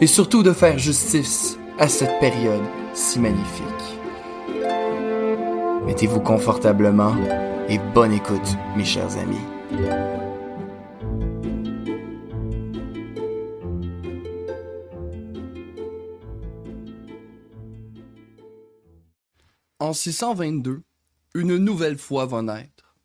et 0.00 0.06
surtout 0.06 0.42
de 0.42 0.52
faire 0.52 0.78
justice 0.78 1.58
à 1.78 1.88
cette 1.88 2.18
période 2.20 2.64
si 2.92 3.18
magnifique. 3.18 3.64
Mettez-vous 5.86 6.20
confortablement 6.20 7.14
et 7.68 7.78
bonne 7.78 8.12
écoute, 8.12 8.56
mes 8.76 8.84
chers 8.84 9.16
amis. 9.18 9.36
En 19.80 19.92
622, 19.92 20.82
une 21.34 21.58
nouvelle 21.58 21.98
foi 21.98 22.24
va 22.24 22.40
naître. 22.42 22.96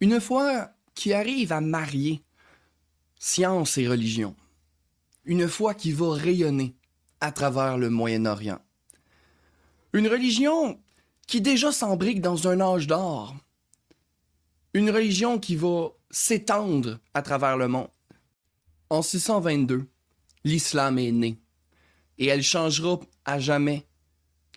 Une 0.00 0.20
foi 0.20 0.70
qui 0.94 1.12
arrive 1.12 1.52
à 1.52 1.60
marier 1.60 2.24
science 3.18 3.78
et 3.78 3.86
religion. 3.86 4.34
Une 5.24 5.48
foi 5.48 5.74
qui 5.74 5.92
va 5.92 6.14
rayonner 6.14 6.74
à 7.20 7.30
travers 7.30 7.78
le 7.78 7.90
Moyen-Orient. 7.90 8.60
Une 9.92 10.08
religion 10.08 10.80
qui 11.28 11.40
déjà 11.40 11.70
s'embrique 11.70 12.20
dans 12.20 12.48
un 12.48 12.60
âge 12.60 12.86
d'or. 12.86 13.36
Une 14.74 14.90
religion 14.90 15.38
qui 15.38 15.54
va 15.54 15.90
s'étendre 16.10 16.98
à 17.14 17.22
travers 17.22 17.56
le 17.56 17.68
monde. 17.68 17.88
En 18.90 19.02
622, 19.02 19.86
l'islam 20.44 20.98
est 20.98 21.12
né 21.12 21.38
et 22.18 22.26
elle 22.26 22.42
changera 22.42 23.00
à 23.24 23.38
jamais 23.38 23.86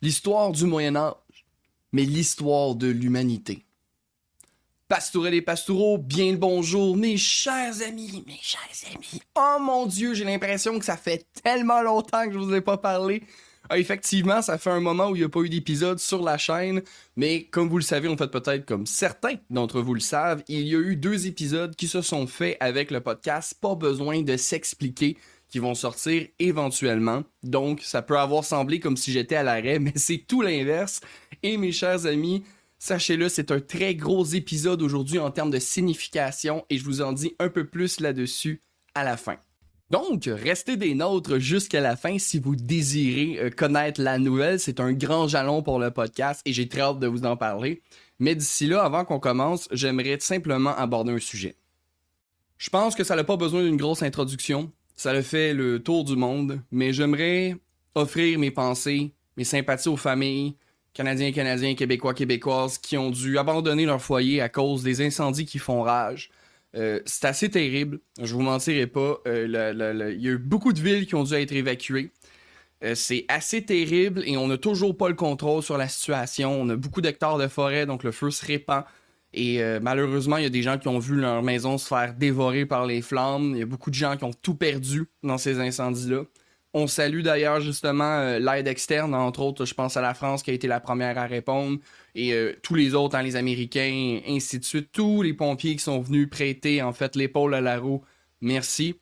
l'histoire 0.02 0.52
du 0.52 0.66
Moyen 0.66 0.96
Âge, 0.96 1.46
mais 1.92 2.06
l'histoire 2.06 2.76
de 2.76 2.88
l'humanité. 2.88 3.65
Pastourelles 4.88 5.34
et 5.34 5.42
pastoureaux, 5.42 5.98
bien 5.98 6.32
le 6.32 6.38
bonjour, 6.38 6.96
mes 6.96 7.18
chers 7.18 7.82
amis, 7.82 8.24
mes 8.28 8.38
chers 8.40 8.94
amis. 8.94 9.20
Oh 9.36 9.58
mon 9.60 9.88
Dieu, 9.88 10.14
j'ai 10.14 10.26
l'impression 10.26 10.78
que 10.78 10.86
ça 10.86 10.96
fait 10.96 11.26
tellement 11.44 11.82
longtemps 11.82 12.28
que 12.28 12.34
je 12.34 12.38
vous 12.38 12.54
ai 12.54 12.62
pas 12.62 12.78
parlé. 12.78 13.24
Ah, 13.68 13.80
effectivement, 13.80 14.44
ça 14.44 14.60
fait 14.60 14.70
un 14.70 14.82
moment 14.82 15.10
où 15.10 15.16
il 15.16 15.20
n'y 15.20 15.26
a 15.26 15.30
pas 15.30 15.40
eu 15.40 15.50
d'épisode 15.50 15.98
sur 15.98 16.22
la 16.22 16.38
chaîne, 16.38 16.84
mais 17.16 17.46
comme 17.46 17.68
vous 17.68 17.80
le 17.80 17.84
savez, 17.84 18.08
en 18.08 18.16
fait 18.16 18.28
peut-être 18.28 18.64
comme 18.68 18.86
certains 18.86 19.38
d'entre 19.50 19.82
vous 19.82 19.96
le 19.96 20.00
savent, 20.00 20.44
il 20.48 20.68
y 20.68 20.76
a 20.76 20.80
eu 20.80 20.96
deux 20.96 21.26
épisodes 21.26 21.76
qui 21.76 21.88
se 21.88 22.04
sont 22.04 22.28
faits 22.28 22.56
avec 22.60 22.92
le 22.92 23.02
podcast, 23.02 23.56
pas 23.60 23.74
besoin 23.74 24.22
de 24.22 24.38
s'expliquer, 24.38 25.18
qui 25.50 25.58
vont 25.58 25.74
sortir 25.74 26.28
éventuellement. 26.38 27.24
Donc, 27.42 27.82
ça 27.82 28.04
peut 28.04 28.20
avoir 28.20 28.44
semblé 28.44 28.80
comme 28.80 28.98
si 28.98 29.12
j'étais 29.12 29.36
à 29.36 29.42
l'arrêt, 29.42 29.80
mais 29.80 29.94
c'est 29.96 30.26
tout 30.28 30.44
l'inverse. 30.44 31.02
Et 31.42 31.58
mes 31.58 31.72
chers 31.72 32.06
amis, 32.06 32.44
sachez-le, 32.86 33.30
c'est 33.30 33.50
un 33.50 33.60
très 33.60 33.96
gros 33.96 34.24
épisode 34.24 34.84
aujourd'hui 34.84 35.18
en 35.18 35.32
termes 35.32 35.50
de 35.50 35.58
signification, 35.58 36.66
et 36.70 36.78
je 36.78 36.84
vous 36.84 37.02
en 37.02 37.14
dis 37.14 37.34
un 37.40 37.50
peu 37.50 37.66
plus 37.66 38.00
là-dessus 38.00 38.62
à 38.94 39.04
la 39.04 39.18
fin. 39.18 39.38
Donc, 39.90 40.26
restez 40.26 40.78
des 40.78 40.94
nôtres 40.94 41.40
jusqu'à 41.40 41.82
la 41.82 41.96
fin 41.96 42.20
si 42.20 42.38
vous 42.38 42.56
désirez 42.56 43.40
euh, 43.40 43.50
connaître 43.50 44.02
la 44.02 44.20
nouvelle. 44.20 44.60
C'est 44.60 44.80
un 44.80 44.94
grand 44.94 45.28
jalon 45.28 45.64
pour 45.64 45.80
le 45.80 45.90
podcast 45.90 46.42
et 46.46 46.54
j'ai 46.54 46.70
très 46.70 46.82
hâte 46.82 47.00
de 47.00 47.08
vous 47.08 47.26
en 47.26 47.38
parler. 47.38 47.82
Mais 48.20 48.36
d'ici 48.36 48.68
là, 48.68 48.84
avant 48.84 49.04
qu'on 49.04 49.20
commence, 49.20 49.68
j'aimerais 49.72 50.20
simplement 50.20 50.76
aborder 50.76 51.12
un 51.12 51.20
sujet. 51.20 51.56
Je 52.58 52.70
pense 52.70 52.94
que 52.94 53.04
ça 53.04 53.16
n'a 53.16 53.24
pas 53.24 53.38
besoin 53.38 53.64
d'une 53.64 53.78
grosse 53.78 54.04
introduction. 54.04 54.72
Ça 54.96 55.12
le 55.12 55.24
fait 55.24 55.56
le 55.56 55.82
tour 55.82 56.04
du 56.04 56.16
monde, 56.16 56.62
mais 56.70 56.94
j'aimerais 56.94 57.58
offrir 57.96 58.38
mes 58.38 58.52
pensées, 58.52 59.12
mes 59.38 59.44
sympathies 59.44 59.90
aux 59.90 59.98
familles, 59.98 60.56
Canadiens, 60.96 61.34
Canadiens, 61.34 61.76
Québécois, 61.76 62.14
Québécoises, 62.14 62.78
qui 62.78 62.98
ont 62.98 63.12
dû 63.12 63.38
abandonner 63.38 63.86
leur 63.86 64.02
foyer 64.02 64.40
à 64.40 64.48
cause 64.48 64.82
des 64.82 65.06
incendies 65.06 65.46
qui 65.46 65.60
font 65.60 65.82
rage. 65.82 66.32
Euh, 66.78 67.02
c'est 67.06 67.26
assez 67.26 67.50
terrible, 67.50 68.00
je 68.22 68.34
vous 68.34 68.42
mentirai 68.42 68.88
pas. 68.88 69.18
Euh, 69.28 70.14
il 70.16 70.22
y 70.22 70.28
a 70.30 70.32
eu 70.32 70.38
beaucoup 70.38 70.72
de 70.72 70.80
villes 70.80 71.06
qui 71.06 71.16
ont 71.16 71.26
dû 71.26 71.34
être 71.34 71.52
évacuées. 71.52 72.12
Euh, 72.84 72.96
c'est 72.96 73.26
assez 73.28 73.62
terrible 73.64 74.24
et 74.26 74.38
on 74.38 74.48
n'a 74.48 74.58
toujours 74.58 74.96
pas 74.96 75.10
le 75.10 75.16
contrôle 75.16 75.62
sur 75.62 75.78
la 75.78 75.90
situation. 75.90 76.62
On 76.62 76.70
a 76.70 76.78
beaucoup 76.78 77.02
d'hectares 77.02 77.38
de 77.38 77.50
forêt, 77.50 77.86
donc 77.86 78.04
le 78.06 78.14
feu 78.14 78.32
se 78.32 78.46
répand. 78.46 78.86
Et 79.34 79.62
malheureusement, 79.82 80.38
il 80.38 80.44
y 80.44 80.46
a 80.46 80.50
des 80.50 80.62
gens 80.62 80.78
qui 80.78 80.88
ont 80.88 80.98
vu 80.98 81.18
leur 81.18 81.44
maison 81.44 81.78
se 81.78 81.90
faire 81.90 82.14
dévorer 82.14 82.66
par 82.66 82.86
les 82.86 83.02
flammes. 83.02 83.52
Il 83.54 83.60
y 83.60 83.64
a 83.64 83.66
beaucoup 83.66 83.90
de 83.90 83.96
gens 83.96 84.16
qui 84.16 84.24
ont 84.24 84.32
tout 84.32 84.56
perdu 84.56 85.10
dans 85.24 85.38
ces 85.38 85.60
incendies-là. 85.60 86.24
On 86.78 86.88
salue 86.88 87.22
d'ailleurs 87.22 87.62
justement 87.62 88.38
l'aide 88.38 88.68
externe, 88.68 89.16
entre 89.16 89.40
autres, 89.40 89.64
je 89.64 89.74
pense 89.74 89.96
à 89.96 90.02
la 90.02 90.14
France 90.14 90.44
qui 90.44 90.52
a 90.52 90.54
été 90.54 90.68
la 90.68 90.82
première 90.82 91.18
à 91.18 91.26
répondre 91.26 91.80
et 92.16 92.34
euh, 92.34 92.54
tous 92.64 92.76
les 92.76 92.96
autres, 92.96 93.16
hein, 93.16 93.24
les 93.24 93.36
Américains, 93.38 94.20
ainsi 94.28 94.60
de 94.60 94.66
suite, 94.66 94.90
tous 94.92 95.22
les 95.22 95.34
pompiers 95.34 95.76
qui 95.76 95.84
sont 95.84 96.02
venus 96.02 96.30
prêter 96.30 96.82
en 96.82 96.94
fait 96.94 97.16
l'épaule 97.16 97.54
à 97.54 97.62
la 97.62 97.78
roue, 97.78 98.04
merci. 98.42 98.96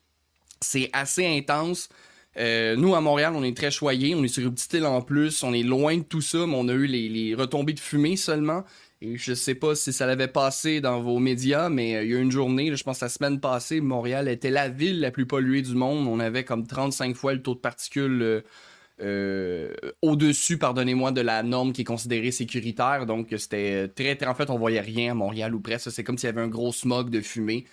C'est 0.60 0.90
assez 0.92 1.26
intense. 1.26 1.88
Euh, 2.36 2.74
nous, 2.74 2.94
à 2.94 3.00
Montréal, 3.00 3.34
on 3.36 3.44
est 3.44 3.56
très 3.56 3.70
choyés. 3.70 4.14
On 4.14 4.24
est 4.24 4.28
sur 4.28 4.42
une 4.42 4.54
petite 4.54 4.72
île 4.74 4.86
en 4.86 5.02
plus. 5.02 5.42
On 5.42 5.52
est 5.52 5.62
loin 5.62 5.98
de 5.98 6.02
tout 6.02 6.20
ça, 6.20 6.46
mais 6.46 6.54
on 6.56 6.68
a 6.68 6.72
eu 6.72 6.86
les, 6.86 7.34
retombées 7.34 7.74
de 7.74 7.80
fumée 7.80 8.16
seulement. 8.16 8.64
Et 9.04 9.18
je 9.18 9.34
sais 9.34 9.54
pas 9.54 9.74
si 9.74 9.92
ça 9.92 10.06
l'avait 10.06 10.28
passé 10.28 10.80
dans 10.80 11.00
vos 11.00 11.18
médias, 11.18 11.68
mais 11.68 11.96
euh, 11.96 12.04
il 12.04 12.10
y 12.10 12.14
a 12.14 12.18
une 12.18 12.30
journée, 12.30 12.74
je 12.74 12.82
pense 12.82 13.00
la 13.00 13.10
semaine 13.10 13.38
passée, 13.38 13.80
Montréal 13.80 14.28
était 14.28 14.50
la 14.50 14.68
ville 14.68 15.00
la 15.00 15.10
plus 15.10 15.26
polluée 15.26 15.62
du 15.62 15.74
monde. 15.74 16.06
On 16.08 16.20
avait 16.20 16.44
comme 16.44 16.66
35 16.66 17.14
fois 17.14 17.34
le 17.34 17.42
taux 17.42 17.54
de 17.54 17.60
particules 17.60 18.42
euh, 19.00 19.72
au-dessus, 20.02 20.56
pardonnez-moi, 20.56 21.12
de 21.12 21.20
la 21.20 21.42
norme 21.42 21.72
qui 21.72 21.82
est 21.82 21.84
considérée 21.84 22.30
sécuritaire. 22.30 23.06
Donc, 23.06 23.34
c'était 23.36 23.88
très, 23.88 24.16
très. 24.16 24.26
En 24.26 24.34
fait, 24.34 24.50
on 24.50 24.58
voyait 24.58 24.80
rien 24.80 25.12
à 25.12 25.14
Montréal 25.14 25.54
ou 25.54 25.60
presque. 25.60 25.90
C'est 25.90 26.04
comme 26.04 26.18
s'il 26.18 26.28
y 26.28 26.32
avait 26.32 26.40
un 26.40 26.48
gros 26.48 26.72
smog 26.72 27.10
de 27.10 27.20
fumée. 27.20 27.64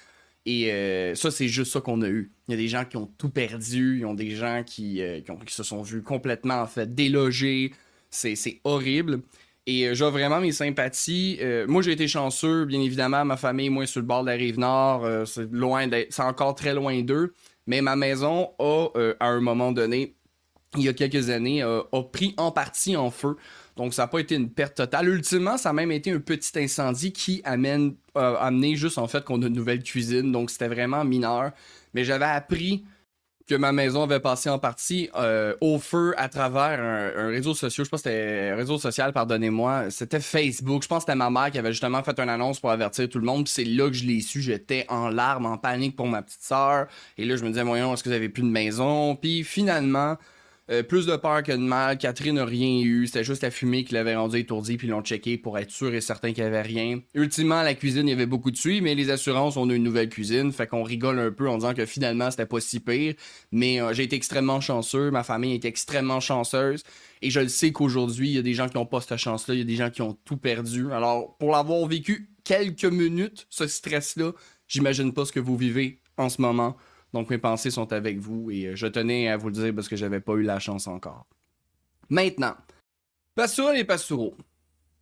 Et 0.45 0.71
euh, 0.71 1.13
ça, 1.15 1.29
c'est 1.29 1.47
juste 1.47 1.71
ça 1.71 1.81
qu'on 1.81 2.01
a 2.01 2.09
eu. 2.09 2.31
Il 2.47 2.51
y 2.51 2.55
a 2.55 2.57
des 2.57 2.67
gens 2.67 2.85
qui 2.85 2.97
ont 2.97 3.09
tout 3.17 3.29
perdu. 3.29 3.97
Il 3.97 4.01
y 4.01 4.05
a 4.05 4.13
des 4.15 4.31
gens 4.31 4.63
qui, 4.65 5.01
euh, 5.01 5.21
qui, 5.21 5.53
se 5.53 5.63
sont 5.63 5.83
vus 5.83 6.01
complètement, 6.01 6.61
en 6.61 6.67
fait, 6.67 6.93
délogés. 6.93 7.73
C'est 8.09 8.59
horrible. 8.63 9.21
Et 9.67 9.93
j'ai 9.93 10.09
vraiment 10.09 10.39
mes 10.39 10.51
sympathies. 10.51 11.39
moi, 11.67 11.81
j'ai 11.81 11.91
été 11.91 12.07
chanceux, 12.07 12.65
bien 12.65 12.81
évidemment. 12.81 13.23
Ma 13.25 13.37
famille, 13.37 13.69
moi, 13.69 13.85
sur 13.85 14.01
le 14.01 14.07
bord 14.07 14.23
de 14.23 14.27
la 14.27 14.35
rive 14.35 14.57
nord. 14.59 15.07
c'est 15.27 15.51
loin 15.51 15.87
C'est 16.09 16.23
encore 16.23 16.55
très 16.55 16.73
loin 16.73 16.99
d'eux. 17.01 17.33
Mais 17.67 17.81
ma 17.81 17.95
maison 17.95 18.49
a, 18.57 18.87
à 19.19 19.27
un 19.27 19.39
moment 19.39 19.71
donné, 19.71 20.15
il 20.77 20.83
y 20.83 20.89
a 20.89 20.93
quelques 20.93 21.29
années, 21.29 21.61
a 21.61 22.03
pris 22.11 22.33
en 22.37 22.51
partie 22.51 22.97
en 22.97 23.11
feu. 23.11 23.35
Donc, 23.77 23.93
ça 23.93 24.03
n'a 24.03 24.07
pas 24.07 24.19
été 24.19 24.35
une 24.35 24.49
perte 24.49 24.75
totale. 24.75 25.07
Ultimement, 25.07 25.57
ça 25.57 25.69
a 25.69 25.73
même 25.73 25.91
été 25.91 26.11
un 26.11 26.19
petit 26.19 26.57
incendie 26.59 27.13
qui 27.13 27.41
amène, 27.43 27.95
a 28.15 28.35
amené 28.45 28.75
juste 28.75 28.97
en 28.97 29.07
fait 29.07 29.23
qu'on 29.23 29.41
a 29.43 29.47
une 29.47 29.53
nouvelle 29.53 29.83
cuisine. 29.83 30.31
Donc, 30.31 30.49
c'était 30.49 30.67
vraiment 30.67 31.05
mineur. 31.05 31.51
Mais 31.93 32.03
j'avais 32.03 32.25
appris 32.25 32.83
que 33.51 33.57
ma 33.57 33.73
maison 33.73 34.03
avait 34.03 34.21
passé 34.21 34.49
en 34.49 34.59
partie 34.59 35.09
euh, 35.15 35.53
au 35.59 35.77
feu 35.77 36.13
à 36.17 36.29
travers 36.29 36.79
un, 36.79 37.27
réseau 37.27 37.53
social. 37.53 37.85
Je 37.85 37.89
pense 37.89 38.01
que 38.01 38.09
c'était 38.09 38.51
un 38.53 38.55
réseau 38.55 38.77
social, 38.77 39.11
pardonnez-moi. 39.11 39.89
C'était 39.89 40.21
Facebook. 40.21 40.83
Je 40.83 40.87
pense 40.87 40.99
que 41.03 41.11
c'était 41.11 41.17
ma 41.17 41.29
mère 41.29 41.51
qui 41.51 41.59
avait 41.59 41.73
justement 41.73 42.01
fait 42.01 42.17
une 42.17 42.29
annonce 42.29 42.61
pour 42.61 42.71
avertir 42.71 43.09
tout 43.09 43.19
le 43.19 43.25
monde. 43.25 43.49
c'est 43.49 43.65
là 43.65 43.89
que 43.89 43.93
je 43.93 44.05
l'ai 44.05 44.21
su. 44.21 44.41
J'étais 44.41 44.85
en 44.87 45.09
larmes, 45.09 45.47
en 45.47 45.57
panique 45.57 45.97
pour 45.97 46.07
ma 46.07 46.21
petite 46.21 46.43
sœur. 46.43 46.87
Et 47.17 47.25
là, 47.25 47.35
je 47.35 47.43
me 47.43 47.49
disais, 47.49 47.63
voyons, 47.63 47.93
est-ce 47.93 48.03
que 48.03 48.09
vous 48.09 48.15
avez 48.15 48.29
plus 48.29 48.43
de 48.43 48.47
maison? 48.47 49.17
Puis 49.17 49.43
finalement, 49.43 50.15
euh, 50.71 50.83
plus 50.83 51.05
de 51.05 51.15
peur 51.15 51.43
que 51.43 51.51
de 51.51 51.57
mal. 51.57 51.97
Catherine 51.97 52.35
n'a 52.35 52.45
rien 52.45 52.79
eu. 52.81 53.05
C'était 53.07 53.23
juste 53.23 53.43
la 53.43 53.51
fumée 53.51 53.83
qui 53.83 53.93
l'avait 53.93 54.15
rendu 54.15 54.37
étourdi, 54.37 54.77
puis 54.77 54.87
ils 54.87 54.91
l'ont 54.91 55.01
checké 55.01 55.37
pour 55.37 55.57
être 55.57 55.69
sûr 55.69 55.93
et 55.93 56.01
certain 56.01 56.31
qu'il 56.31 56.43
n'y 56.43 56.47
avait 56.47 56.61
rien. 56.61 57.01
Ultimement, 57.13 57.61
la 57.61 57.73
cuisine, 57.73 58.07
il 58.07 58.11
y 58.11 58.13
avait 58.13 58.25
beaucoup 58.25 58.51
de 58.51 58.57
suie, 58.57 58.81
mais 58.81 58.95
les 58.95 59.09
assurances, 59.09 59.57
on 59.57 59.69
a 59.69 59.73
une 59.73 59.83
nouvelle 59.83 60.09
cuisine. 60.09 60.51
Fait 60.51 60.67
qu'on 60.67 60.83
rigole 60.83 61.19
un 61.19 61.31
peu 61.31 61.49
en 61.49 61.57
disant 61.57 61.73
que 61.73 61.85
finalement, 61.85 62.31
c'était 62.31 62.45
pas 62.45 62.61
si 62.61 62.79
pire. 62.79 63.15
Mais 63.51 63.81
euh, 63.81 63.93
j'ai 63.93 64.03
été 64.03 64.15
extrêmement 64.15 64.61
chanceux. 64.61 65.11
Ma 65.11 65.23
famille 65.23 65.53
est 65.53 65.65
extrêmement 65.65 66.19
chanceuse. 66.19 66.83
Et 67.21 67.29
je 67.29 67.39
le 67.39 67.49
sais 67.49 67.71
qu'aujourd'hui, 67.71 68.29
il 68.29 68.35
y 68.35 68.39
a 68.39 68.41
des 68.41 68.53
gens 68.53 68.69
qui 68.69 68.77
n'ont 68.77 68.85
pas 68.85 69.01
cette 69.01 69.17
chance-là. 69.17 69.55
Il 69.55 69.59
y 69.59 69.63
a 69.63 69.65
des 69.65 69.75
gens 69.75 69.89
qui 69.89 70.01
ont 70.01 70.17
tout 70.25 70.37
perdu. 70.37 70.91
Alors, 70.91 71.35
pour 71.37 71.51
l'avoir 71.51 71.85
vécu 71.87 72.29
quelques 72.43 72.85
minutes, 72.85 73.45
ce 73.49 73.67
stress-là, 73.67 74.31
j'imagine 74.67 75.13
pas 75.13 75.25
ce 75.25 75.31
que 75.31 75.39
vous 75.39 75.57
vivez 75.57 75.99
en 76.17 76.29
ce 76.29 76.41
moment. 76.41 76.77
Donc 77.13 77.29
mes 77.29 77.37
pensées 77.37 77.71
sont 77.71 77.91
avec 77.93 78.19
vous 78.19 78.51
et 78.51 78.67
euh, 78.67 78.75
je 78.75 78.87
tenais 78.87 79.27
à 79.27 79.37
vous 79.37 79.47
le 79.47 79.53
dire 79.53 79.75
parce 79.75 79.89
que 79.89 79.95
j'avais 79.95 80.21
pas 80.21 80.33
eu 80.33 80.43
la 80.43 80.59
chance 80.59 80.87
encore. 80.87 81.25
Maintenant, 82.09 82.55
Pastourel 83.35 83.79
et 83.79 83.83
Pastoureau. 83.83 84.35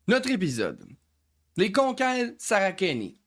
Notre 0.07 0.31
épisode. 0.31 0.85
Les 1.57 1.71
conquêtes 1.71 2.39
Sarakeni. 2.39 3.17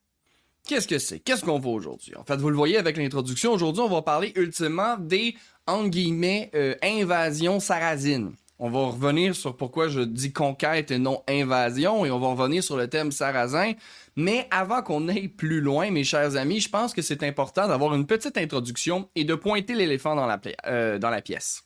Qu'est-ce 0.66 0.86
que 0.86 0.98
c'est? 0.98 1.18
Qu'est-ce 1.18 1.44
qu'on 1.44 1.58
voit 1.58 1.72
aujourd'hui? 1.72 2.14
En 2.16 2.24
fait, 2.24 2.36
vous 2.36 2.50
le 2.50 2.56
voyez 2.56 2.76
avec 2.76 2.96
l'introduction, 2.96 3.52
aujourd'hui, 3.52 3.82
on 3.82 3.88
va 3.88 4.02
parler 4.02 4.32
ultimement 4.36 4.96
des, 4.96 5.34
euh, 5.68 6.74
invasions 6.82 7.58
sarrasines. 7.58 8.32
On 8.64 8.70
va 8.70 8.78
revenir 8.86 9.34
sur 9.34 9.56
pourquoi 9.56 9.88
je 9.88 10.02
dis 10.02 10.32
conquête 10.32 10.92
et 10.92 10.98
non 11.00 11.24
invasion, 11.28 12.06
et 12.06 12.12
on 12.12 12.20
va 12.20 12.28
revenir 12.28 12.62
sur 12.62 12.76
le 12.76 12.86
thème 12.86 13.10
sarrasin. 13.10 13.72
Mais 14.14 14.46
avant 14.52 14.82
qu'on 14.82 15.08
aille 15.08 15.26
plus 15.26 15.60
loin, 15.60 15.90
mes 15.90 16.04
chers 16.04 16.36
amis, 16.36 16.60
je 16.60 16.68
pense 16.68 16.94
que 16.94 17.02
c'est 17.02 17.24
important 17.24 17.66
d'avoir 17.66 17.92
une 17.92 18.06
petite 18.06 18.38
introduction 18.38 19.08
et 19.16 19.24
de 19.24 19.34
pointer 19.34 19.74
l'éléphant 19.74 20.14
dans, 20.14 20.26
la 20.26 20.40
euh, 20.68 21.20
pièce. 21.24 21.64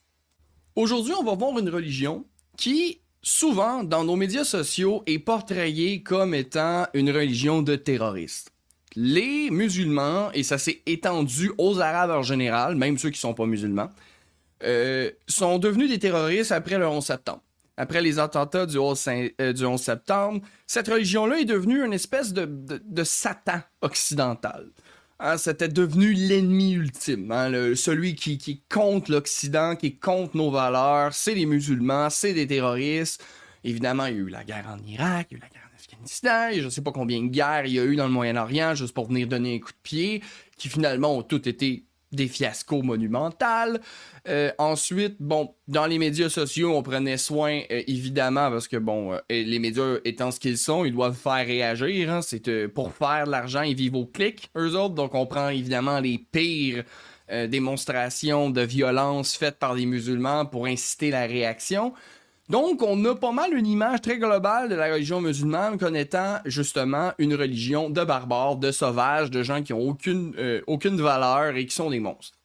Aujourd'hui, 0.75 1.13
on 1.21 1.23
va 1.23 1.35
voir 1.35 1.59
une 1.59 1.69
religion 1.69 2.25
qui, 2.57 3.03
souvent, 3.21 3.85
dans 3.85 4.03
nos 4.03 4.17
médias 4.17 4.45
sociaux, 4.45 5.03
est 5.07 5.19
portrayée 5.19 6.03
comme 6.03 6.33
étant 6.33 6.87
une 6.95 7.11
religion 7.11 7.61
de 7.61 7.77
terroristes 7.77 8.53
les 8.99 9.51
musulmans, 9.51 10.31
et 10.33 10.43
ça 10.43 10.57
s'est 10.57 10.81
étendu 10.87 11.53
aux 11.59 11.81
Arabes 11.81 12.13
en 12.13 12.23
général, 12.23 12.77
même 12.77 12.97
ceux 12.97 13.11
qui 13.11 13.21
sont 13.21 13.35
pas 13.35 13.45
musulmans, 13.45 13.91
euh, 14.62 15.11
sont 15.26 15.58
devenus 15.58 15.91
des 15.91 15.99
terroristes 15.99 16.53
après 16.53 16.79
le 16.79 16.87
11 16.87 17.05
septembre. 17.05 17.43
Après 17.76 18.00
les 18.00 18.19
attentats 18.19 18.64
du 18.64 18.79
11, 18.79 19.08
euh, 19.41 19.76
septembre, 19.76 20.41
cette 20.67 20.88
religion-là 20.88 21.41
est 21.41 21.44
devenue 21.44 21.85
une 21.85 21.93
espèce 21.93 22.32
de, 22.32 23.05
Satan 23.05 23.61
occidental. 23.82 24.70
Hein, 25.19 25.37
c'était 25.37 25.69
devenu 25.69 26.12
l'ennemi 26.12 26.73
ultime, 26.73 27.31
hein, 27.32 27.75
celui 27.75 28.14
qui, 28.14 28.38
qui 28.38 28.62
compte 28.69 29.08
l'Occident, 29.08 29.76
qui 29.76 29.97
compte 29.97 30.35
nos 30.35 30.50
valeurs, 30.50 31.14
c'est 31.14 31.35
les 31.35 31.47
musulmans, 31.47 32.11
c'est 32.11 32.35
des 32.35 32.47
terroristes. 32.47 33.25
Évidemment, 33.64 34.06
il 34.06 34.14
y 34.14 34.19
a 34.19 34.20
eu 34.20 34.29
la 34.29 34.44
guerre 34.44 34.67
en 34.69 34.82
Irak, 34.87 35.29
il 35.31 35.35
y 35.35 35.37
a 35.37 35.38
eu 35.38 35.41
la 35.43 35.49
guerre 35.49 35.67
je 36.52 36.64
ne 36.64 36.70
sais 36.70 36.82
pas 36.82 36.93
combien 36.93 37.23
de 37.23 37.29
guerres 37.29 37.67
il 37.67 37.73
y 37.73 37.81
a 37.81 37.85
eu 37.85 37.97
dans 37.97 38.06
le 38.06 38.12
Moyen-Orient 38.12 38.75
juste 38.75 38.94
pour 38.94 39.09
venir 39.09 39.26
donner 39.26 39.56
un 39.56 39.59
coup 39.59 39.73
de 39.73 39.82
pied, 39.82 40.23
qui 40.56 40.69
finalement 40.69 41.17
ont 41.17 41.23
toutes 41.23 41.47
été 41.47 41.85
des 42.12 42.29
fiascos 42.29 42.82
monumentaux. 42.82 43.79
Euh, 44.29 44.50
ensuite, 44.58 45.17
bon, 45.20 45.55
dans 45.69 45.87
les 45.87 45.99
médias 45.99 46.29
sociaux, 46.29 46.75
on 46.76 46.82
prenait 46.82 47.17
soin, 47.17 47.62
euh, 47.70 47.82
évidemment, 47.87 48.50
parce 48.50 48.69
que, 48.69 48.76
bon, 48.76 49.12
euh, 49.12 49.19
les 49.29 49.58
médias 49.58 49.97
étant 50.05 50.31
ce 50.31 50.41
qu'ils 50.41 50.58
sont, 50.58 50.85
ils 50.85 50.93
doivent 50.93 51.17
faire 51.17 51.47
réagir. 51.47 52.11
Hein. 52.11 52.23
c'est 52.23 52.69
pour 52.69 52.93
faire 52.93 53.26
de 53.26 53.31
l'argent, 53.31 53.62
ils 53.62 53.76
vivent 53.76 53.97
au 53.97 54.06
clic, 54.06 54.50
eux 54.56 54.76
autres. 54.76 54.94
Donc, 54.94 55.14
on 55.14 55.26
prend 55.26 55.49
évidemment 55.49 56.00
les 56.00 56.19
pires 56.19 56.85
démonstrations 57.49 58.50
de 58.50 58.61
violence 58.61 59.37
faites 59.37 59.59
par 59.59 59.75
les 59.75 59.85
musulmans 59.85 60.47
pour 60.47 60.67
inciter 60.67 61.11
la 61.11 61.26
réaction. 61.26 61.93
Donc, 62.49 62.83
on 62.83 63.05
a 63.05 63.15
pas 63.17 63.33
mal 63.33 63.55
une 63.55 63.67
image 63.67 64.03
très 64.03 64.19
globale 64.19 64.69
de 64.69 64.77
la 64.77 64.93
religion 64.93 65.21
musulmane 65.21 65.79
comme 65.79 65.97
étant 65.97 66.39
justement 66.45 67.13
une 67.19 67.35
religion 67.35 67.91
de 67.91 68.05
barbares, 68.05 68.57
de 68.57 68.71
sauvages, 68.71 69.31
de 69.31 69.43
gens 69.43 69.63
qui 69.63 69.73
ont 69.73 69.81
aucune, 69.81 70.33
euh, 70.39 70.61
aucune 70.69 71.01
valeur 71.01 71.57
et 71.57 71.67
qui 71.67 71.75
sont 71.75 71.91
des 71.91 71.99
monstres. 71.99 72.39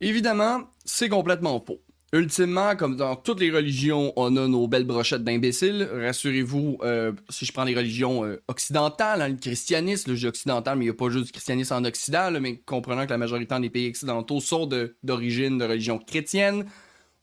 Évidemment, 0.00 0.62
c'est 0.84 1.08
complètement 1.08 1.62
faux. 1.64 1.80
Ultimement, 2.12 2.76
comme 2.76 2.96
dans 2.96 3.14
toutes 3.14 3.40
les 3.40 3.50
religions, 3.50 4.12
on 4.16 4.36
a 4.36 4.48
nos 4.48 4.66
belles 4.68 4.84
brochettes 4.84 5.24
d'imbéciles. 5.24 5.88
Rassurez-vous, 5.92 6.78
euh, 6.82 7.12
si 7.28 7.44
je 7.44 7.52
prends 7.52 7.64
les 7.64 7.74
religions 7.74 8.24
euh, 8.24 8.40
occidentales, 8.48 9.22
hein, 9.22 9.28
le 9.28 9.36
christianisme, 9.36 10.10
le 10.10 10.16
jeu 10.16 10.28
occidental, 10.28 10.78
mais 10.78 10.84
il 10.84 10.88
n'y 10.88 10.94
a 10.94 10.96
pas 10.96 11.08
juste 11.10 11.26
du 11.26 11.32
christianisme 11.32 11.74
en 11.74 11.84
Occident, 11.84 12.30
mais 12.40 12.58
comprenant 12.58 13.04
que 13.06 13.10
la 13.10 13.18
majorité 13.18 13.58
des 13.60 13.70
pays 13.70 13.88
occidentaux 13.88 14.40
sont 14.40 14.68
d'origine 15.02 15.58
de 15.58 15.64
religion 15.64 15.98
chrétienne, 15.98 16.66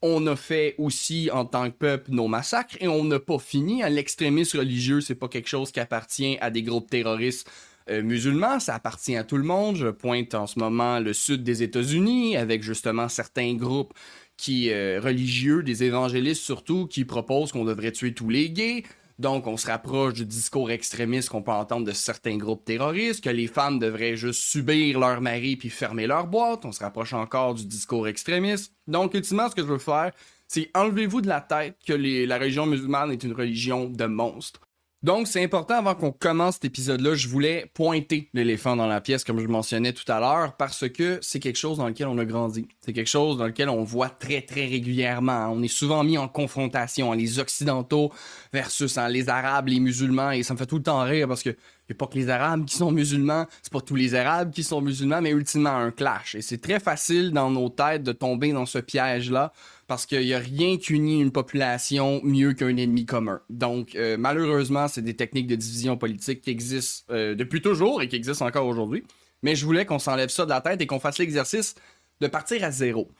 on 0.03 0.27
a 0.27 0.35
fait 0.35 0.75
aussi 0.77 1.29
en 1.31 1.45
tant 1.45 1.71
que 1.71 1.75
peuple 1.75 2.11
nos 2.11 2.27
massacres 2.27 2.75
et 2.81 2.87
on 2.89 3.05
n'a 3.05 3.19
pas 3.19 3.39
fini. 3.39 3.81
L'extrémisme 3.89 4.59
religieux, 4.59 4.99
c'est 4.99 5.15
pas 5.15 5.29
quelque 5.29 5.47
chose 5.47 5.71
qui 5.71 5.79
appartient 5.79 6.37
à 6.41 6.51
des 6.51 6.61
groupes 6.61 6.89
terroristes 6.89 7.49
euh, 7.89 8.01
musulmans, 8.01 8.59
ça 8.59 8.75
appartient 8.75 9.15
à 9.15 9.23
tout 9.23 9.37
le 9.37 9.43
monde. 9.43 9.77
Je 9.77 9.87
pointe 9.87 10.35
en 10.35 10.45
ce 10.45 10.59
moment 10.59 10.99
le 10.99 11.13
sud 11.13 11.43
des 11.43 11.63
États-Unis 11.63 12.37
avec 12.37 12.63
justement 12.63 13.07
certains 13.07 13.55
groupes 13.55 13.93
qui 14.35 14.71
euh, 14.71 14.99
religieux, 15.01 15.63
des 15.63 15.83
évangélistes 15.83 16.41
surtout, 16.41 16.85
qui 16.87 17.05
proposent 17.05 17.53
qu'on 17.53 17.65
devrait 17.65 17.91
tuer 17.91 18.13
tous 18.13 18.29
les 18.29 18.49
gays. 18.49 18.83
Donc, 19.19 19.47
on 19.47 19.57
se 19.57 19.67
rapproche 19.67 20.13
du 20.13 20.25
discours 20.25 20.71
extrémiste 20.71 21.29
qu'on 21.29 21.43
peut 21.43 21.51
entendre 21.51 21.85
de 21.85 21.91
certains 21.91 22.37
groupes 22.37 22.65
terroristes, 22.65 23.23
que 23.23 23.29
les 23.29 23.47
femmes 23.47 23.79
devraient 23.79 24.17
juste 24.17 24.41
subir 24.41 24.99
leur 24.99 25.21
mari 25.21 25.55
puis 25.55 25.69
fermer 25.69 26.07
leur 26.07 26.27
boîte. 26.27 26.65
On 26.65 26.71
se 26.71 26.83
rapproche 26.83 27.13
encore 27.13 27.53
du 27.53 27.65
discours 27.65 28.07
extrémiste. 28.07 28.73
Donc, 28.87 29.13
ultimement, 29.13 29.49
ce 29.49 29.55
que 29.55 29.61
je 29.61 29.67
veux 29.67 29.77
faire, 29.77 30.11
c'est 30.47 30.69
enlevez-vous 30.75 31.21
de 31.21 31.27
la 31.27 31.41
tête 31.41 31.77
que 31.85 31.93
la 31.93 32.37
religion 32.37 32.65
musulmane 32.65 33.11
est 33.11 33.23
une 33.23 33.33
religion 33.33 33.89
de 33.89 34.05
monstres. 34.05 34.61
Donc, 35.03 35.27
c'est 35.27 35.43
important 35.43 35.75
avant 35.75 35.95
qu'on 35.95 36.13
commence 36.13 36.55
cet 36.55 36.65
épisode-là, 36.65 37.13
je 37.13 37.27
voulais 37.27 37.69
pointer 37.73 38.29
l'éléphant 38.33 38.77
dans 38.77 38.87
la 38.87 39.01
pièce, 39.01 39.25
comme 39.25 39.41
je 39.41 39.47
mentionnais 39.47 39.91
tout 39.91 40.09
à 40.09 40.21
l'heure, 40.21 40.55
parce 40.55 40.87
que 40.87 41.19
c'est 41.21 41.41
quelque 41.41 41.57
chose 41.57 41.77
dans 41.77 41.87
lequel 41.87 42.07
on 42.07 42.17
a 42.19 42.23
grandi. 42.23 42.69
C'est 42.79 42.93
quelque 42.93 43.09
chose 43.09 43.37
dans 43.37 43.47
lequel 43.47 43.67
on 43.67 43.83
voit 43.83 44.07
très, 44.07 44.41
très 44.41 44.65
régulièrement. 44.65 45.49
On 45.51 45.61
est 45.61 45.67
souvent 45.67 46.05
mis 46.05 46.17
en 46.17 46.29
confrontation, 46.29 47.11
les 47.11 47.39
Occidentaux 47.39 48.13
versus 48.53 48.97
hein, 48.97 49.09
les 49.09 49.27
Arabes, 49.27 49.67
les 49.67 49.81
musulmans, 49.81 50.31
et 50.31 50.41
ça 50.41 50.53
me 50.53 50.57
fait 50.57 50.67
tout 50.67 50.77
le 50.77 50.83
temps 50.83 51.03
rire 51.03 51.27
parce 51.27 51.43
que 51.43 51.53
a 51.91 51.95
pas 51.95 52.07
que 52.07 52.17
les 52.17 52.29
Arabes 52.29 52.65
qui 52.65 52.75
sont 52.75 52.91
musulmans, 52.91 53.45
c'est 53.61 53.71
pas 53.71 53.81
tous 53.81 53.95
les 53.95 54.15
Arabes 54.15 54.51
qui 54.51 54.63
sont 54.63 54.81
musulmans, 54.81 55.21
mais 55.21 55.31
ultimement 55.31 55.75
un 55.75 55.91
clash. 55.91 56.35
Et 56.35 56.41
c'est 56.41 56.59
très 56.59 56.79
facile 56.79 57.31
dans 57.31 57.51
nos 57.51 57.69
têtes 57.69 58.03
de 58.03 58.13
tomber 58.13 58.53
dans 58.53 58.65
ce 58.65 58.79
piège-là 58.79 59.51
parce 59.87 60.05
qu'il 60.05 60.21
n'y 60.21 60.33
a 60.33 60.39
rien 60.39 60.77
qui 60.77 60.93
unit 60.93 61.21
une 61.21 61.31
population 61.31 62.21
mieux 62.23 62.53
qu'un 62.53 62.75
ennemi 62.77 63.05
commun. 63.05 63.41
Donc, 63.49 63.95
euh, 63.95 64.17
malheureusement, 64.17 64.87
c'est 64.87 65.01
des 65.01 65.15
techniques 65.15 65.47
de 65.47 65.55
division 65.55 65.97
politique 65.97 66.41
qui 66.41 66.49
existent 66.49 67.13
euh, 67.13 67.35
depuis 67.35 67.61
toujours 67.61 68.01
et 68.01 68.07
qui 68.07 68.15
existent 68.15 68.45
encore 68.45 68.67
aujourd'hui. 68.67 69.03
Mais 69.41 69.55
je 69.55 69.65
voulais 69.65 69.85
qu'on 69.85 69.99
s'enlève 69.99 70.29
ça 70.29 70.45
de 70.45 70.49
la 70.49 70.61
tête 70.61 70.81
et 70.81 70.87
qu'on 70.87 70.99
fasse 70.99 71.17
l'exercice 71.17 71.75
de 72.21 72.27
partir 72.27 72.63
à 72.63 72.71
zéro. 72.71 73.11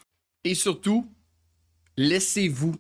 Et 0.44 0.56
surtout, 0.56 1.06
laissez-vous 1.98 2.76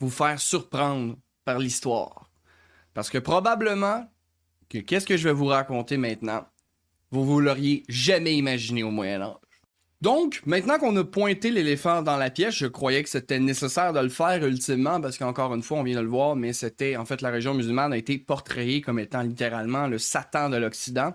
vous 0.00 0.10
faire 0.10 0.38
surprendre 0.38 1.16
par 1.44 1.58
l'histoire. 1.58 2.30
Parce 2.94 3.10
que 3.10 3.18
probablement 3.18 4.08
que 4.68 4.78
qu'est-ce 4.78 5.06
que 5.06 5.16
je 5.16 5.24
vais 5.28 5.34
vous 5.34 5.46
raconter 5.46 5.96
maintenant, 5.96 6.46
vous 7.10 7.24
vous 7.24 7.40
l'auriez 7.40 7.84
jamais 7.88 8.36
imaginé 8.36 8.82
au 8.82 8.90
Moyen 8.90 9.22
Âge. 9.22 9.36
Donc, 10.00 10.42
maintenant 10.46 10.78
qu'on 10.78 10.96
a 10.96 11.02
pointé 11.02 11.50
l'éléphant 11.50 12.02
dans 12.02 12.16
la 12.16 12.30
pièce, 12.30 12.54
je 12.54 12.66
croyais 12.66 13.02
que 13.02 13.08
c'était 13.08 13.40
nécessaire 13.40 13.92
de 13.92 13.98
le 13.98 14.08
faire 14.08 14.44
ultimement 14.46 15.00
parce 15.00 15.18
qu'encore 15.18 15.52
une 15.54 15.62
fois, 15.62 15.78
on 15.78 15.82
vient 15.82 15.96
de 15.96 16.02
le 16.02 16.08
voir, 16.08 16.36
mais 16.36 16.52
c'était 16.52 16.96
en 16.96 17.04
fait 17.04 17.20
la 17.20 17.30
région 17.30 17.52
musulmane 17.52 17.92
a 17.92 17.96
été 17.96 18.16
portrayée 18.16 18.80
comme 18.80 19.00
étant 19.00 19.22
littéralement 19.22 19.88
le 19.88 19.98
Satan 19.98 20.50
de 20.50 20.56
l'Occident. 20.56 21.14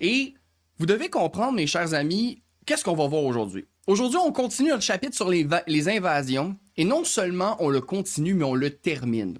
Et 0.00 0.34
vous 0.76 0.84
devez 0.84 1.08
comprendre, 1.08 1.54
mes 1.54 1.66
chers 1.66 1.94
amis, 1.94 2.42
qu'est-ce 2.66 2.84
qu'on 2.84 2.94
va 2.94 3.06
voir 3.06 3.24
aujourd'hui? 3.24 3.66
Aujourd'hui, 3.86 4.18
on 4.22 4.30
continue 4.30 4.68
notre 4.68 4.82
chapitre 4.82 5.16
sur 5.16 5.30
les, 5.30 5.48
les 5.66 5.88
invasions 5.88 6.56
et 6.76 6.84
non 6.84 7.04
seulement 7.04 7.56
on 7.60 7.70
le 7.70 7.80
continue, 7.80 8.34
mais 8.34 8.44
on 8.44 8.54
le 8.54 8.70
termine. 8.70 9.38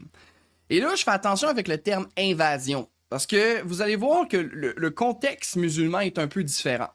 Et 0.71 0.81
là, 0.81 0.95
je 0.97 1.03
fais 1.03 1.11
attention 1.11 1.49
avec 1.49 1.69
le 1.69 1.77
terme 1.77 2.09
invasion 2.17 2.89
parce 3.11 3.27
que 3.27 3.63
vous 3.65 3.83
allez 3.83 3.97
voir 3.97 4.27
que 4.27 4.39
le 4.39 4.91
contexte 4.91 5.57
musulman 5.57 6.01
est 6.01 6.19
un 6.19 6.27
peu 6.27 6.43
différent. 6.43 6.89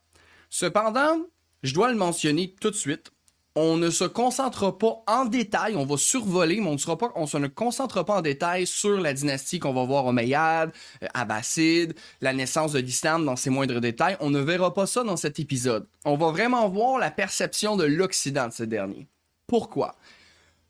Cependant, 0.49 1.19
je 1.63 1.73
dois 1.73 1.91
le 1.91 1.97
mentionner 1.97 2.53
tout 2.59 2.69
de 2.69 2.75
suite. 2.75 3.11
On 3.59 3.75
ne 3.75 3.89
se 3.89 4.03
concentre 4.03 4.69
pas 4.69 5.01
en 5.07 5.25
détail, 5.25 5.75
on 5.75 5.83
va 5.83 5.97
survoler, 5.97 6.61
mais 6.61 6.67
on 6.67 6.73
ne, 6.73 6.77
se 6.77 7.37
ne 7.37 7.47
concentre 7.47 8.05
pas 8.05 8.17
en 8.17 8.21
détail 8.21 8.67
sur 8.67 9.01
la 9.01 9.13
dynastie 9.13 9.57
qu'on 9.57 9.73
va 9.73 9.83
voir 9.83 10.05
Omeyyade, 10.05 10.71
euh, 11.01 11.07
Abbasside, 11.15 11.95
la 12.21 12.33
naissance 12.33 12.73
de 12.73 12.79
l'islam 12.79 13.25
dans 13.25 13.35
ses 13.35 13.49
moindres 13.49 13.81
détails. 13.81 14.15
On 14.19 14.29
ne 14.29 14.39
verra 14.39 14.75
pas 14.75 14.85
ça 14.85 15.03
dans 15.03 15.17
cet 15.17 15.39
épisode. 15.39 15.87
On 16.05 16.17
va 16.17 16.29
vraiment 16.29 16.69
voir 16.69 16.99
la 16.99 17.09
perception 17.09 17.77
de 17.77 17.85
l'Occident 17.85 18.49
de 18.49 18.53
ce 18.53 18.61
dernier. 18.61 19.07
Pourquoi? 19.47 19.95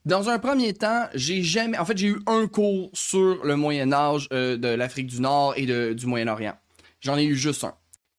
Dans 0.06 0.30
un 0.30 0.40
premier 0.40 0.74
temps, 0.74 1.08
j'ai 1.14 1.44
jamais, 1.44 1.78
en 1.78 1.84
fait, 1.84 1.98
j'ai 1.98 2.08
eu 2.08 2.22
un 2.26 2.48
cours 2.48 2.90
sur 2.94 3.44
le 3.44 3.58
Moyen 3.58 3.92
Âge 3.92 4.30
euh, 4.32 4.56
de 4.56 4.70
l'Afrique 4.70 5.08
du 5.08 5.20
Nord 5.20 5.56
et 5.58 5.66
du 5.94 6.06
Moyen-Orient. 6.06 6.56
J'en 7.02 7.18
ai 7.18 7.26
eu 7.26 7.36
juste 7.36 7.66
un. 7.66 7.76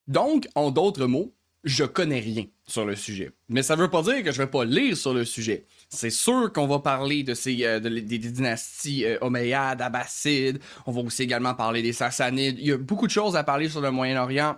Donc, 0.08 0.46
en 0.54 0.70
d'autres 0.70 1.06
mots, 1.06 1.32
je 1.64 1.84
connais 1.84 2.20
rien 2.20 2.44
sur 2.68 2.84
le 2.84 2.94
sujet. 2.94 3.32
Mais 3.48 3.62
ça 3.62 3.75
veut 3.75 3.88
pas 3.88 4.02
dire 4.02 4.22
que 4.22 4.30
je 4.30 4.38
vais 4.38 4.46
pas 4.46 4.64
lire 4.64 4.96
sur 4.96 5.14
le 5.14 5.25
sujet. 5.25 5.64
C'est 5.88 6.10
sûr 6.10 6.52
qu'on 6.52 6.66
va 6.66 6.78
parler 6.80 7.22
de 7.22 7.32
ces 7.34 7.64
euh, 7.64 7.80
des, 7.80 8.18
dynasties 8.18 9.06
euh, 9.06 9.18
Omeyyades, 9.22 9.80
Abbassides. 9.80 10.60
On 10.87 10.92
va 10.92 11.00
aussi 11.00 11.22
également 11.22 11.54
parler 11.54 11.82
des 11.82 11.94
Sassanides. 11.94 12.56
Il 12.58 12.66
y 12.66 12.72
a 12.72 12.76
beaucoup 12.76 13.06
de 13.06 13.12
choses 13.12 13.37
à 13.37 13.42
parler 13.42 13.70
sur 13.70 13.80
le 13.80 13.90
Moyen-Orient 13.90 14.56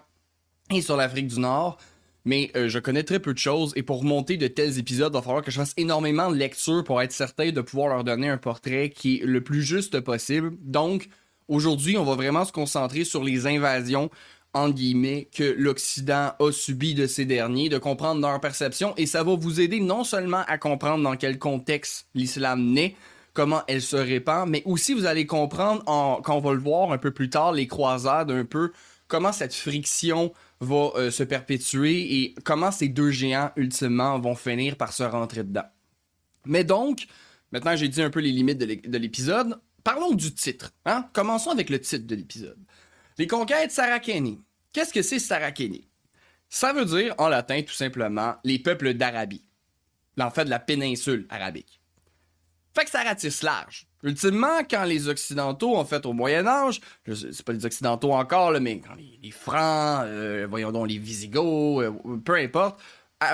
et 0.70 0.82
sur 0.82 0.96
l'Afrique 0.96 1.28
du 1.28 1.38
Nord. 1.38 1.78
Mais 2.24 2.50
euh, 2.56 2.68
je 2.68 2.80
connais 2.80 3.04
très 3.04 3.20
peu 3.20 3.32
de 3.32 3.38
choses 3.38 3.72
et 3.76 3.82
pour 3.84 4.02
monter 4.04 4.36
de 4.36 4.48
tels 4.48 4.78
épisodes, 4.78 5.12
il 5.12 5.16
va 5.16 5.22
falloir 5.22 5.42
que 5.42 5.52
je 5.52 5.56
fasse 5.56 5.72
énormément 5.76 6.30
de 6.30 6.36
lectures 6.36 6.82
pour 6.84 7.00
être 7.00 7.12
certain 7.12 7.50
de 7.50 7.60
pouvoir 7.60 7.88
leur 7.88 8.04
donner 8.04 8.28
un 8.28 8.36
portrait 8.38 8.90
qui 8.90 9.18
est 9.18 9.24
le 9.24 9.40
plus 9.40 9.62
juste 9.62 10.00
possible. 10.00 10.52
Donc, 10.60 11.08
aujourd'hui, 11.48 11.96
on 11.96 12.04
va 12.04 12.16
vraiment 12.16 12.44
se 12.44 12.52
concentrer 12.52 13.04
sur 13.04 13.22
les 13.22 13.46
invasions 13.46 14.10
en 14.52 14.70
guillemets, 14.70 15.28
que 15.34 15.54
l'Occident 15.56 16.32
a 16.38 16.52
subi 16.52 16.94
de 16.94 17.06
ces 17.06 17.24
derniers, 17.24 17.68
de 17.68 17.78
comprendre 17.78 18.20
leur 18.20 18.40
perception, 18.40 18.94
et 18.96 19.06
ça 19.06 19.22
va 19.22 19.34
vous 19.34 19.60
aider 19.60 19.80
non 19.80 20.04
seulement 20.04 20.42
à 20.48 20.58
comprendre 20.58 21.04
dans 21.04 21.16
quel 21.16 21.38
contexte 21.38 22.08
l'islam 22.14 22.72
naît, 22.72 22.96
comment 23.32 23.62
elle 23.68 23.82
se 23.82 23.96
répand, 23.96 24.48
mais 24.48 24.62
aussi 24.64 24.92
vous 24.92 25.06
allez 25.06 25.26
comprendre, 25.26 25.82
en, 25.86 26.20
quand 26.22 26.36
on 26.36 26.40
va 26.40 26.52
le 26.52 26.60
voir 26.60 26.92
un 26.92 26.98
peu 26.98 27.12
plus 27.12 27.30
tard, 27.30 27.52
les 27.52 27.66
croisades, 27.66 28.30
un 28.30 28.44
peu 28.44 28.72
comment 29.06 29.32
cette 29.32 29.54
friction 29.54 30.32
va 30.60 30.90
euh, 30.96 31.10
se 31.10 31.22
perpétuer 31.22 32.22
et 32.22 32.34
comment 32.44 32.70
ces 32.70 32.88
deux 32.88 33.10
géants, 33.10 33.50
ultimement, 33.56 34.18
vont 34.18 34.34
finir 34.34 34.76
par 34.76 34.92
se 34.92 35.02
rentrer 35.02 35.44
dedans. 35.44 35.66
Mais 36.44 36.64
donc, 36.64 37.06
maintenant 37.52 37.76
j'ai 37.76 37.88
dit 37.88 38.02
un 38.02 38.10
peu 38.10 38.20
les 38.20 38.32
limites 38.32 38.58
de 38.58 38.98
l'épisode, 38.98 39.60
parlons 39.84 40.12
du 40.12 40.34
titre. 40.34 40.72
Hein? 40.84 41.08
Commençons 41.12 41.50
avec 41.50 41.70
le 41.70 41.80
titre 41.80 42.06
de 42.06 42.14
l'épisode. 42.14 42.58
Les 43.20 43.26
conquêtes 43.26 43.70
Sarakeni. 43.70 44.40
Qu'est-ce 44.72 44.94
que 44.94 45.02
c'est 45.02 45.18
Sarakeni? 45.18 45.86
Ça 46.48 46.72
veut 46.72 46.86
dire, 46.86 47.14
en 47.18 47.28
latin, 47.28 47.60
tout 47.60 47.74
simplement, 47.74 48.36
les 48.44 48.58
peuples 48.58 48.94
d'Arabie. 48.94 49.44
En 50.18 50.30
fait, 50.30 50.46
de 50.46 50.48
la 50.48 50.58
péninsule 50.58 51.26
arabique. 51.28 51.82
Fait 52.74 52.86
que 52.86 52.90
ça 52.90 53.02
ratisse 53.02 53.42
large. 53.42 53.86
Ultimement, 54.02 54.60
quand 54.70 54.84
les 54.84 55.06
Occidentaux 55.08 55.76
ont 55.76 55.84
fait 55.84 56.06
au 56.06 56.14
Moyen 56.14 56.46
Âge, 56.46 56.80
c'est 57.04 57.42
pas 57.42 57.52
les 57.52 57.66
Occidentaux 57.66 58.12
encore, 58.12 58.58
mais 58.58 58.80
quand 58.80 58.94
les, 58.94 59.30
Francs, 59.32 60.04
euh, 60.06 60.46
voyons 60.48 60.72
donc 60.72 60.88
les 60.88 60.96
Visigoths, 60.96 61.82
euh, 61.82 62.16
peu 62.24 62.36
importe, 62.36 62.80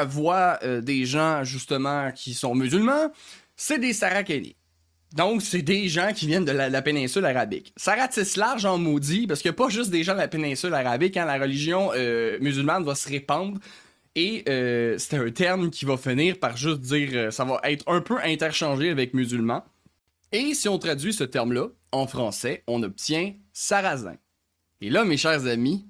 voient 0.06 0.58
euh, 0.64 0.80
des 0.80 1.04
gens 1.04 1.44
justement 1.44 2.10
qui 2.10 2.34
sont 2.34 2.56
musulmans, 2.56 3.12
c'est 3.54 3.78
des 3.78 3.92
Sarakeni. 3.92 4.56
Donc, 5.14 5.42
c'est 5.42 5.62
des 5.62 5.88
gens 5.88 6.12
qui 6.14 6.26
viennent 6.26 6.44
de 6.44 6.52
la, 6.52 6.82
péninsule 6.82 7.24
arabique. 7.24 7.72
Ça 7.76 7.94
ratisse 7.94 8.36
large 8.36 8.64
en 8.64 8.76
maudit, 8.78 9.26
parce 9.26 9.40
qu'il 9.40 9.50
n'y 9.50 9.54
a 9.54 9.56
pas 9.56 9.68
juste 9.68 9.90
des 9.90 10.02
gens 10.02 10.14
de 10.14 10.18
la 10.18 10.28
péninsule 10.28 10.74
arabique, 10.74 11.14
quand 11.14 11.24
la 11.24 11.38
religion 11.38 11.92
musulmane 12.40 12.84
va 12.84 12.94
se 12.94 13.08
répandre. 13.08 13.58
Et 14.14 14.42
c'est 14.98 15.16
un 15.16 15.30
terme 15.30 15.70
qui 15.70 15.84
va 15.84 15.96
finir 15.96 16.38
par 16.38 16.56
juste 16.56 16.80
dire, 16.80 17.32
ça 17.32 17.44
va 17.44 17.60
être 17.64 17.84
un 17.88 18.00
peu 18.00 18.18
interchangé 18.22 18.90
avec 18.90 19.14
musulman. 19.14 19.64
Et 20.32 20.54
si 20.54 20.68
on 20.68 20.78
traduit 20.78 21.12
ce 21.12 21.24
terme-là 21.24 21.68
en 21.92 22.06
français, 22.06 22.64
on 22.66 22.82
obtient 22.82 23.32
sarrasin. 23.52 24.16
Et 24.80 24.90
là, 24.90 25.04
mes 25.04 25.16
chers 25.16 25.46
amis, 25.46 25.86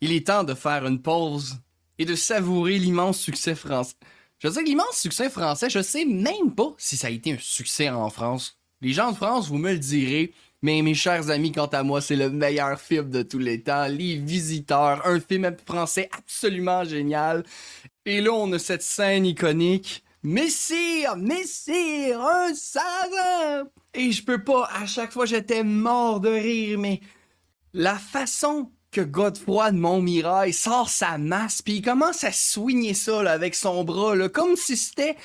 il 0.00 0.12
est 0.12 0.26
temps 0.26 0.44
de 0.44 0.54
faire 0.54 0.86
une 0.86 1.02
pause 1.02 1.56
et 1.98 2.04
de 2.04 2.14
savourer 2.14 2.78
l'immense 2.78 3.18
succès 3.18 3.54
français. 3.54 3.96
Je 4.38 4.48
sais 4.48 4.62
que 4.62 4.68
l'immense 4.68 4.96
succès 4.96 5.28
français, 5.30 5.68
je 5.68 5.82
sais 5.82 6.04
même 6.04 6.54
pas 6.54 6.74
si 6.78 6.96
ça 6.96 7.08
a 7.08 7.10
été 7.10 7.32
un 7.32 7.38
succès 7.40 7.88
en 7.88 8.08
France. 8.08 8.57
Les 8.80 8.92
gens 8.92 9.10
de 9.10 9.16
France, 9.16 9.48
vous 9.48 9.58
me 9.58 9.72
le 9.72 9.78
direz, 9.78 10.32
mais 10.62 10.82
mes 10.82 10.94
chers 10.94 11.30
amis, 11.30 11.52
quant 11.52 11.66
à 11.66 11.82
moi, 11.82 12.00
c'est 12.00 12.16
le 12.16 12.30
meilleur 12.30 12.80
film 12.80 13.10
de 13.10 13.22
tous 13.22 13.38
les 13.38 13.62
temps. 13.62 13.86
Les 13.86 14.16
Visiteurs, 14.16 15.04
un 15.04 15.18
film 15.18 15.56
français 15.66 16.08
absolument 16.16 16.84
génial. 16.84 17.44
Et 18.06 18.20
là, 18.20 18.32
on 18.32 18.52
a 18.52 18.58
cette 18.58 18.82
scène 18.82 19.26
iconique 19.26 20.04
Messire, 20.22 21.16
Messire, 21.16 22.20
un 22.20 22.52
savant! 22.54 23.68
Et 23.94 24.10
je 24.10 24.24
peux 24.24 24.42
pas, 24.42 24.68
à 24.74 24.84
chaque 24.84 25.12
fois 25.12 25.26
j'étais 25.26 25.62
mort 25.62 26.18
de 26.18 26.28
rire, 26.28 26.78
mais 26.78 27.00
la 27.72 27.94
façon 27.94 28.72
que 28.90 29.00
Godefroy 29.00 29.70
de 29.70 29.78
Montmirail 29.78 30.52
sort 30.52 30.88
sa 30.88 31.18
masse, 31.18 31.62
puis 31.62 31.76
il 31.76 31.82
commence 31.82 32.24
à 32.24 32.32
soigner 32.32 32.94
ça 32.94 33.20
avec 33.30 33.54
son 33.54 33.84
bras, 33.84 34.16
là, 34.16 34.28
comme 34.28 34.56
si 34.56 34.76
c'était 34.76 35.16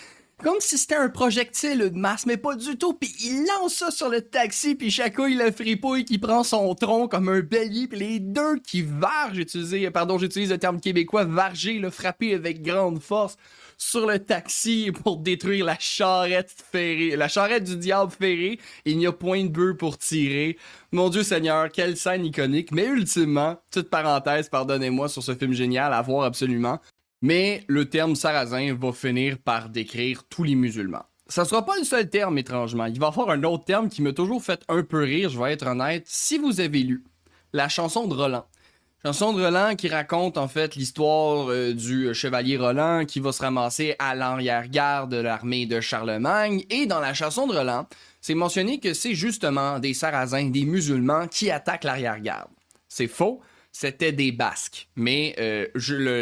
comme 0.41 0.59
si 0.59 0.77
c'était 0.77 0.95
un 0.95 1.09
projectile 1.09 1.89
de 1.91 1.97
masse, 1.97 2.25
mais 2.25 2.37
pas 2.37 2.55
du 2.55 2.77
tout. 2.77 2.93
Puis 2.93 3.13
il 3.23 3.45
lance 3.45 3.75
ça 3.75 3.91
sur 3.91 4.09
le 4.09 4.21
taxi, 4.21 4.75
puis 4.75 4.87
il 4.87 5.37
le 5.37 5.51
fripouille 5.51 6.05
qui 6.05 6.17
prend 6.17 6.43
son 6.43 6.73
tronc 6.75 7.07
comme 7.07 7.29
un 7.29 7.41
bélier, 7.41 7.87
puis 7.87 7.99
les 7.99 8.19
deux 8.19 8.59
qui 8.59 8.81
vargent, 8.81 9.45
pardon, 9.93 10.17
j'utilise 10.17 10.51
le 10.51 10.57
terme 10.57 10.79
québécois, 10.79 11.23
varger, 11.23 11.79
le 11.79 11.89
frapper 11.89 12.33
avec 12.33 12.61
grande 12.61 13.01
force 13.01 13.37
sur 13.77 14.05
le 14.05 14.19
taxi 14.19 14.91
pour 15.03 15.17
détruire 15.17 15.65
la 15.65 15.77
charrette 15.79 16.53
ferrée, 16.71 17.15
la 17.15 17.27
charrette 17.27 17.63
du 17.63 17.75
diable 17.75 18.11
ferré. 18.11 18.59
Il 18.85 18.97
n'y 18.97 19.07
a 19.07 19.11
point 19.11 19.43
de 19.43 19.49
bœuf 19.49 19.77
pour 19.77 19.97
tirer. 19.97 20.57
Mon 20.91 21.09
Dieu 21.09 21.23
Seigneur, 21.23 21.71
quelle 21.71 21.97
scène 21.97 22.25
iconique. 22.25 22.71
Mais 22.71 22.85
ultimement, 22.85 23.57
toute 23.71 23.89
parenthèse, 23.89 24.49
pardonnez-moi 24.49 25.09
sur 25.09 25.23
ce 25.23 25.35
film 25.35 25.53
génial 25.53 25.93
à 25.93 26.01
voir 26.01 26.23
absolument. 26.23 26.79
Mais 27.23 27.63
le 27.67 27.89
terme 27.89 28.15
sarrasin 28.15 28.75
va 28.75 28.91
finir 28.91 29.37
par 29.37 29.69
décrire 29.69 30.23
tous 30.29 30.43
les 30.43 30.55
musulmans. 30.55 31.05
Ça 31.27 31.45
sera 31.45 31.65
pas 31.65 31.77
le 31.79 31.85
seul 31.85 32.09
terme, 32.09 32.37
étrangement. 32.37 32.85
Il 32.87 32.99
va 32.99 33.07
y 33.07 33.09
avoir 33.09 33.29
un 33.29 33.43
autre 33.43 33.63
terme 33.63 33.87
qui 33.87 34.01
m'a 34.01 34.11
toujours 34.11 34.43
fait 34.43 34.61
un 34.67 34.83
peu 34.83 35.01
rire, 35.03 35.29
je 35.29 35.39
vais 35.39 35.53
être 35.53 35.65
honnête. 35.65 36.03
Si 36.05 36.37
vous 36.37 36.59
avez 36.59 36.83
lu 36.83 37.05
la 37.53 37.69
chanson 37.69 38.07
de 38.07 38.13
Roland, 38.13 38.45
Chanson 39.05 39.33
de 39.33 39.43
Roland 39.43 39.75
qui 39.75 39.89
raconte 39.89 40.37
en 40.37 40.47
fait 40.47 40.75
l'histoire 40.75 41.49
euh, 41.49 41.73
du 41.73 42.13
chevalier 42.13 42.55
Roland 42.55 43.03
qui 43.05 43.19
va 43.19 43.33
se 43.33 43.41
ramasser 43.41 43.95
à 43.99 44.15
l'arrière-garde 44.15 45.11
de 45.11 45.17
l'armée 45.17 45.65
de 45.65 45.81
Charlemagne. 45.81 46.63
Et 46.69 46.85
dans 46.85 47.01
la 47.01 47.13
chanson 47.13 47.45
de 47.45 47.53
Roland, 47.53 47.85
c'est 48.21 48.33
mentionné 48.33 48.79
que 48.79 48.93
c'est 48.93 49.13
justement 49.13 49.79
des 49.79 49.93
Sarrasins, 49.93 50.49
des 50.49 50.63
musulmans 50.63 51.27
qui 51.27 51.51
attaquent 51.51 51.83
l'arrière-garde. 51.83 52.49
C'est 52.87 53.07
faux, 53.07 53.41
c'était 53.73 54.13
des 54.13 54.31
Basques. 54.31 54.87
Mais 54.95 55.35
euh, 55.39 55.67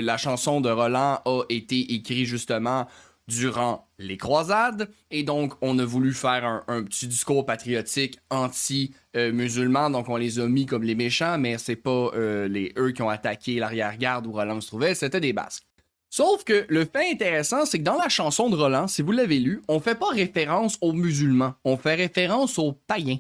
la 0.01 0.17
chanson 0.17 0.61
de 0.61 0.69
Roland 0.71 1.21
a 1.25 1.43
été 1.49 1.93
écrite 1.93 2.25
justement 2.25 2.87
durant 3.27 3.87
les 3.99 4.17
croisades. 4.17 4.89
Et 5.11 5.23
donc 5.23 5.53
on 5.61 5.77
a 5.77 5.85
voulu 5.85 6.13
faire 6.13 6.63
un, 6.67 6.83
petit 6.83 7.07
discours 7.07 7.45
patriotique 7.45 8.19
anti-musulman. 8.29 9.91
Donc 9.91 10.09
on 10.09 10.15
les 10.15 10.39
a 10.39 10.47
mis 10.47 10.65
comme 10.65 10.83
les 10.83 10.95
méchants 10.95 11.37
mais 11.37 11.57
c'est 11.57 11.75
pas 11.75 12.11
euh, 12.15 12.47
les 12.47 12.73
eux 12.77 12.91
qui 12.91 13.01
ont 13.01 13.09
attaqué 13.09 13.59
l'arrière-garde 13.59 14.25
où 14.25 14.31
Roland 14.31 14.61
se 14.61 14.67
trouvait 14.67 14.95
c'était 14.95 15.21
des 15.21 15.33
Basques. 15.33 15.65
Sauf 16.09 16.43
que 16.43 16.65
le 16.67 16.83
fait 16.83 17.11
intéressant 17.11 17.65
c'est 17.65 17.79
que 17.79 17.83
dans 17.83 17.97
la 17.97 18.09
chanson 18.09 18.49
de 18.49 18.55
Roland 18.55 18.87
si 18.87 19.01
vous 19.01 19.11
l'avez 19.11 19.39
lu 19.39 19.61
on 19.67 19.79
fait 19.79 19.95
pas 19.95 20.09
référence 20.09 20.77
aux 20.81 20.93
musulmans 20.93 21.53
on 21.63 21.77
fait 21.77 21.95
référence 21.95 22.57
aux 22.59 22.73
païens 22.73 23.19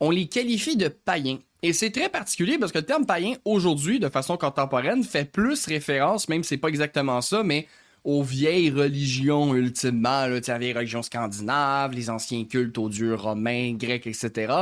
on 0.00 0.10
les 0.10 0.26
qualifie 0.26 0.76
de 0.76 0.88
païens 0.88 1.38
et 1.62 1.72
c'est 1.72 1.90
très 1.90 2.08
particulier 2.08 2.58
parce 2.58 2.72
que 2.72 2.78
le 2.78 2.86
terme 2.86 3.06
païen 3.06 3.34
aujourd'hui 3.44 4.00
de 4.00 4.08
façon 4.08 4.36
contemporaine 4.36 5.04
fait 5.04 5.30
plus 5.30 5.66
référence 5.66 6.28
même 6.28 6.42
si 6.42 6.50
c'est 6.50 6.56
pas 6.56 6.68
exactement 6.68 7.20
ça 7.20 7.42
mais 7.42 7.66
aux 8.04 8.22
vieilles 8.22 8.70
religions 8.70 9.54
ultimement, 9.54 10.26
là, 10.26 10.40
les 10.40 10.58
vieilles 10.58 10.72
religions 10.72 11.02
scandinaves, 11.02 11.92
les 11.92 12.08
anciens 12.10 12.44
cultes 12.44 12.78
aux 12.78 12.88
dieux 12.88 13.14
romains, 13.14 13.74
grecs, 13.74 14.06
etc. 14.06 14.54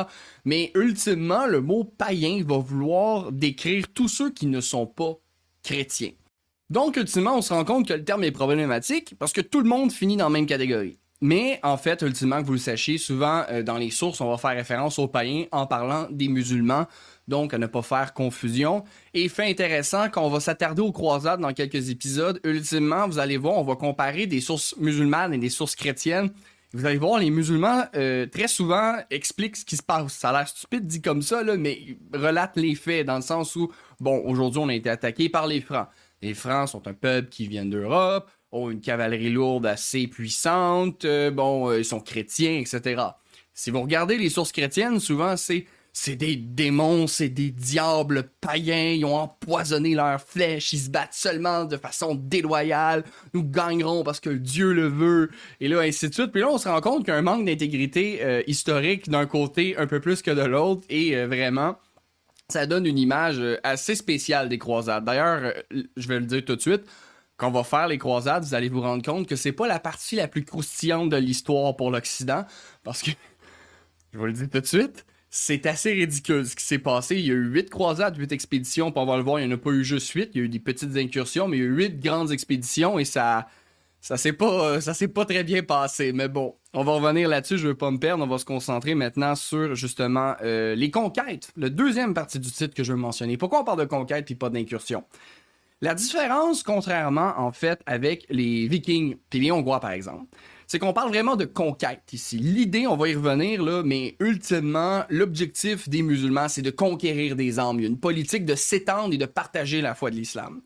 Mais 0.45 0.73
ultimement, 0.75 1.47
le 1.47 1.61
mot 1.61 1.85
païen 1.85 2.42
va 2.45 2.59
vouloir 2.59 3.33
décrire 3.33 3.87
tous 3.95 4.09
ceux 4.09 4.30
qui 4.30 4.47
ne 4.47 4.61
sont 4.61 4.87
pas 4.87 5.14
chrétiens. 5.62 6.12
Donc, 6.71 6.97
ultimement, 6.97 7.38
on 7.38 7.42
se 7.42 7.52
rend 7.52 7.64
compte 7.64 7.88
que 7.88 7.95
le 7.95 8.04
terme 8.04 8.25
est 8.25 8.33
problématique 8.33 9.14
parce 9.18 9.33
que 9.33 9.40
tout 9.40 9.61
le 9.61 9.68
monde 9.68 9.92
finit 9.92 10.16
dans 10.16 10.26
la 10.26 10.30
même 10.30 10.47
catégorie. 10.47 10.99
Mais 11.20 11.58
en 11.62 11.76
fait, 11.76 12.02
ultimement, 12.02 12.40
que 12.40 12.46
vous 12.46 12.52
le 12.52 12.58
sachiez, 12.58 12.96
souvent 12.96 13.44
euh, 13.50 13.62
dans 13.62 13.76
les 13.76 13.90
sources, 13.90 14.20
on 14.20 14.30
va 14.30 14.38
faire 14.38 14.52
référence 14.52 14.98
aux 14.98 15.08
païens 15.08 15.46
en 15.50 15.66
parlant 15.66 16.06
des 16.10 16.28
musulmans 16.28 16.87
donc 17.28 17.54
à 17.54 17.58
ne 17.58 17.66
pas 17.66 17.82
faire 17.82 18.14
confusion. 18.14 18.82
Et 19.14 19.28
fait 19.28 19.48
intéressant, 19.48 20.08
quand 20.08 20.25
on 20.25 20.30
va 20.30 20.40
s'attarder 20.40 20.82
aux 20.82 20.92
croisades 20.92 21.40
dans 21.40 21.52
quelques 21.52 21.90
épisodes, 21.90 22.40
ultimement, 22.42 23.06
vous 23.06 23.18
allez 23.18 23.37
voir, 23.37 23.58
on 23.58 23.64
va 23.64 23.76
comparer 23.76 24.26
des 24.26 24.40
sources 24.40 24.75
musulmanes 24.78 25.34
et 25.34 25.38
des 25.38 25.50
sources 25.50 25.76
chrétiennes. 25.76 26.30
Vous 26.72 26.84
allez 26.84 26.98
voir, 26.98 27.18
les 27.18 27.30
musulmans, 27.30 27.84
euh, 27.94 28.26
très 28.26 28.48
souvent, 28.48 28.96
expliquent 29.10 29.56
ce 29.56 29.64
qui 29.64 29.76
se 29.76 29.82
passe. 29.82 30.12
Ça 30.12 30.30
a 30.30 30.32
l'air 30.32 30.48
stupide 30.48 30.87
dit 30.87 31.00
comme 31.00 31.22
ça, 31.22 31.42
là, 31.42 31.56
mais 31.56 31.98
relatent 32.12 32.56
les 32.56 32.75
faits, 32.75 33.06
dans 33.06 33.16
le 33.16 33.22
sens 33.22 33.56
où, 33.56 33.70
bon, 34.00 34.22
aujourd'hui, 34.26 34.60
on 34.62 34.68
a 34.68 34.75
été 34.75 34.90
attaqué 34.90 35.28
par 35.28 35.46
les 35.46 35.60
Francs. 35.60 35.88
Les 36.20 36.34
Francs 36.34 36.68
sont 36.68 36.87
un 36.88 36.94
peuple 36.94 37.28
qui 37.28 37.46
vient 37.46 37.64
d'Europe, 37.64 38.30
ont 38.52 38.70
une 38.70 38.80
cavalerie 38.80 39.30
lourde 39.30 39.66
assez 39.66 40.06
puissante, 40.06 41.04
euh, 41.04 41.30
bon, 41.30 41.70
euh, 41.70 41.78
ils 41.78 41.84
sont 41.84 42.00
chrétiens, 42.00 42.58
etc. 42.58 43.02
Si 43.54 43.70
vous 43.70 43.82
regardez 43.82 44.16
les 44.16 44.30
sources 44.30 44.52
chrétiennes, 44.52 45.00
souvent, 45.00 45.36
c'est 45.36 45.66
c'est 45.94 46.14
des 46.14 46.36
démons, 46.36 47.08
c'est 47.08 47.28
des 47.28 47.50
diables 47.50 48.30
païens, 48.40 48.92
ils 48.92 49.04
ont 49.04 49.16
empoisonné 49.16 49.96
leurs 49.96 50.20
flèches, 50.20 50.72
ils 50.72 50.78
se 50.78 50.90
battent 50.90 51.14
seulement 51.14 51.64
de 51.64 51.76
façon 51.76 52.14
déloyale, 52.14 53.02
nous 53.34 53.42
gagnerons 53.42 54.04
parce 54.04 54.20
que 54.20 54.30
Dieu 54.30 54.72
le 54.72 54.86
veut, 54.86 55.30
et 55.60 55.66
là, 55.66 55.80
ainsi 55.80 56.08
de 56.08 56.14
suite. 56.14 56.30
Puis 56.30 56.42
là, 56.42 56.50
on 56.50 56.58
se 56.58 56.68
rend 56.68 56.80
compte 56.80 57.04
qu'il 57.04 57.08
y 57.08 57.16
a 57.16 57.18
un 57.18 57.22
manque 57.22 57.44
d'intégrité 57.44 58.20
euh, 58.22 58.42
historique 58.46 59.10
d'un 59.10 59.26
côté 59.26 59.76
un 59.76 59.88
peu 59.88 59.98
plus 59.98 60.22
que 60.22 60.30
de 60.30 60.42
l'autre, 60.42 60.82
et 60.88 61.16
vraiment, 61.24 61.76
ça 62.48 62.66
donne 62.66 62.86
une 62.86 62.98
image 62.98 63.42
assez 63.64 63.96
spéciale 63.96 64.48
des 64.48 64.58
croisades. 64.58 65.04
D'ailleurs, 65.04 65.52
je 65.96 66.08
vais 66.08 66.20
le 66.20 66.26
dire 66.26 66.44
tout 66.44 66.54
de 66.54 66.60
suite, 66.60 66.84
quand 67.38 67.49
on 67.49 67.52
va 67.52 67.64
faire 67.64 67.88
les 67.88 67.99
croisades, 67.99 68.45
vous 68.45 68.54
allez 68.54 68.68
vous 68.68 68.83
rendre 68.83 69.02
compte 69.02 69.26
que 69.26 69.37
c'est 69.37 69.52
pas 69.52 69.66
la 69.66 69.78
partie 69.78 70.16
la 70.16 70.28
plus 70.28 70.45
croustillante 70.45 71.09
de 71.09 71.16
l'histoire 71.16 71.75
pour 71.76 71.90
l'Occident, 71.90 72.45
parce 72.83 73.00
que, 73.00 73.12
je 74.12 74.18
vous 74.18 74.26
le 74.26 74.33
dis 74.33 74.49
tout 74.49 74.61
de 74.61 74.66
suite, 74.66 75.07
c'est 75.30 75.66
assez 75.66 75.92
ridicule 75.92 76.47
ce 76.47 76.57
qui 76.57 76.64
s'est 76.64 76.78
passé. 76.78 77.16
Il 77.16 77.26
y 77.26 77.30
a 77.30 77.35
eu 77.35 77.47
huit 77.49 77.71
croisades, 77.71 78.16
huit 78.16 78.33
expéditions. 78.33 78.90
Puis 78.90 79.00
on 79.00 79.07
va 79.07 79.16
le 79.16 79.23
voir, 79.23 79.40
il 79.40 79.47
n'y 79.47 79.52
en 79.52 79.57
a 79.57 79.61
pas 79.61 79.71
eu 79.71 79.85
juste 79.85 80.11
huit. 80.12 80.30
Il 80.35 80.38
y 80.38 80.40
a 80.40 80.45
eu 80.45 80.49
des 80.49 80.59
petites 80.59 80.97
incursions, 80.97 81.49
mais 81.49 81.59
il 81.59 81.61
y 81.61 81.62
a 81.64 81.66
eu 81.66 81.76
huit 81.76 82.00
grandes 82.00 82.33
expéditions 82.33 82.99
et 82.99 83.04
ça, 83.04 83.47
Ça 84.00 84.16
s'est 84.16 84.33
pas, 84.33 84.76
euh, 84.76 84.80
ça 84.80 84.95
pas 85.09 85.26
très 85.26 85.45
bien 85.45 85.62
passé, 85.62 86.12
mais 86.12 86.28
bon, 86.28 86.57
on 86.73 86.83
va 86.83 86.92
revenir 86.92 87.28
là-dessus. 87.28 87.59
Je 87.59 87.68
veux 87.68 87.76
pas 87.76 87.90
me 87.90 87.99
perdre. 87.99 88.25
On 88.25 88.26
va 88.26 88.38
se 88.38 88.47
concentrer 88.47 88.95
maintenant 88.95 89.35
sur 89.35 89.75
justement 89.75 90.35
euh, 90.42 90.75
les 90.75 90.90
conquêtes. 90.90 91.52
Le 91.57 91.68
deuxième 91.68 92.14
partie 92.14 92.38
du 92.38 92.50
titre 92.50 92.75
que 92.75 92.83
je 92.83 92.92
veux 92.92 92.99
mentionner. 92.99 93.37
Pourquoi 93.37 93.61
on 93.61 93.64
parle 93.64 93.80
de 93.80 93.85
conquête 93.85 94.30
et 94.30 94.35
pas 94.35 94.49
d'incursion 94.49 95.04
La 95.80 95.94
différence, 95.94 96.64
contrairement 96.64 97.35
en 97.37 97.52
fait 97.52 97.80
avec 97.87 98.26
les 98.30 98.66
Vikings 98.66 99.16
puis 99.30 99.38
les 99.38 99.52
Hongrois 99.52 99.78
par 99.78 99.92
exemple, 99.92 100.26
c'est 100.66 100.80
qu'on 100.80 100.92
parle 100.92 101.11
vraiment 101.11 101.37
de 101.37 101.44
conquête 101.44 102.12
ici. 102.12 102.37
L'idée, 102.37 102.87
on 102.87 102.97
va 102.97 103.08
y 103.08 103.14
revenir 103.14 103.62
là, 103.62 103.82
mais 103.85 104.16
ultimement, 104.20 105.04
l'objectif 105.08 105.88
des 105.88 106.02
musulmans, 106.02 106.49
c'est 106.49 106.62
de 106.62 106.70
conquérir 106.70 107.37
des 107.37 107.58
âmes. 107.58 107.78
Il 107.78 107.82
y 107.82 107.87
a 107.87 107.88
une 107.88 108.00
politique 108.00 108.44
de 108.44 108.54
s'étendre 108.54 109.14
et 109.14 109.18
de 109.18 109.25
partager 109.25 109.80
la 109.80 109.94
foi 109.94 110.11
de 110.11 110.16
l'islam. 110.16 110.61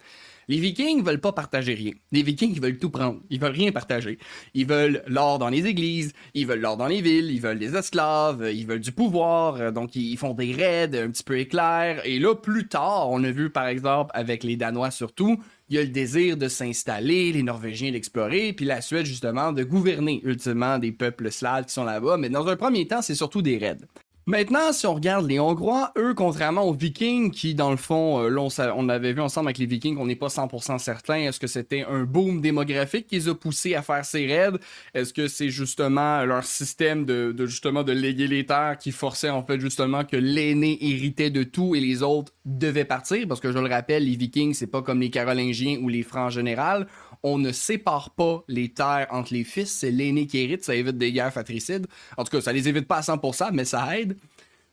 Les 0.53 0.61
Vikings 0.61 1.03
veulent 1.03 1.19
pas 1.19 1.33
partager 1.33 1.73
rien. 1.73 1.93
Les 2.11 2.23
Vikings, 2.23 2.53
ils 2.55 2.61
veulent 2.61 2.77
tout 2.77 2.91
prendre. 2.91 3.21
Ils 3.31 3.41
veulent 3.41 3.53
rien 3.53 3.73
partager. 3.73 4.19
Ils 4.53 4.67
veulent 4.67 5.03
l'or 5.07 5.39
dans 5.39 5.49
les 5.49 5.65
églises, 5.65 6.13
ils 6.35 6.47
veulent 6.47 6.61
l'or 6.61 6.77
dans 6.77 6.89
les 6.89 7.01
villes, 7.01 7.31
ils 7.31 7.41
veulent 7.41 7.59
des 7.59 7.75
esclaves, 7.75 8.47
ils 8.53 8.67
veulent 8.67 8.81
du 8.81 8.93
pouvoir. 8.93 9.73
Donc, 9.73 9.97
ils 9.97 10.19
font 10.19 10.35
des 10.35 10.53
raids 10.53 10.95
un 10.95 11.09
petit 11.09 11.23
peu 11.25 11.39
éclairs. 11.39 12.05
Et 12.05 12.19
là, 12.19 12.35
plus 12.35 12.69
tard, 12.69 13.09
on 13.09 13.25
a 13.25 13.31
vu, 13.31 13.49
par 13.49 13.67
exemple, 13.67 14.11
avec 14.13 14.45
les 14.45 14.57
Danois 14.57 14.91
surtout, 14.91 15.43
il 15.71 15.77
y 15.77 15.79
a 15.79 15.83
le 15.85 15.89
désir 15.89 16.37
de 16.37 16.49
s'installer, 16.49 17.33
les 17.33 17.43
Norvégiens 17.43 17.93
d'explorer, 17.93 18.53
puis 18.53 18.67
la 18.67 18.83
Suède, 18.83 19.07
justement, 19.07 19.53
de 19.53 19.65
gouverner, 19.65 20.21
ultimement, 20.23 20.79
des 20.79 20.93
peuples 20.93 21.31
slaves 21.31 21.65
qui 21.65 21.73
sont 21.73 21.85
là-bas. 21.85 22.19
Mais 22.19 22.29
dans 22.29 22.47
un 22.47 22.57
premier 22.57 22.87
temps, 22.87 23.01
c'est 23.01 23.15
surtout 23.15 23.41
des 23.41 23.57
raids. 23.57 23.87
Maintenant, 24.27 24.73
si 24.73 24.87
on 24.87 24.95
regarde 24.95 25.29
les 25.29 25.41
Hongrois, 25.41 25.91
eux, 25.99 26.15
contrairement 26.15 26.63
aux 26.63 26.73
Vikings, 26.73 27.33
qui 27.33 27.57
dans 27.57 27.73
le 27.73 27.77
fond, 27.77 28.21
euh, 28.21 28.29
là, 28.29 28.73
on, 28.77 28.89
avait 28.89 29.13
vu 29.13 29.21
ensemble 29.21 29.49
avec 29.49 29.59
les 29.59 29.67
Vikings, 29.67 29.97
on 29.99 30.07
n'est 30.07 30.15
pas 30.15 30.29
100% 30.29 30.79
certain. 30.79 31.17
Est-ce 31.17 31.41
que 31.41 31.49
c'était 31.49 31.83
un 31.83 32.05
boom 32.05 32.41
démographique 32.41 33.09
qui 33.09 33.17
les 33.17 33.29
a 33.29 33.35
poussés 33.35 33.75
à 33.75 33.83
faire 33.83 34.05
ces 34.05 34.29
raids? 34.29 34.59
Est-ce 34.95 35.13
que 35.13 35.27
c'est 35.27 35.49
justement 35.49 36.25
leur 36.25 36.45
système 36.45 37.05
de, 37.05 37.33
de, 37.33 37.47
justement 37.47 37.83
de 37.83 37.91
léguer 37.91 38.29
les 38.29 38.47
terres 38.47 38.79
qui 38.79 38.93
forçait 38.93 39.31
en 39.31 39.45
fait 39.45 39.59
justement 39.59 40.05
que 40.05 40.17
l'aîné 40.17 40.79
héritait 40.81 41.31
de 41.31 41.43
tout 41.43 41.75
et 41.75 41.81
les 41.81 42.05
autres 42.05 42.33
devaient 42.45 42.85
partir? 42.85 43.27
Parce 43.27 43.41
que 43.41 43.51
je 43.51 43.59
le 43.59 43.69
rappelle, 43.69 44.05
les 44.05 44.15
Vikings, 44.15 44.55
c'est 44.55 44.69
pas 44.69 44.83
comme 44.83 45.01
les 45.01 45.11
Carolingiens 45.11 45.79
ou 45.83 45.89
les 45.89 46.05
Francs 46.05 46.27
en 46.27 46.31
général 46.31 46.87
on 47.23 47.39
ne 47.39 47.53
sépare 47.53 48.11
pas 48.11 48.45
les 48.49 48.69
terres 48.71 49.07
entre 49.11 49.33
les 49.33 49.45
fils, 49.45 49.71
c'est 49.71 49.91
l'aîné 49.91 50.27
qui 50.27 50.39
hérite, 50.39 50.65
ça 50.65 50.75
évite 50.75 50.99
des 50.99 51.13
guerres 51.13 51.33
fratricides. 51.33 51.87
En 52.17 52.25
tout 52.25 52.31
cas, 52.31 52.41
ça 52.41 52.53
les 52.53 52.69
évite 52.69 52.87
pas 52.87 52.99
à 52.99 53.01
100%, 53.01 53.51
mais 53.53 53.65
ça 53.65 53.99
aide. 53.99 54.17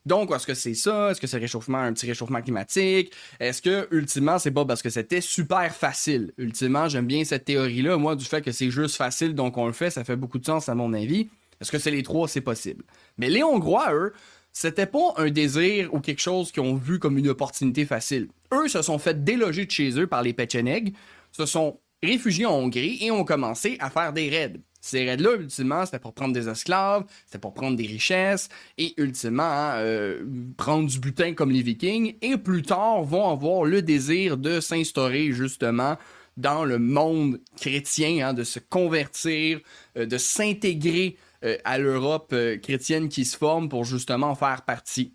Donc, 0.06 0.32
est-ce 0.32 0.48
que 0.48 0.54
c'est 0.54 0.74
ça? 0.74 1.12
Est-ce 1.12 1.22
que 1.22 1.28
c'est 1.28 1.38
réchauffement, 1.38 1.78
un 1.78 1.94
petit 1.94 2.08
réchauffement 2.08 2.42
climatique? 2.42 3.14
Est-ce 3.40 3.62
que, 3.62 3.88
ultimement, 3.92 4.40
c'est 4.40 4.52
pas 4.52 4.66
parce 4.66 4.82
que 4.82 4.90
c'était 4.90 5.22
super 5.22 5.74
facile? 5.76 6.32
Ultimement, 6.38 6.88
j'aime 6.88 7.06
bien 7.06 7.24
cette 7.24 7.46
théorie-là, 7.46 7.98
moi, 7.98 8.16
du 8.16 8.26
fait 8.26 8.42
que 8.42 8.52
c'est 8.52 8.72
juste 8.72 8.96
facile, 8.96 9.36
donc 9.36 9.58
on 9.58 9.68
le 9.68 9.74
fait, 9.74 9.90
ça 9.90 10.04
fait 10.04 10.16
beaucoup 10.16 10.40
de 10.40 10.46
sens 10.46 10.70
à 10.70 10.76
mon 10.76 10.94
avis. 10.94 11.28
Est-ce 11.62 11.72
que 11.72 11.78
c'est 11.78 11.92
les 11.92 12.04
trois? 12.04 12.28
C'est 12.28 12.42
possible. 12.42 12.86
Mais 13.18 13.30
les 13.30 13.44
Hongrois, 13.44 13.94
eux, 13.94 14.14
c'était 14.54 14.86
pas 14.86 15.14
un 15.18 15.30
désir 15.30 15.94
ou 15.94 16.00
quelque 16.00 16.22
chose 16.22 16.52
qu'ils 16.52 16.64
ont 16.64 16.76
vu 16.76 16.98
comme 16.98 17.18
une 17.18 17.28
opportunité 17.28 17.86
facile. 17.86 18.30
Eux 18.54 18.68
se 18.68 18.82
sont 18.82 18.98
fait 18.98 19.24
déloger 19.24 19.66
de 19.66 19.72
chez 19.72 19.92
eux 20.00 20.08
par 20.08 20.24
les 20.24 20.34
Pecheneg, 20.34 20.94
se 21.32 21.46
sont 21.46 21.80
réfugiés 22.02 22.46
en 22.46 22.54
Hongrie 22.54 22.98
et 23.02 23.12
ont 23.12 23.24
commencé 23.24 23.78
à 23.80 23.90
faire 23.90 24.14
des 24.14 24.30
raids. 24.30 24.62
Ces 24.82 25.06
raids-là, 25.06 25.36
ultimement, 25.36 25.86
c'était 25.86 26.00
pour 26.00 26.14
prendre 26.14 26.34
des 26.34 26.48
esclaves, 26.48 27.04
c'était 27.26 27.40
pour 27.40 27.54
prendre 27.54 27.76
des 27.76 27.86
richesses 27.86 28.48
et, 28.78 28.94
ultimement, 28.98 29.44
hein, 29.44 29.74
euh, 29.80 30.24
prendre 30.56 30.88
du 30.88 31.00
butin 31.00 31.34
comme 31.34 31.52
les 31.52 31.62
Vikings. 31.62 32.16
Et 32.22 32.38
plus 32.38 32.62
tard, 32.62 33.04
vont 33.04 33.30
avoir 33.30 33.66
le 33.66 33.82
désir 33.82 34.38
de 34.38 34.62
s'instaurer, 34.62 35.34
justement, 35.34 35.98
dans 36.38 36.64
le 36.64 36.80
monde 36.80 37.42
chrétien, 37.58 38.30
hein, 38.30 38.34
de 38.34 38.46
se 38.46 38.60
convertir, 38.60 39.60
euh, 39.98 40.06
de 40.06 40.18
s'intégrer 40.18 41.18
euh, 41.44 41.58
à 41.66 41.78
l'Europe 41.78 42.34
chrétienne 42.64 43.10
qui 43.10 43.26
se 43.26 43.36
forme 43.36 43.68
pour, 43.68 43.84
justement, 43.84 44.34
faire 44.34 44.62
partie. 44.62 45.14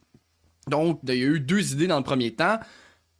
Donc, 0.68 1.00
il 1.08 1.14
y 1.14 1.22
a 1.22 1.26
eu 1.26 1.40
deux 1.40 1.72
idées 1.72 1.86
dans 1.86 1.98
le 1.98 2.04
premier 2.04 2.34
temps. 2.34 2.58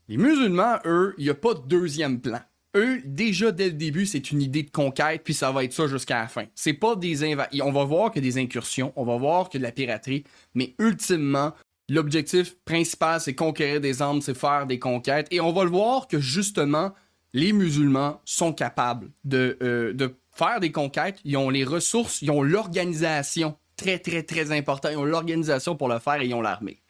Les 0.08 0.18
musulmans, 0.18 0.78
eux, 0.84 1.14
il 1.16 1.24
n'y 1.24 1.30
a 1.30 1.34
pas 1.34 1.54
de 1.54 1.66
deuxième 1.66 2.20
plan 2.20 2.40
eux, 2.74 3.00
déjà 3.04 3.52
dès 3.52 3.66
le 3.66 3.72
début, 3.72 4.06
c'est 4.06 4.30
une 4.30 4.42
idée 4.42 4.62
de 4.62 4.70
conquête, 4.70 5.22
puis 5.24 5.34
ça 5.34 5.50
va 5.52 5.64
être 5.64 5.72
ça 5.72 5.86
jusqu'à 5.86 6.20
la 6.20 6.28
fin. 6.28 6.44
C'est 6.54 6.72
pas 6.72 6.96
des 6.96 7.36
On 7.62 7.72
va 7.72 7.84
voir 7.84 8.10
que 8.10 8.20
des 8.20 8.38
incursions, 8.38 8.92
on 8.96 9.04
va 9.04 9.16
voir 9.16 9.48
que 9.48 9.58
de 9.58 9.62
la 9.62 9.72
piraterie, 9.72 10.24
mais 10.54 10.74
ultimement, 10.78 11.52
l'objectif 11.88 12.56
principal, 12.64 13.20
c'est 13.20 13.34
conquérir 13.34 13.80
des 13.80 14.02
armes, 14.02 14.20
c'est 14.20 14.36
faire 14.36 14.66
des 14.66 14.78
conquêtes, 14.78 15.28
et 15.30 15.40
on 15.40 15.52
va 15.52 15.64
le 15.64 15.70
voir 15.70 16.08
que 16.08 16.18
justement, 16.18 16.92
les 17.32 17.52
musulmans 17.52 18.20
sont 18.24 18.52
capables 18.52 19.10
de, 19.24 19.58
euh, 19.62 19.92
de 19.92 20.14
faire 20.34 20.60
des 20.60 20.72
conquêtes, 20.72 21.18
ils 21.24 21.36
ont 21.36 21.50
les 21.50 21.64
ressources, 21.64 22.22
ils 22.22 22.30
ont 22.30 22.42
l'organisation, 22.42 23.56
très 23.76 23.98
très 23.98 24.22
très 24.22 24.52
important, 24.52 24.88
ils 24.90 24.96
ont 24.96 25.04
l'organisation 25.04 25.76
pour 25.76 25.88
le 25.88 25.98
faire 25.98 26.20
et 26.20 26.26
ils 26.26 26.34
ont 26.34 26.42
l'armée. 26.42 26.80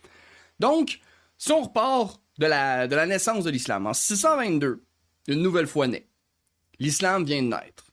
Donc, 0.60 1.00
si 1.38 1.52
on 1.52 1.62
repart 1.62 2.20
de 2.38 2.46
la, 2.46 2.86
de 2.86 2.94
la 2.94 3.06
naissance 3.06 3.44
de 3.44 3.50
l'islam, 3.50 3.86
en 3.86 3.94
622, 3.94 4.82
une 5.28 5.42
nouvelle 5.42 5.66
fois 5.66 5.86
née. 5.86 6.06
L'islam 6.78 7.24
vient 7.24 7.42
de 7.42 7.48
naître. 7.48 7.84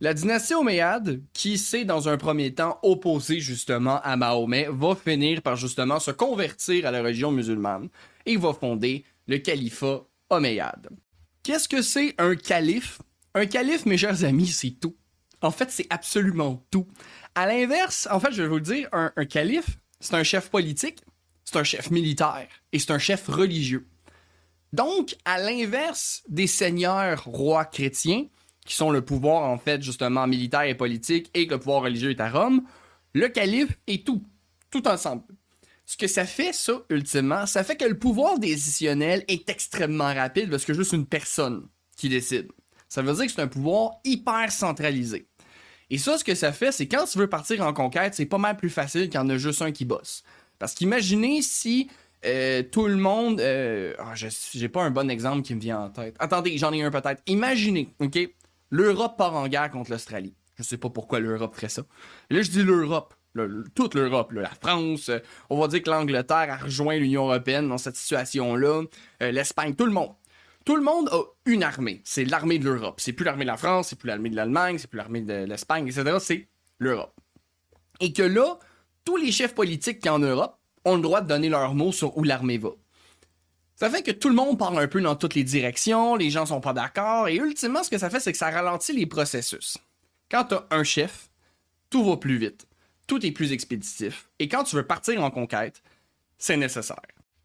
La 0.00 0.12
dynastie 0.12 0.54
Omeyyade, 0.54 1.22
qui 1.32 1.56
s'est 1.56 1.86
dans 1.86 2.08
un 2.08 2.18
premier 2.18 2.52
temps 2.52 2.78
opposée 2.82 3.40
justement 3.40 4.00
à 4.02 4.16
Mahomet, 4.16 4.68
va 4.70 4.94
finir 4.94 5.40
par 5.40 5.56
justement 5.56 5.98
se 5.98 6.10
convertir 6.10 6.86
à 6.86 6.90
la 6.90 7.02
religion 7.02 7.32
musulmane 7.32 7.88
et 8.26 8.36
va 8.36 8.52
fonder 8.52 9.04
le 9.26 9.38
califat 9.38 10.06
Omeyyade. 10.28 10.90
Qu'est-ce 11.42 11.68
que 11.68 11.80
c'est 11.80 12.14
un 12.18 12.36
calife? 12.36 13.00
Un 13.34 13.46
calife, 13.46 13.86
mes 13.86 13.96
chers 13.96 14.24
amis, 14.24 14.48
c'est 14.48 14.78
tout. 14.78 14.96
En 15.40 15.50
fait, 15.50 15.70
c'est 15.70 15.86
absolument 15.88 16.66
tout. 16.70 16.86
À 17.34 17.46
l'inverse, 17.46 18.06
en 18.10 18.20
fait, 18.20 18.32
je 18.32 18.42
vais 18.42 18.48
vous 18.48 18.56
le 18.56 18.60
dire, 18.60 18.88
un, 18.92 19.12
un 19.16 19.24
calife, 19.24 19.78
c'est 20.00 20.14
un 20.14 20.24
chef 20.24 20.50
politique, 20.50 21.02
c'est 21.44 21.56
un 21.56 21.64
chef 21.64 21.90
militaire 21.90 22.48
et 22.72 22.78
c'est 22.78 22.90
un 22.90 22.98
chef 22.98 23.28
religieux. 23.28 23.86
Donc, 24.72 25.16
à 25.24 25.38
l'inverse 25.38 26.22
des 26.28 26.46
seigneurs 26.46 27.24
rois 27.24 27.64
chrétiens, 27.64 28.26
qui 28.64 28.74
sont 28.74 28.90
le 28.90 29.02
pouvoir 29.02 29.44
en 29.44 29.58
fait 29.58 29.80
justement 29.82 30.26
militaire 30.26 30.62
et 30.62 30.74
politique, 30.74 31.30
et 31.34 31.46
que 31.46 31.54
le 31.54 31.60
pouvoir 31.60 31.82
religieux 31.82 32.10
est 32.10 32.20
à 32.20 32.30
Rome, 32.30 32.62
le 33.14 33.28
calife 33.28 33.78
est 33.86 34.04
tout, 34.04 34.22
tout 34.70 34.86
ensemble. 34.88 35.22
Ce 35.86 35.96
que 35.96 36.08
ça 36.08 36.26
fait, 36.26 36.52
ça, 36.52 36.82
ultimement, 36.90 37.46
ça 37.46 37.62
fait 37.62 37.76
que 37.76 37.84
le 37.84 37.96
pouvoir 37.96 38.40
décisionnel 38.40 39.24
est 39.28 39.48
extrêmement 39.48 40.12
rapide 40.12 40.50
parce 40.50 40.64
que 40.64 40.74
juste 40.74 40.92
une 40.92 41.06
personne 41.06 41.68
qui 41.96 42.08
décide. 42.08 42.48
Ça 42.88 43.02
veut 43.02 43.14
dire 43.14 43.26
que 43.26 43.32
c'est 43.32 43.40
un 43.40 43.46
pouvoir 43.46 43.92
hyper 44.04 44.50
centralisé. 44.50 45.28
Et 45.88 45.98
ça, 45.98 46.18
ce 46.18 46.24
que 46.24 46.34
ça 46.34 46.52
fait, 46.52 46.72
c'est 46.72 46.88
quand 46.88 47.04
tu 47.04 47.18
veux 47.18 47.28
partir 47.28 47.64
en 47.64 47.72
conquête, 47.72 48.14
c'est 48.14 48.26
pas 48.26 48.38
mal 48.38 48.56
plus 48.56 48.70
facile 48.70 49.02
qu'il 49.02 49.14
y 49.14 49.22
en 49.22 49.28
a 49.28 49.38
juste 49.38 49.62
un 49.62 49.70
qui 49.70 49.84
bosse. 49.84 50.24
Parce 50.58 50.74
qu'imaginez 50.74 51.42
si 51.42 51.88
euh, 52.24 52.62
tout 52.62 52.86
le 52.86 52.96
monde. 52.96 53.40
Euh, 53.40 53.94
ah, 53.98 54.14
j'ai 54.14 54.68
pas 54.68 54.82
un 54.82 54.90
bon 54.90 55.10
exemple 55.10 55.42
qui 55.42 55.54
me 55.54 55.60
vient 55.60 55.80
en 55.80 55.90
tête. 55.90 56.16
Attendez, 56.18 56.56
j'en 56.58 56.72
ai 56.72 56.82
un 56.82 56.90
peut-être. 56.90 57.22
Imaginez, 57.26 57.94
OK? 58.00 58.18
L'Europe 58.70 59.16
part 59.16 59.34
en 59.34 59.48
guerre 59.48 59.70
contre 59.70 59.90
l'Australie. 59.90 60.34
Je 60.56 60.62
sais 60.62 60.78
pas 60.78 60.90
pourquoi 60.90 61.20
l'Europe 61.20 61.54
ferait 61.54 61.68
ça. 61.68 61.82
là, 62.30 62.42
je 62.42 62.50
dis 62.50 62.62
l'Europe. 62.62 63.14
toute 63.74 63.94
l'Europe, 63.94 64.32
la 64.32 64.48
France, 64.48 65.10
euh, 65.10 65.18
on 65.50 65.60
va 65.60 65.68
dire 65.68 65.82
que 65.82 65.90
l'Angleterre 65.90 66.50
a 66.50 66.56
rejoint 66.56 66.96
l'Union 66.96 67.26
européenne 67.26 67.68
dans 67.68 67.78
cette 67.78 67.96
situation-là, 67.96 68.82
l'Espagne, 69.20 69.74
tout 69.74 69.84
le 69.84 69.92
monde. 69.92 70.14
Tout 70.64 70.74
le 70.74 70.82
monde 70.82 71.08
a 71.12 71.20
une 71.44 71.62
armée. 71.62 72.00
C'est 72.04 72.24
l'armée 72.24 72.58
de 72.58 72.64
l'Europe. 72.64 72.98
C'est 72.98 73.12
plus 73.12 73.24
l'armée 73.24 73.44
de 73.44 73.50
la 73.50 73.56
France, 73.56 73.88
c'est 73.88 73.98
plus 73.98 74.08
l'armée 74.08 74.30
de 74.30 74.36
l'Allemagne, 74.36 74.78
c'est 74.78 74.88
plus 74.88 74.96
l'armée 74.96 75.20
de 75.20 75.44
l'Espagne, 75.44 75.86
etc. 75.86 76.16
C'est 76.18 76.48
l'Europe. 76.78 77.14
Et 78.00 78.12
que 78.12 78.22
là, 78.22 78.58
tous 79.04 79.16
les 79.16 79.30
chefs 79.30 79.54
politiques 79.54 80.00
qui 80.00 80.08
en 80.08 80.18
Europe 80.18 80.58
ont 80.86 80.96
le 80.96 81.02
droit 81.02 81.20
de 81.20 81.28
donner 81.28 81.50
leur 81.50 81.74
mot 81.74 81.92
sur 81.92 82.16
où 82.16 82.22
l'armée 82.22 82.56
va. 82.56 82.70
Ça 83.74 83.90
fait 83.90 84.02
que 84.02 84.10
tout 84.10 84.30
le 84.30 84.34
monde 84.34 84.58
parle 84.58 84.78
un 84.78 84.88
peu 84.88 85.02
dans 85.02 85.16
toutes 85.16 85.34
les 85.34 85.44
directions, 85.44 86.16
les 86.16 86.30
gens 86.30 86.46
sont 86.46 86.62
pas 86.62 86.72
d'accord, 86.72 87.28
et 87.28 87.36
ultimement, 87.36 87.82
ce 87.82 87.90
que 87.90 87.98
ça 87.98 88.08
fait, 88.08 88.20
c'est 88.20 88.32
que 88.32 88.38
ça 88.38 88.50
ralentit 88.50 88.94
les 88.94 89.04
processus. 89.04 89.76
Quand 90.30 90.44
tu 90.44 90.54
as 90.54 90.66
un 90.70 90.82
chef, 90.82 91.28
tout 91.90 92.02
va 92.02 92.16
plus 92.16 92.38
vite, 92.38 92.66
tout 93.06 93.24
est 93.26 93.32
plus 93.32 93.52
expéditif, 93.52 94.30
et 94.38 94.48
quand 94.48 94.64
tu 94.64 94.76
veux 94.76 94.86
partir 94.86 95.22
en 95.22 95.30
conquête, 95.30 95.82
c'est 96.38 96.56
nécessaire. 96.56 96.96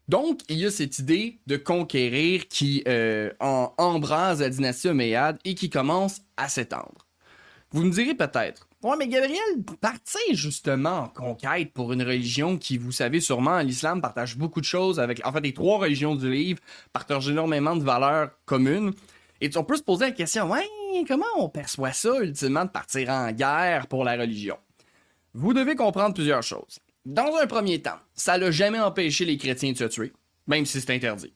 Donc, 0.08 0.40
il 0.48 0.58
y 0.58 0.66
a 0.66 0.70
cette 0.70 0.98
idée 0.98 1.38
de 1.46 1.56
conquérir 1.56 2.48
qui 2.48 2.82
euh, 2.88 3.30
embrase 3.40 4.40
la 4.40 4.48
dynastie 4.48 4.88
Omeyyade 4.88 5.38
et 5.44 5.54
qui 5.54 5.70
commence 5.70 6.22
à 6.36 6.48
s'étendre. 6.48 7.06
Vous 7.70 7.84
me 7.84 7.90
direz 7.90 8.14
peut-être, 8.14 8.68
Ouais, 8.82 8.96
mais 8.98 9.06
Gabriel, 9.06 9.62
partir 9.80 10.20
justement 10.32 11.02
en 11.02 11.08
conquête 11.08 11.72
pour 11.72 11.92
une 11.92 12.02
religion 12.02 12.58
qui, 12.58 12.78
vous 12.78 12.90
savez 12.90 13.20
sûrement, 13.20 13.60
l'islam 13.60 14.00
partage 14.00 14.36
beaucoup 14.36 14.60
de 14.60 14.66
choses 14.66 14.98
avec, 14.98 15.24
en 15.24 15.32
fait, 15.32 15.40
les 15.40 15.54
trois 15.54 15.78
religions 15.78 16.16
du 16.16 16.28
livre 16.28 16.60
partagent 16.92 17.28
énormément 17.28 17.76
de 17.76 17.84
valeurs 17.84 18.30
communes. 18.44 18.92
Et 19.40 19.50
on 19.56 19.62
peut 19.62 19.76
se 19.76 19.84
poser 19.84 20.06
la 20.06 20.10
question, 20.10 20.50
ouais, 20.50 20.66
comment 21.06 21.24
on 21.36 21.48
perçoit 21.48 21.92
ça, 21.92 22.20
ultimement, 22.20 22.64
de 22.64 22.70
partir 22.70 23.08
en 23.10 23.30
guerre 23.30 23.86
pour 23.86 24.02
la 24.02 24.16
religion? 24.16 24.56
Vous 25.32 25.54
devez 25.54 25.76
comprendre 25.76 26.14
plusieurs 26.14 26.42
choses. 26.42 26.80
Dans 27.06 27.36
un 27.36 27.46
premier 27.46 27.80
temps, 27.80 27.98
ça 28.14 28.36
n'a 28.36 28.50
jamais 28.50 28.80
empêché 28.80 29.24
les 29.24 29.36
chrétiens 29.36 29.72
de 29.72 29.78
se 29.78 29.84
tuer, 29.84 30.12
même 30.48 30.66
si 30.66 30.80
c'est 30.80 30.92
interdit. 30.92 31.32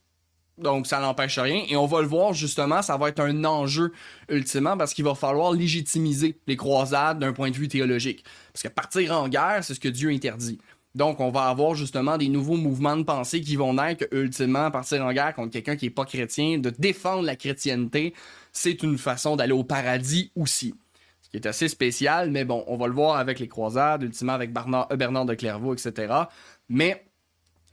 Donc, 0.59 0.87
ça 0.87 1.01
n'empêche 1.01 1.38
rien. 1.38 1.64
Et 1.69 1.77
on 1.77 1.87
va 1.87 2.01
le 2.01 2.07
voir, 2.07 2.33
justement, 2.33 2.81
ça 2.81 2.97
va 2.97 3.11
être 3.11 3.21
un 3.21 3.45
enjeu, 3.45 3.92
ultimement, 4.31 4.77
parce 4.77 4.95
qu'il 4.95 5.05
va 5.05 5.14
falloir 5.14 5.53
légitimiser 5.53 6.38
les 6.47 6.57
croisades 6.57 7.19
d'un 7.19 7.33
point 7.33 7.51
de 7.51 7.57
vue 7.57 7.69
théologique. 7.69 8.25
Parce 8.53 8.62
que 8.62 8.69
partir 8.69 9.12
en 9.12 9.29
guerre, 9.29 9.59
c'est 9.62 9.75
ce 9.75 9.81
que 9.81 9.88
Dieu 9.88 10.11
interdit. 10.11 10.59
Donc, 10.95 11.21
on 11.21 11.31
va 11.31 11.49
avoir 11.49 11.75
justement 11.75 12.16
des 12.16 12.31
nouveaux 12.31 12.57
mouvements 12.57 12.97
de 12.97 13.03
pensée 13.03 13.42
qui 13.42 13.57
vont 13.57 13.75
naître, 13.75 14.07
ultimement, 14.12 14.71
partir 14.71 15.05
en 15.05 15.12
guerre 15.12 15.35
contre 15.35 15.53
quelqu'un 15.53 15.77
qui 15.77 15.85
n'est 15.85 15.90
pas 15.90 16.07
chrétien, 16.07 16.57
de 16.57 16.71
défendre 16.71 17.23
la 17.25 17.37
chrétienté, 17.37 18.14
c'est 18.51 18.83
une 18.83 18.97
façon 18.97 19.37
d'aller 19.37 19.53
au 19.53 19.62
paradis 19.62 20.33
aussi. 20.35 20.75
Ce 21.21 21.29
qui 21.29 21.37
est 21.37 21.47
assez 21.47 21.69
spécial, 21.69 22.31
mais 22.31 22.47
bon, 22.47 22.64
on 22.66 22.79
va 22.79 22.87
le 22.87 22.95
voir 22.95 23.19
avec 23.19 23.40
les 23.40 23.49
croisades, 23.49 24.05
ultimement 24.05 24.33
avec 24.33 24.55
Bernard, 24.55 24.88
euh, 24.90 24.97
Bernard 24.97 25.27
de 25.27 25.35
Clairvaux, 25.35 25.75
etc. 25.75 26.14
Mais, 26.71 27.05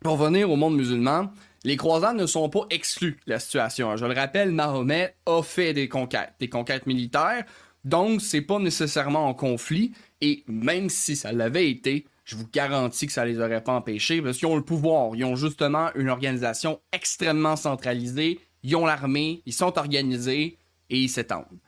pour 0.02 0.17
venir 0.17 0.52
au 0.52 0.58
monde 0.58 0.76
musulman, 0.76 1.32
les 1.63 1.78
croisades 1.78 2.17
ne 2.17 2.26
sont 2.26 2.49
pas 2.49 2.65
exclus 2.69 3.19
de 3.26 3.32
la 3.32 3.39
situation. 3.39 3.95
Je 3.97 4.06
le 4.06 4.13
rappelle, 4.13 4.52
Mahomet 4.52 5.15
a 5.26 5.41
fait 5.41 5.73
des 5.73 5.88
conquêtes, 5.88 6.34
des 6.39 6.49
conquêtes 6.49 6.86
militaires, 6.86 7.45
donc 7.84 8.21
c'est 8.21 8.41
pas 8.41 8.60
nécessairement 8.60 9.28
en 9.28 9.34
conflit, 9.34 9.93
et 10.21 10.43
même 10.47 10.89
si 10.89 11.15
ça 11.15 11.32
l'avait 11.32 11.69
été, 11.69 12.06
je 12.26 12.36
vous 12.38 12.47
garantis 12.52 13.08
que 13.08 13.13
ça 13.13 13.26
les 13.26 13.39
aurait 13.39 13.63
pas 13.63 13.73
empêchés 13.73 14.21
parce 14.21 14.38
qu'ils 14.38 14.47
ont 14.47 14.56
le 14.56 14.63
pouvoir. 14.63 15.15
Ils 15.15 15.26
ont 15.26 15.36
justement 15.36 15.89
une 15.95 16.10
organisation 16.10 16.80
extrêmement 16.93 17.56
centralisée. 17.56 18.39
Ils 18.63 18.76
ont 18.78 18.86
l'armée, 18.86 19.41
ils 19.45 19.54
sont 19.54 19.78
organisés 19.78 20.58
et 20.89 20.97
ils 20.97 21.10
s'étendent. 21.10 21.60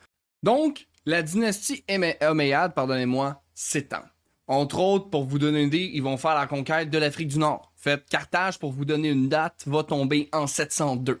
Donc, 0.42 0.86
la 1.04 1.22
dynastie 1.22 1.84
Omeyyade, 2.22 2.74
pardonnez-moi, 2.74 3.42
s'étend. 3.54 4.02
Entre 4.48 4.78
autres, 4.78 5.10
pour 5.10 5.24
vous 5.24 5.38
donner 5.38 5.60
une 5.60 5.68
idée, 5.68 5.90
ils 5.92 6.02
vont 6.02 6.16
faire 6.16 6.34
la 6.34 6.46
conquête 6.46 6.88
de 6.88 6.98
l'Afrique 6.98 7.28
du 7.28 7.38
Nord. 7.38 7.72
Faites 7.86 8.08
Carthage, 8.10 8.58
pour 8.58 8.72
vous 8.72 8.84
donner 8.84 9.10
une 9.10 9.28
date, 9.28 9.62
va 9.64 9.84
tomber 9.84 10.28
en 10.32 10.48
702. 10.48 11.20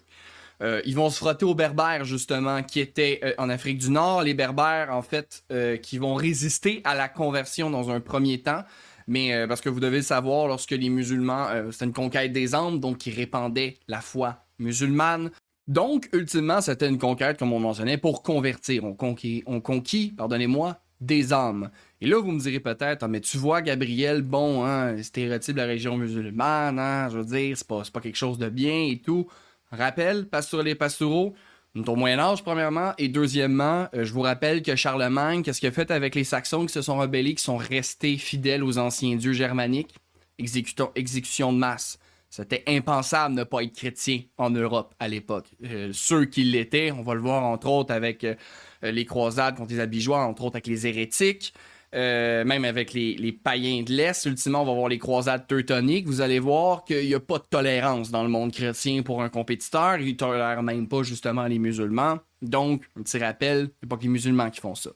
Euh, 0.62 0.82
ils 0.84 0.96
vont 0.96 1.10
se 1.10 1.18
frotter 1.18 1.44
aux 1.44 1.54
Berbères, 1.54 2.04
justement, 2.04 2.64
qui 2.64 2.80
étaient 2.80 3.20
euh, 3.22 3.34
en 3.38 3.48
Afrique 3.50 3.78
du 3.78 3.88
Nord. 3.88 4.24
Les 4.24 4.34
Berbères, 4.34 4.88
en 4.90 5.00
fait, 5.00 5.44
euh, 5.52 5.76
qui 5.76 5.98
vont 5.98 6.14
résister 6.14 6.80
à 6.82 6.96
la 6.96 7.08
conversion 7.08 7.70
dans 7.70 7.90
un 7.90 8.00
premier 8.00 8.42
temps. 8.42 8.64
Mais 9.06 9.46
parce 9.46 9.60
que 9.60 9.68
vous 9.68 9.78
devez 9.78 9.98
le 9.98 10.02
savoir, 10.02 10.48
lorsque 10.48 10.72
les 10.72 10.88
musulmans, 10.88 11.46
c'était 11.70 11.84
une 11.84 11.92
conquête 11.92 12.32
des 12.32 12.56
âmes, 12.56 12.80
donc 12.80 13.06
ils 13.06 13.14
répandaient 13.14 13.78
la 13.86 14.00
foi 14.00 14.38
musulmane. 14.58 15.30
Donc, 15.68 16.08
ultimement, 16.12 16.60
c'était 16.60 16.88
une 16.88 16.98
conquête, 16.98 17.38
comme 17.38 17.52
on 17.52 17.60
mentionnait, 17.60 17.98
pour 17.98 18.24
convertir. 18.24 18.82
On 18.82 18.94
conquit, 18.94 19.44
on 19.46 19.60
conquit 19.60 20.14
pardonnez-moi, 20.16 20.80
des 21.00 21.32
âmes. 21.32 21.70
Et 22.00 22.06
là, 22.06 22.20
vous 22.20 22.30
me 22.30 22.40
direz 22.40 22.60
peut-être, 22.60 23.02
ah, 23.04 23.08
mais 23.08 23.20
tu 23.20 23.38
vois, 23.38 23.62
Gabriel, 23.62 24.22
bon, 24.22 24.64
hein, 24.64 25.02
stéréotype 25.02 25.54
de 25.54 25.60
la 25.60 25.66
région 25.66 25.96
musulmane, 25.96 26.78
hein, 26.78 27.08
je 27.10 27.18
veux 27.18 27.24
dire, 27.24 27.56
c'est 27.56 27.66
pas, 27.66 27.82
pas 27.92 28.00
quelque 28.00 28.16
chose 28.16 28.38
de 28.38 28.48
bien 28.48 28.86
et 28.90 29.00
tout. 29.02 29.26
Rappel, 29.70 30.26
sur 30.42 30.62
les 30.62 30.74
pastoraux, 30.74 31.34
au 31.74 31.96
Moyen 31.96 32.18
Âge, 32.18 32.42
premièrement, 32.42 32.92
et 32.98 33.08
deuxièmement, 33.08 33.88
euh, 33.94 34.04
je 34.04 34.12
vous 34.12 34.22
rappelle 34.22 34.62
que 34.62 34.76
Charlemagne, 34.76 35.42
qu'est-ce 35.42 35.60
qu'il 35.60 35.68
a 35.68 35.72
fait 35.72 35.90
avec 35.90 36.14
les 36.14 36.24
Saxons 36.24 36.66
qui 36.66 36.72
se 36.72 36.82
sont 36.82 36.98
rebellés, 36.98 37.34
qui 37.34 37.44
sont 37.44 37.56
restés 37.56 38.16
fidèles 38.16 38.64
aux 38.64 38.78
anciens 38.78 39.16
dieux 39.16 39.32
germaniques? 39.32 39.94
exécution 40.38 41.52
de 41.52 41.58
masse. 41.58 41.98
C'était 42.28 42.62
impensable 42.66 43.34
de 43.34 43.40
ne 43.40 43.44
pas 43.44 43.62
être 43.62 43.74
chrétien 43.74 44.20
en 44.36 44.50
Europe 44.50 44.94
à 44.98 45.08
l'époque. 45.08 45.46
Euh, 45.64 45.90
ceux 45.94 46.26
qui 46.26 46.44
l'étaient, 46.44 46.90
on 46.90 47.02
va 47.02 47.14
le 47.14 47.20
voir 47.20 47.42
entre 47.44 47.68
autres 47.68 47.94
avec 47.94 48.24
euh, 48.24 48.34
les 48.82 49.06
croisades 49.06 49.56
contre 49.56 49.72
les 49.72 49.80
Abigeois, 49.80 50.18
entre 50.18 50.44
autres 50.44 50.56
avec 50.56 50.66
les 50.66 50.86
hérétiques. 50.86 51.54
Euh, 51.96 52.44
même 52.44 52.66
avec 52.66 52.92
les, 52.92 53.32
païens 53.32 53.82
de 53.82 53.90
l'Est, 53.92 54.26
ultimement, 54.26 54.62
on 54.62 54.66
va 54.66 54.74
voir 54.74 54.88
les 54.88 54.98
croisades 54.98 55.46
teutoniques. 55.46 56.06
Vous 56.06 56.20
allez 56.20 56.38
voir 56.38 56.84
qu'il 56.84 57.06
n'y 57.06 57.14
a 57.14 57.20
pas 57.20 57.38
de 57.38 57.44
tolérance 57.48 58.10
dans 58.10 58.22
le 58.22 58.28
monde 58.28 58.52
chrétien 58.52 59.02
pour 59.02 59.22
un 59.22 59.30
compétiteur. 59.30 59.96
Ils 59.96 60.12
ne 60.12 60.16
tolèrent 60.16 60.62
même 60.62 60.88
pas 60.88 61.02
justement 61.02 61.46
les 61.46 61.58
musulmans. 61.58 62.18
Donc, 62.42 62.84
un 62.98 63.02
petit 63.02 63.18
rappel, 63.18 63.70
a 63.82 63.86
pas 63.86 63.96
que 63.96 64.02
les 64.02 64.08
musulmans 64.08 64.50
qui 64.50 64.60
font 64.60 64.74
ça. 64.74 64.90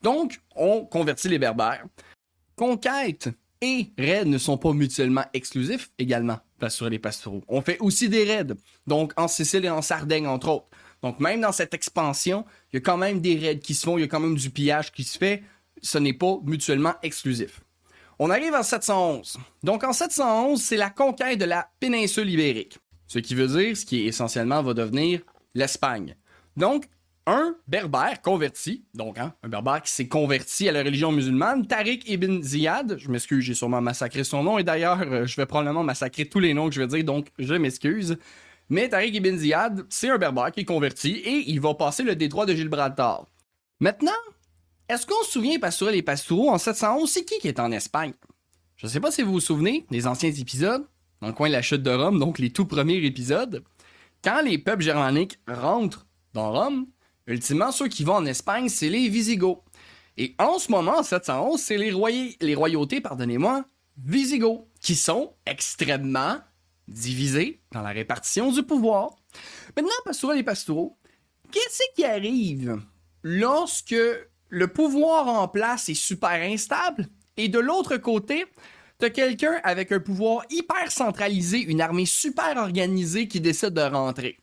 Donc, 0.00 0.40
on 0.54 0.86
convertit 0.86 1.28
les 1.28 1.38
berbères. 1.38 1.84
Conquête 2.54 3.28
et 3.60 3.90
raids 3.98 4.24
ne 4.24 4.38
sont 4.38 4.56
pas 4.56 4.72
mutuellement 4.72 5.24
exclusifs 5.34 5.90
également, 5.98 6.38
sur 6.68 6.88
les 6.88 6.98
pastoraux. 6.98 7.42
On 7.48 7.60
fait 7.60 7.78
aussi 7.80 8.08
des 8.08 8.24
raids, 8.24 8.54
donc 8.86 9.12
en 9.16 9.28
Sicile 9.28 9.66
et 9.66 9.70
en 9.70 9.82
Sardaigne, 9.82 10.26
entre 10.26 10.48
autres. 10.48 10.68
Donc, 11.02 11.20
même 11.20 11.42
dans 11.42 11.52
cette 11.52 11.74
expansion, 11.74 12.46
il 12.72 12.76
y 12.76 12.78
a 12.78 12.80
quand 12.80 12.96
même 12.96 13.20
des 13.20 13.36
raids 13.36 13.58
qui 13.58 13.74
se 13.74 13.84
font, 13.84 13.98
il 13.98 14.02
y 14.02 14.04
a 14.04 14.08
quand 14.08 14.20
même 14.20 14.36
du 14.36 14.48
pillage 14.48 14.90
qui 14.92 15.04
se 15.04 15.18
fait 15.18 15.42
ce 15.82 15.98
n'est 15.98 16.12
pas 16.12 16.38
mutuellement 16.44 16.94
exclusif. 17.02 17.60
On 18.18 18.30
arrive 18.30 18.54
en 18.54 18.62
711. 18.62 19.38
Donc 19.62 19.84
en 19.84 19.92
711, 19.92 20.60
c'est 20.60 20.76
la 20.76 20.90
conquête 20.90 21.38
de 21.38 21.44
la 21.44 21.68
péninsule 21.80 22.30
ibérique. 22.30 22.78
Ce 23.06 23.18
qui 23.18 23.34
veut 23.34 23.46
dire, 23.46 23.76
ce 23.76 23.84
qui 23.84 24.06
essentiellement 24.06 24.62
va 24.62 24.74
devenir 24.74 25.20
l'Espagne. 25.54 26.16
Donc, 26.56 26.86
un 27.26 27.56
berbère 27.66 28.22
converti, 28.22 28.84
donc 28.94 29.18
hein, 29.18 29.34
un 29.42 29.48
berbère 29.48 29.82
qui 29.82 29.90
s'est 29.90 30.06
converti 30.06 30.68
à 30.68 30.72
la 30.72 30.82
religion 30.82 31.10
musulmane, 31.10 31.66
Tariq 31.66 32.04
ibn 32.06 32.40
Ziyad, 32.40 32.96
je 32.98 33.10
m'excuse, 33.10 33.44
j'ai 33.44 33.54
sûrement 33.54 33.80
massacré 33.80 34.22
son 34.22 34.44
nom, 34.44 34.58
et 34.58 34.64
d'ailleurs, 34.64 35.00
euh, 35.02 35.26
je 35.26 35.36
vais 35.36 35.46
probablement 35.46 35.82
massacrer 35.82 36.26
tous 36.26 36.38
les 36.38 36.54
noms 36.54 36.68
que 36.68 36.74
je 36.74 36.80
vais 36.80 36.86
dire, 36.86 37.04
donc 37.04 37.28
je 37.38 37.54
m'excuse. 37.54 38.16
Mais 38.68 38.88
Tariq 38.88 39.16
ibn 39.16 39.36
Ziyad, 39.36 39.86
c'est 39.90 40.08
un 40.08 40.18
berbère 40.18 40.52
qui 40.52 40.60
est 40.60 40.64
converti, 40.64 41.16
et 41.16 41.50
il 41.50 41.60
va 41.60 41.74
passer 41.74 42.04
le 42.04 42.14
détroit 42.14 42.46
de 42.46 42.54
Gibraltar. 42.54 43.26
Maintenant, 43.80 44.12
est-ce 44.88 45.06
qu'on 45.06 45.22
se 45.24 45.32
souvient, 45.32 45.58
Pastourel 45.58 45.96
et 45.96 46.02
Pastoureau, 46.02 46.50
en 46.50 46.58
711, 46.58 47.10
c'est 47.10 47.24
qui 47.24 47.38
qui 47.38 47.48
est 47.48 47.58
en 47.58 47.72
Espagne? 47.72 48.12
Je 48.76 48.86
ne 48.86 48.90
sais 48.90 49.00
pas 49.00 49.10
si 49.10 49.22
vous 49.22 49.32
vous 49.32 49.40
souvenez 49.40 49.86
des 49.90 50.06
anciens 50.06 50.30
épisodes, 50.30 50.86
dans 51.20 51.28
le 51.28 51.32
coin 51.32 51.48
de 51.48 51.52
la 51.52 51.62
chute 51.62 51.82
de 51.82 51.90
Rome, 51.90 52.18
donc 52.18 52.38
les 52.38 52.50
tout 52.50 52.66
premiers 52.66 53.04
épisodes. 53.04 53.64
Quand 54.22 54.42
les 54.42 54.58
peuples 54.58 54.82
germaniques 54.82 55.38
rentrent 55.48 56.06
dans 56.34 56.52
Rome, 56.52 56.86
ultimement, 57.26 57.72
ceux 57.72 57.88
qui 57.88 58.04
vont 58.04 58.16
en 58.16 58.26
Espagne, 58.26 58.68
c'est 58.68 58.88
les 58.88 59.08
Visigoths. 59.08 59.62
Et 60.18 60.34
en 60.38 60.58
ce 60.58 60.70
moment, 60.70 60.98
en 60.98 61.02
711, 61.02 61.60
c'est 61.60 61.78
les, 61.78 62.36
les 62.40 62.54
royautés, 62.54 63.00
pardonnez-moi, 63.00 63.64
Visigoths, 63.98 64.66
qui 64.80 64.94
sont 64.94 65.34
extrêmement 65.46 66.38
divisés 66.86 67.60
dans 67.72 67.82
la 67.82 67.90
répartition 67.90 68.52
du 68.52 68.62
pouvoir. 68.62 69.16
Maintenant, 69.76 69.90
Pastourel 70.04 70.38
et 70.38 70.42
Pastoureau, 70.42 70.96
qu'est-ce 71.50 71.82
qui 71.94 72.04
arrive 72.04 72.80
lorsque 73.22 73.96
le 74.48 74.68
pouvoir 74.68 75.28
en 75.28 75.48
place 75.48 75.88
est 75.88 75.94
super 75.94 76.30
instable. 76.30 77.08
Et 77.36 77.48
de 77.48 77.58
l'autre 77.58 77.96
côté, 77.96 78.46
t'as 78.98 79.10
quelqu'un 79.10 79.60
avec 79.62 79.92
un 79.92 80.00
pouvoir 80.00 80.44
hyper 80.50 80.90
centralisé, 80.90 81.60
une 81.60 81.80
armée 81.80 82.06
super 82.06 82.56
organisée 82.56 83.28
qui 83.28 83.40
décide 83.40 83.70
de 83.70 83.82
rentrer. 83.82 84.38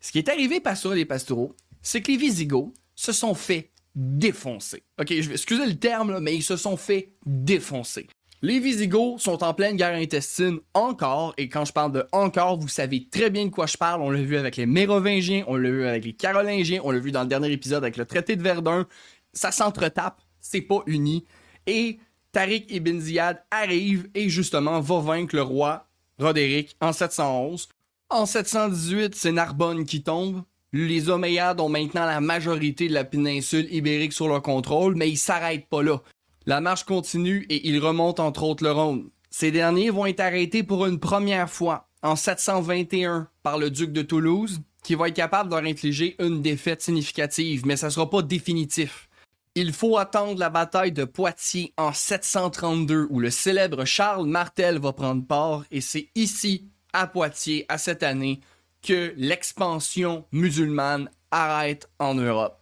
Ce 0.00 0.10
qui 0.10 0.18
est 0.18 0.28
arrivé 0.28 0.60
pas 0.60 0.74
sur 0.74 0.94
les 0.94 1.04
pastoraux, 1.04 1.54
c'est 1.82 2.00
que 2.00 2.10
les 2.10 2.18
Visigoths 2.18 2.72
se 2.94 3.12
sont 3.12 3.34
fait 3.34 3.70
défoncer. 3.94 4.82
Ok, 4.98 5.08
je 5.08 5.28
vais 5.28 5.34
excuser 5.34 5.66
le 5.66 5.78
terme, 5.78 6.18
mais 6.20 6.34
ils 6.34 6.42
se 6.42 6.56
sont 6.56 6.76
fait 6.76 7.14
défoncer. 7.26 8.08
Les 8.44 8.58
Visigoths 8.58 9.20
sont 9.20 9.44
en 9.44 9.54
pleine 9.54 9.76
guerre 9.76 9.94
intestine 9.94 10.58
encore, 10.74 11.32
et 11.38 11.48
quand 11.48 11.64
je 11.64 11.72
parle 11.72 11.92
de 11.92 12.04
encore, 12.10 12.58
vous 12.58 12.66
savez 12.66 13.06
très 13.08 13.30
bien 13.30 13.44
de 13.44 13.50
quoi 13.50 13.66
je 13.66 13.76
parle. 13.76 14.02
On 14.02 14.10
l'a 14.10 14.20
vu 14.20 14.36
avec 14.36 14.56
les 14.56 14.66
Mérovingiens, 14.66 15.44
on 15.46 15.54
l'a 15.54 15.70
vu 15.70 15.86
avec 15.86 16.04
les 16.04 16.12
Carolingiens, 16.12 16.80
on 16.82 16.90
l'a 16.90 16.98
vu 16.98 17.12
dans 17.12 17.22
le 17.22 17.28
dernier 17.28 17.52
épisode 17.52 17.84
avec 17.84 17.96
le 17.96 18.04
traité 18.04 18.34
de 18.34 18.42
Verdun. 18.42 18.88
Ça 19.32 19.52
s'entretape, 19.52 20.20
c'est 20.40 20.60
pas 20.60 20.82
uni. 20.86 21.24
Et 21.68 22.00
Tariq 22.32 22.66
ibn 22.70 22.98
Ziyad 22.98 23.44
arrive 23.52 24.08
et 24.12 24.28
justement 24.28 24.80
va 24.80 24.98
vaincre 24.98 25.36
le 25.36 25.42
roi 25.42 25.86
Roderick 26.18 26.76
en 26.80 26.92
711. 26.92 27.68
En 28.10 28.26
718, 28.26 29.14
c'est 29.14 29.30
Narbonne 29.30 29.84
qui 29.84 30.02
tombe. 30.02 30.42
Les 30.72 31.10
Omeyyades 31.10 31.60
ont 31.60 31.68
maintenant 31.68 32.06
la 32.06 32.20
majorité 32.20 32.88
de 32.88 32.94
la 32.94 33.04
péninsule 33.04 33.72
ibérique 33.72 34.12
sur 34.12 34.26
leur 34.26 34.42
contrôle, 34.42 34.96
mais 34.96 35.08
ils 35.08 35.16
s'arrêtent 35.16 35.68
pas 35.68 35.84
là. 35.84 36.02
La 36.46 36.60
marche 36.60 36.84
continue 36.84 37.46
et 37.48 37.68
ils 37.68 37.78
remontent 37.78 38.26
entre 38.26 38.42
autres 38.42 38.64
le 38.64 38.72
Rhône. 38.72 39.10
Ces 39.30 39.50
derniers 39.50 39.90
vont 39.90 40.06
être 40.06 40.20
arrêtés 40.20 40.62
pour 40.62 40.86
une 40.86 40.98
première 40.98 41.48
fois 41.48 41.88
en 42.02 42.16
721 42.16 43.28
par 43.42 43.58
le 43.58 43.70
duc 43.70 43.92
de 43.92 44.02
Toulouse, 44.02 44.60
qui 44.82 44.96
va 44.96 45.08
être 45.08 45.14
capable 45.14 45.50
de 45.50 45.56
infliger 45.56 46.16
une 46.18 46.42
défaite 46.42 46.82
significative, 46.82 47.64
mais 47.64 47.76
ça 47.76 47.86
ne 47.86 47.92
sera 47.92 48.10
pas 48.10 48.22
définitif. 48.22 49.08
Il 49.54 49.72
faut 49.72 49.98
attendre 49.98 50.38
la 50.38 50.50
bataille 50.50 50.92
de 50.92 51.04
Poitiers 51.04 51.72
en 51.76 51.92
732 51.92 53.06
où 53.10 53.20
le 53.20 53.30
célèbre 53.30 53.84
Charles 53.84 54.26
Martel 54.26 54.78
va 54.78 54.92
prendre 54.92 55.24
part 55.26 55.64
et 55.70 55.80
c'est 55.80 56.08
ici, 56.14 56.68
à 56.92 57.06
Poitiers, 57.06 57.66
à 57.68 57.78
cette 57.78 58.02
année, 58.02 58.40
que 58.82 59.14
l'expansion 59.16 60.24
musulmane 60.32 61.08
arrête 61.30 61.88
en 61.98 62.14
Europe. 62.14 62.61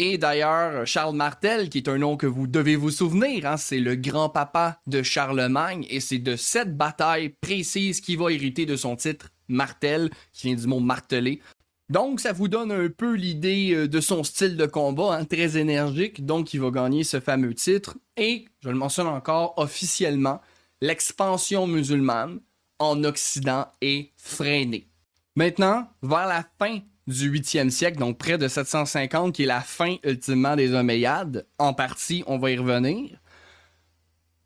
Et 0.00 0.16
d'ailleurs, 0.16 0.86
Charles 0.86 1.16
Martel, 1.16 1.68
qui 1.68 1.78
est 1.78 1.88
un 1.88 1.98
nom 1.98 2.16
que 2.16 2.28
vous 2.28 2.46
devez 2.46 2.76
vous 2.76 2.92
souvenir, 2.92 3.44
hein, 3.46 3.56
c'est 3.56 3.80
le 3.80 3.96
grand-papa 3.96 4.80
de 4.86 5.02
Charlemagne, 5.02 5.88
et 5.90 5.98
c'est 5.98 6.20
de 6.20 6.36
cette 6.36 6.76
bataille 6.76 7.30
précise 7.40 8.00
qu'il 8.00 8.16
va 8.18 8.30
hériter 8.30 8.64
de 8.64 8.76
son 8.76 8.94
titre 8.94 9.30
Martel, 9.48 10.08
qui 10.32 10.46
vient 10.46 10.56
du 10.56 10.68
mot 10.68 10.78
marteler. 10.78 11.40
Donc, 11.88 12.20
ça 12.20 12.32
vous 12.32 12.46
donne 12.46 12.70
un 12.70 12.88
peu 12.90 13.14
l'idée 13.14 13.72
euh, 13.74 13.88
de 13.88 14.00
son 14.00 14.22
style 14.22 14.56
de 14.56 14.66
combat, 14.66 15.16
hein, 15.16 15.24
très 15.24 15.58
énergique. 15.58 16.24
Donc, 16.24 16.54
il 16.54 16.60
va 16.60 16.70
gagner 16.70 17.02
ce 17.02 17.18
fameux 17.18 17.54
titre. 17.54 17.96
Et, 18.16 18.44
je 18.62 18.68
le 18.68 18.76
mentionne 18.76 19.08
encore 19.08 19.54
officiellement, 19.56 20.40
l'expansion 20.80 21.66
musulmane 21.66 22.38
en 22.78 23.02
Occident 23.02 23.66
est 23.80 24.12
freinée. 24.16 24.86
Maintenant, 25.34 25.88
vers 26.02 26.28
la 26.28 26.44
fin 26.56 26.78
du 27.08 27.32
8e 27.32 27.70
siècle, 27.70 27.98
donc 27.98 28.18
près 28.18 28.36
de 28.36 28.46
750, 28.46 29.34
qui 29.34 29.44
est 29.44 29.46
la 29.46 29.62
fin 29.62 29.96
ultimement 30.04 30.56
des 30.56 30.74
Omeyyades, 30.74 31.46
en 31.58 31.72
partie, 31.72 32.22
on 32.26 32.38
va 32.38 32.50
y 32.50 32.58
revenir, 32.58 33.18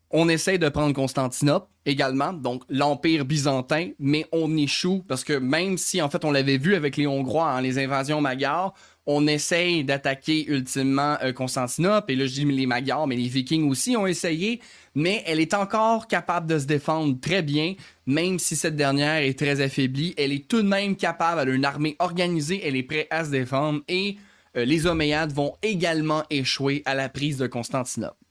on 0.09 0.29
essaie 0.29 0.57
de 0.57 0.69
prendre 0.69 0.93
Constantinople 0.93 1.67
également, 1.85 2.31
donc 2.31 2.63
l'Empire 2.69 3.25
byzantin, 3.25 3.89
mais 3.99 4.25
on 4.31 4.55
échoue 4.55 5.03
parce 5.07 5.25
que 5.25 5.33
même 5.33 5.77
si 5.77 6.01
en 6.01 6.09
fait 6.09 6.23
on 6.23 6.31
l'avait 6.31 6.57
vu 6.57 6.75
avec 6.75 6.95
les 6.95 7.05
Hongrois, 7.05 7.51
hein, 7.51 7.61
les 7.61 7.79
invasions 7.79 8.21
magyars, 8.21 8.73
on 9.05 9.27
essaye 9.27 9.83
d'attaquer 9.83 10.45
ultimement 10.47 11.17
euh, 11.21 11.33
Constantinople, 11.33 12.11
et 12.11 12.15
là 12.15 12.25
je 12.25 12.33
dis 12.33 12.45
les 12.45 12.65
Magyars, 12.65 13.07
mais 13.07 13.15
les 13.15 13.27
Vikings 13.27 13.69
aussi 13.69 13.97
ont 13.97 14.07
essayé, 14.07 14.61
mais 14.95 15.23
elle 15.25 15.39
est 15.39 15.53
encore 15.53 16.07
capable 16.07 16.47
de 16.47 16.59
se 16.59 16.65
défendre 16.65 17.19
très 17.19 17.41
bien, 17.41 17.75
même 18.05 18.39
si 18.39 18.55
cette 18.55 18.75
dernière 18.75 19.23
est 19.23 19.37
très 19.37 19.61
affaiblie, 19.61 20.13
elle 20.17 20.31
est 20.31 20.47
tout 20.47 20.61
de 20.61 20.67
même 20.67 20.95
capable, 20.95 21.41
elle 21.41 21.49
a 21.49 21.53
une 21.53 21.65
armée 21.65 21.95
organisée, 21.99 22.61
elle 22.65 22.75
est 22.75 22.83
prête 22.83 23.07
à 23.09 23.25
se 23.25 23.31
défendre, 23.31 23.81
et 23.87 24.17
euh, 24.55 24.65
les 24.65 24.85
Omeyyades 24.85 25.33
vont 25.33 25.55
également 25.61 26.23
échouer 26.29 26.81
à 26.85 26.95
la 26.95 27.09
prise 27.09 27.37
de 27.37 27.47
Constantinople. 27.47 28.22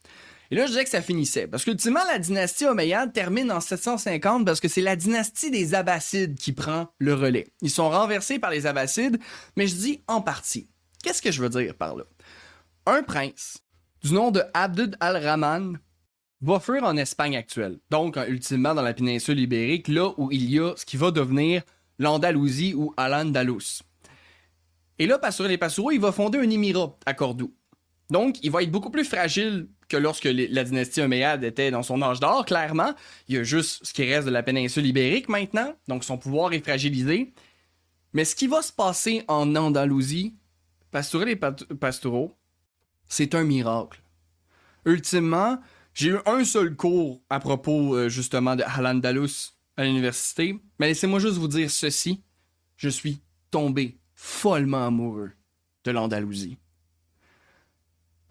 Et 0.52 0.54
là, 0.54 0.66
je 0.66 0.72
disais 0.72 0.84
que 0.84 0.90
ça 0.90 1.00
finissait. 1.00 1.46
Parce 1.46 1.64
qu'ultimement, 1.64 2.04
la 2.12 2.18
dynastie 2.18 2.66
Omeyyade 2.66 3.14
termine 3.14 3.50
en 3.50 3.60
750 3.60 4.44
parce 4.44 4.60
que 4.60 4.68
c'est 4.68 4.82
la 4.82 4.96
dynastie 4.96 5.50
des 5.50 5.72
Abbassides 5.72 6.38
qui 6.38 6.52
prend 6.52 6.88
le 6.98 7.14
relais. 7.14 7.46
Ils 7.62 7.70
sont 7.70 7.88
renversés 7.88 8.38
par 8.38 8.50
les 8.50 8.66
Abbassides, 8.66 9.18
mais 9.56 9.66
je 9.66 9.76
dis 9.76 10.02
en 10.08 10.20
partie. 10.20 10.68
Qu'est-ce 11.02 11.22
que 11.22 11.32
je 11.32 11.40
veux 11.40 11.48
dire 11.48 11.74
par 11.74 11.96
là? 11.96 12.04
Un 12.84 13.02
prince 13.02 13.62
du 14.04 14.12
nom 14.12 14.30
de 14.30 14.42
Abd 14.52 14.94
al-Rahman 15.00 15.78
va 16.42 16.60
fuir 16.60 16.84
en 16.84 16.98
Espagne 16.98 17.34
actuelle, 17.34 17.78
donc 17.88 18.18
ultimement 18.28 18.74
dans 18.74 18.82
la 18.82 18.92
péninsule 18.92 19.40
ibérique, 19.40 19.88
là 19.88 20.10
où 20.18 20.30
il 20.32 20.50
y 20.50 20.58
a 20.58 20.74
ce 20.76 20.84
qui 20.84 20.98
va 20.98 21.10
devenir 21.10 21.62
l'Andalousie 21.98 22.74
ou 22.74 22.92
Al-Andalus. 22.98 23.80
Et 24.98 25.06
là, 25.06 25.18
Passour 25.18 25.46
les 25.46 25.56
Passouros, 25.56 25.92
il 25.92 26.00
va 26.00 26.12
fonder 26.12 26.40
un 26.40 26.50
émirat 26.50 26.94
à 27.06 27.14
Cordoue. 27.14 27.54
Donc, 28.10 28.36
il 28.42 28.50
va 28.50 28.62
être 28.62 28.70
beaucoup 28.70 28.90
plus 28.90 29.04
fragile 29.04 29.68
que 29.92 29.96
lorsque 29.98 30.24
la 30.24 30.64
dynastie 30.64 31.02
Omeyyade 31.02 31.44
était 31.44 31.70
dans 31.70 31.82
son 31.82 32.00
âge 32.00 32.18
d'or, 32.18 32.46
clairement. 32.46 32.94
Il 33.28 33.34
y 33.34 33.38
a 33.38 33.42
juste 33.42 33.84
ce 33.84 33.92
qui 33.92 34.04
reste 34.04 34.26
de 34.26 34.32
la 34.32 34.42
péninsule 34.42 34.86
ibérique 34.86 35.28
maintenant, 35.28 35.74
donc 35.86 36.02
son 36.02 36.16
pouvoir 36.16 36.54
est 36.54 36.64
fragilisé. 36.64 37.34
Mais 38.14 38.24
ce 38.24 38.34
qui 38.34 38.46
va 38.46 38.62
se 38.62 38.72
passer 38.72 39.22
en 39.28 39.54
Andalousie, 39.54 40.34
Pastourel 40.90 41.28
et 41.28 41.36
Pastoureau, 41.36 42.34
c'est 43.06 43.34
un 43.34 43.44
miracle. 43.44 44.02
Ultimement, 44.86 45.58
j'ai 45.92 46.08
eu 46.08 46.18
un 46.24 46.42
seul 46.44 46.74
cours 46.74 47.20
à 47.28 47.38
propos 47.38 47.94
euh, 47.94 48.08
justement 48.08 48.56
de 48.56 48.64
Al-Andalus 48.66 49.52
à 49.76 49.84
l'université, 49.84 50.58
mais 50.78 50.88
laissez-moi 50.88 51.18
juste 51.18 51.36
vous 51.36 51.48
dire 51.48 51.70
ceci. 51.70 52.22
Je 52.76 52.88
suis 52.88 53.20
tombé 53.50 53.98
follement 54.14 54.86
amoureux 54.86 55.32
de 55.84 55.90
l'Andalousie. 55.90 56.56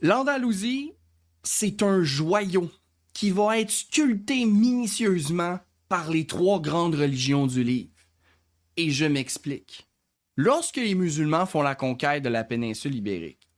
L'Andalousie, 0.02 0.94
c'est 1.44 1.84
un 1.84 2.04
joyau 2.04 2.70
qui 3.14 3.32
va 3.32 3.60
être 3.60 3.72
sculpté 3.72 4.46
minutieusement 4.46 5.60
par 5.90 6.10
les 6.10 6.26
trois 6.26 6.62
grandes 6.62 6.96
religions 6.96 7.48
du 7.48 7.64
livre. 7.64 7.90
Et 8.78 8.92
je 8.92 9.06
m'explique. 9.06 9.88
Lorsque 10.38 10.78
les 10.78 10.96
musulmans 10.96 11.46
font 11.46 11.62
la 11.62 11.76
conquête 11.76 12.24
de 12.24 12.30
la 12.30 12.44
péninsule 12.44 12.96
ibérique, 12.96 13.50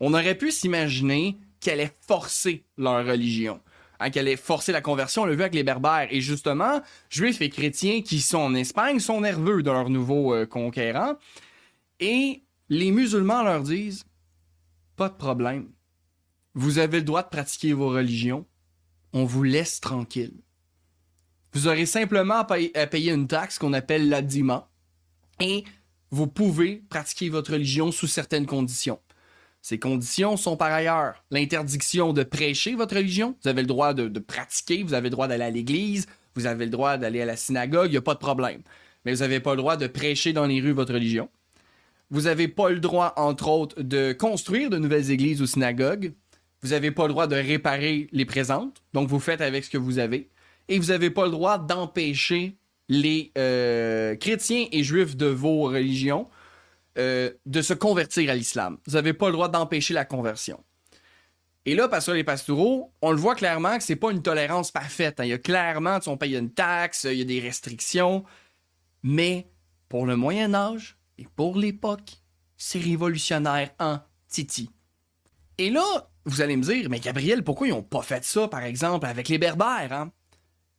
on 0.00 0.14
aurait 0.14 0.36
pu 0.36 0.50
s'imaginer 0.50 1.38
qu'elle 1.60 1.80
ait 1.80 1.96
forcé 2.06 2.64
leur 2.76 3.06
religion, 3.06 3.60
hein, 3.98 4.10
qu'elle 4.10 4.28
ait 4.28 4.36
forcé 4.36 4.72
la 4.72 4.80
conversion, 4.80 5.22
on 5.22 5.26
l'a 5.26 5.34
vu 5.34 5.40
avec 5.42 5.54
les 5.54 5.64
berbères. 5.64 6.08
Et 6.10 6.20
justement, 6.20 6.80
juifs 7.08 7.40
et 7.40 7.50
chrétiens 7.50 8.02
qui 8.02 8.20
sont 8.20 8.38
en 8.38 8.54
Espagne 8.54 8.98
sont 8.98 9.20
nerveux 9.20 9.62
de 9.62 9.70
leur 9.70 9.90
nouveau 9.90 10.34
euh, 10.34 10.46
conquérant. 10.46 11.14
Et 11.98 12.42
les 12.68 12.90
musulmans 12.90 13.42
leur 13.42 13.62
disent, 13.62 14.04
pas 14.96 15.08
de 15.08 15.16
problème, 15.16 15.70
vous 16.54 16.78
avez 16.78 16.98
le 16.98 17.04
droit 17.04 17.22
de 17.22 17.28
pratiquer 17.28 17.72
vos 17.72 17.88
religions. 17.88 18.46
On 19.12 19.24
vous 19.24 19.42
laisse 19.42 19.80
tranquille. 19.80 20.34
Vous 21.52 21.66
aurez 21.66 21.86
simplement 21.86 22.38
à 22.38 22.86
payer 22.86 23.12
une 23.12 23.26
taxe 23.26 23.58
qu'on 23.58 23.72
appelle 23.72 24.08
l'adima. 24.08 24.68
Et 25.40 25.64
vous 26.10 26.26
pouvez 26.26 26.82
pratiquer 26.88 27.28
votre 27.28 27.52
religion 27.52 27.92
sous 27.92 28.06
certaines 28.06 28.46
conditions. 28.46 29.00
Ces 29.62 29.78
conditions 29.78 30.36
sont 30.36 30.56
par 30.56 30.72
ailleurs 30.72 31.22
l'interdiction 31.30 32.12
de 32.12 32.22
prêcher 32.22 32.74
votre 32.74 32.96
religion. 32.96 33.36
Vous 33.42 33.48
avez 33.48 33.62
le 33.62 33.66
droit 33.66 33.94
de, 33.94 34.18
pratiquer, 34.18 34.82
vous 34.82 34.94
avez 34.94 35.08
le 35.08 35.10
droit 35.10 35.28
d'aller 35.28 35.44
à 35.44 35.50
l'église, 35.50 36.06
vous 36.34 36.46
avez 36.46 36.64
le 36.64 36.70
droit 36.70 36.96
d'aller 36.96 37.20
à 37.20 37.26
la 37.26 37.36
synagogue, 37.36 37.88
il 37.88 37.92
n'y 37.92 37.96
a 37.96 38.02
pas 38.02 38.14
de 38.14 38.20
problème. 38.20 38.62
Mais 39.04 39.12
vous 39.12 39.20
n'avez 39.20 39.40
pas 39.40 39.52
le 39.52 39.58
droit 39.58 39.76
de 39.76 39.86
prêcher 39.86 40.32
dans 40.32 40.46
les 40.46 40.60
rues 40.60 40.72
votre 40.72 40.94
religion. 40.94 41.28
Vous 42.10 42.22
n'avez 42.22 42.48
pas 42.48 42.70
le 42.70 42.80
droit, 42.80 43.12
entre 43.16 43.48
autres, 43.48 43.82
de 43.82 44.12
construire 44.12 44.70
de 44.70 44.78
nouvelles 44.78 45.10
églises 45.10 45.40
ou 45.42 45.46
synagogues. 45.46 46.12
Vous 46.62 46.70
n'avez 46.70 46.90
pas 46.90 47.06
le 47.06 47.12
droit 47.12 47.26
de 47.26 47.36
réparer 47.36 48.08
les 48.12 48.24
présentes, 48.24 48.82
donc 48.92 49.08
vous 49.08 49.20
faites 49.20 49.40
avec 49.40 49.64
ce 49.64 49.70
que 49.70 49.78
vous 49.78 49.98
avez. 49.98 50.28
Et 50.68 50.78
vous 50.78 50.88
n'avez 50.88 51.10
pas 51.10 51.24
le 51.24 51.30
droit 51.30 51.58
d'empêcher 51.58 52.56
les 52.88 53.32
euh, 53.38 54.16
chrétiens 54.16 54.66
et 54.70 54.82
juifs 54.82 55.16
de 55.16 55.26
vos 55.26 55.62
religions 55.62 56.28
euh, 56.98 57.30
de 57.46 57.62
se 57.62 57.72
convertir 57.72 58.30
à 58.30 58.34
l'islam. 58.34 58.78
Vous 58.86 58.94
n'avez 58.94 59.12
pas 59.12 59.26
le 59.26 59.32
droit 59.32 59.48
d'empêcher 59.48 59.94
la 59.94 60.04
conversion. 60.04 60.62
Et 61.66 61.74
là, 61.74 61.88
que 61.88 62.10
les 62.12 62.24
pastoraux, 62.24 62.92
on 63.02 63.12
le 63.12 63.16
voit 63.16 63.34
clairement 63.34 63.76
que 63.76 63.84
c'est 63.84 63.96
pas 63.96 64.10
une 64.10 64.22
tolérance 64.22 64.70
parfaite. 64.70 65.20
Hein. 65.20 65.24
Il 65.24 65.28
y 65.28 65.32
a 65.32 65.38
clairement, 65.38 65.98
on 66.06 66.16
paye 66.16 66.36
une 66.36 66.50
taxe, 66.50 67.04
il 67.04 67.18
y 67.18 67.22
a 67.22 67.24
des 67.24 67.40
restrictions. 67.40 68.24
Mais 69.02 69.46
pour 69.88 70.06
le 70.06 70.16
Moyen 70.16 70.54
Âge 70.54 70.98
et 71.18 71.26
pour 71.36 71.56
l'époque, 71.56 72.16
c'est 72.56 72.80
révolutionnaire 72.80 73.70
en 73.78 73.98
Titi. 74.28 74.70
Et 75.60 75.68
là, 75.68 76.08
vous 76.24 76.40
allez 76.40 76.56
me 76.56 76.62
dire, 76.62 76.88
mais 76.88 77.00
Gabriel, 77.00 77.44
pourquoi 77.44 77.66
ils 77.66 77.72
n'ont 77.72 77.82
pas 77.82 78.00
fait 78.00 78.24
ça, 78.24 78.48
par 78.48 78.62
exemple, 78.62 79.04
avec 79.04 79.28
les 79.28 79.36
Berbères? 79.36 79.92
Hein? 79.92 80.10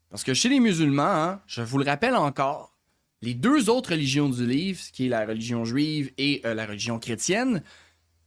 Parce 0.09 0.23
que 0.23 0.33
chez 0.33 0.49
les 0.49 0.59
musulmans, 0.59 1.03
hein, 1.03 1.41
je 1.45 1.61
vous 1.61 1.77
le 1.77 1.85
rappelle 1.85 2.15
encore, 2.15 2.75
les 3.21 3.35
deux 3.35 3.69
autres 3.69 3.91
religions 3.91 4.27
du 4.27 4.43
livre, 4.43 4.81
qui 4.91 5.05
est 5.05 5.09
la 5.09 5.23
religion 5.23 5.65
juive 5.65 6.11
et 6.17 6.41
euh, 6.45 6.55
la 6.55 6.65
religion 6.65 6.97
chrétienne, 6.97 7.61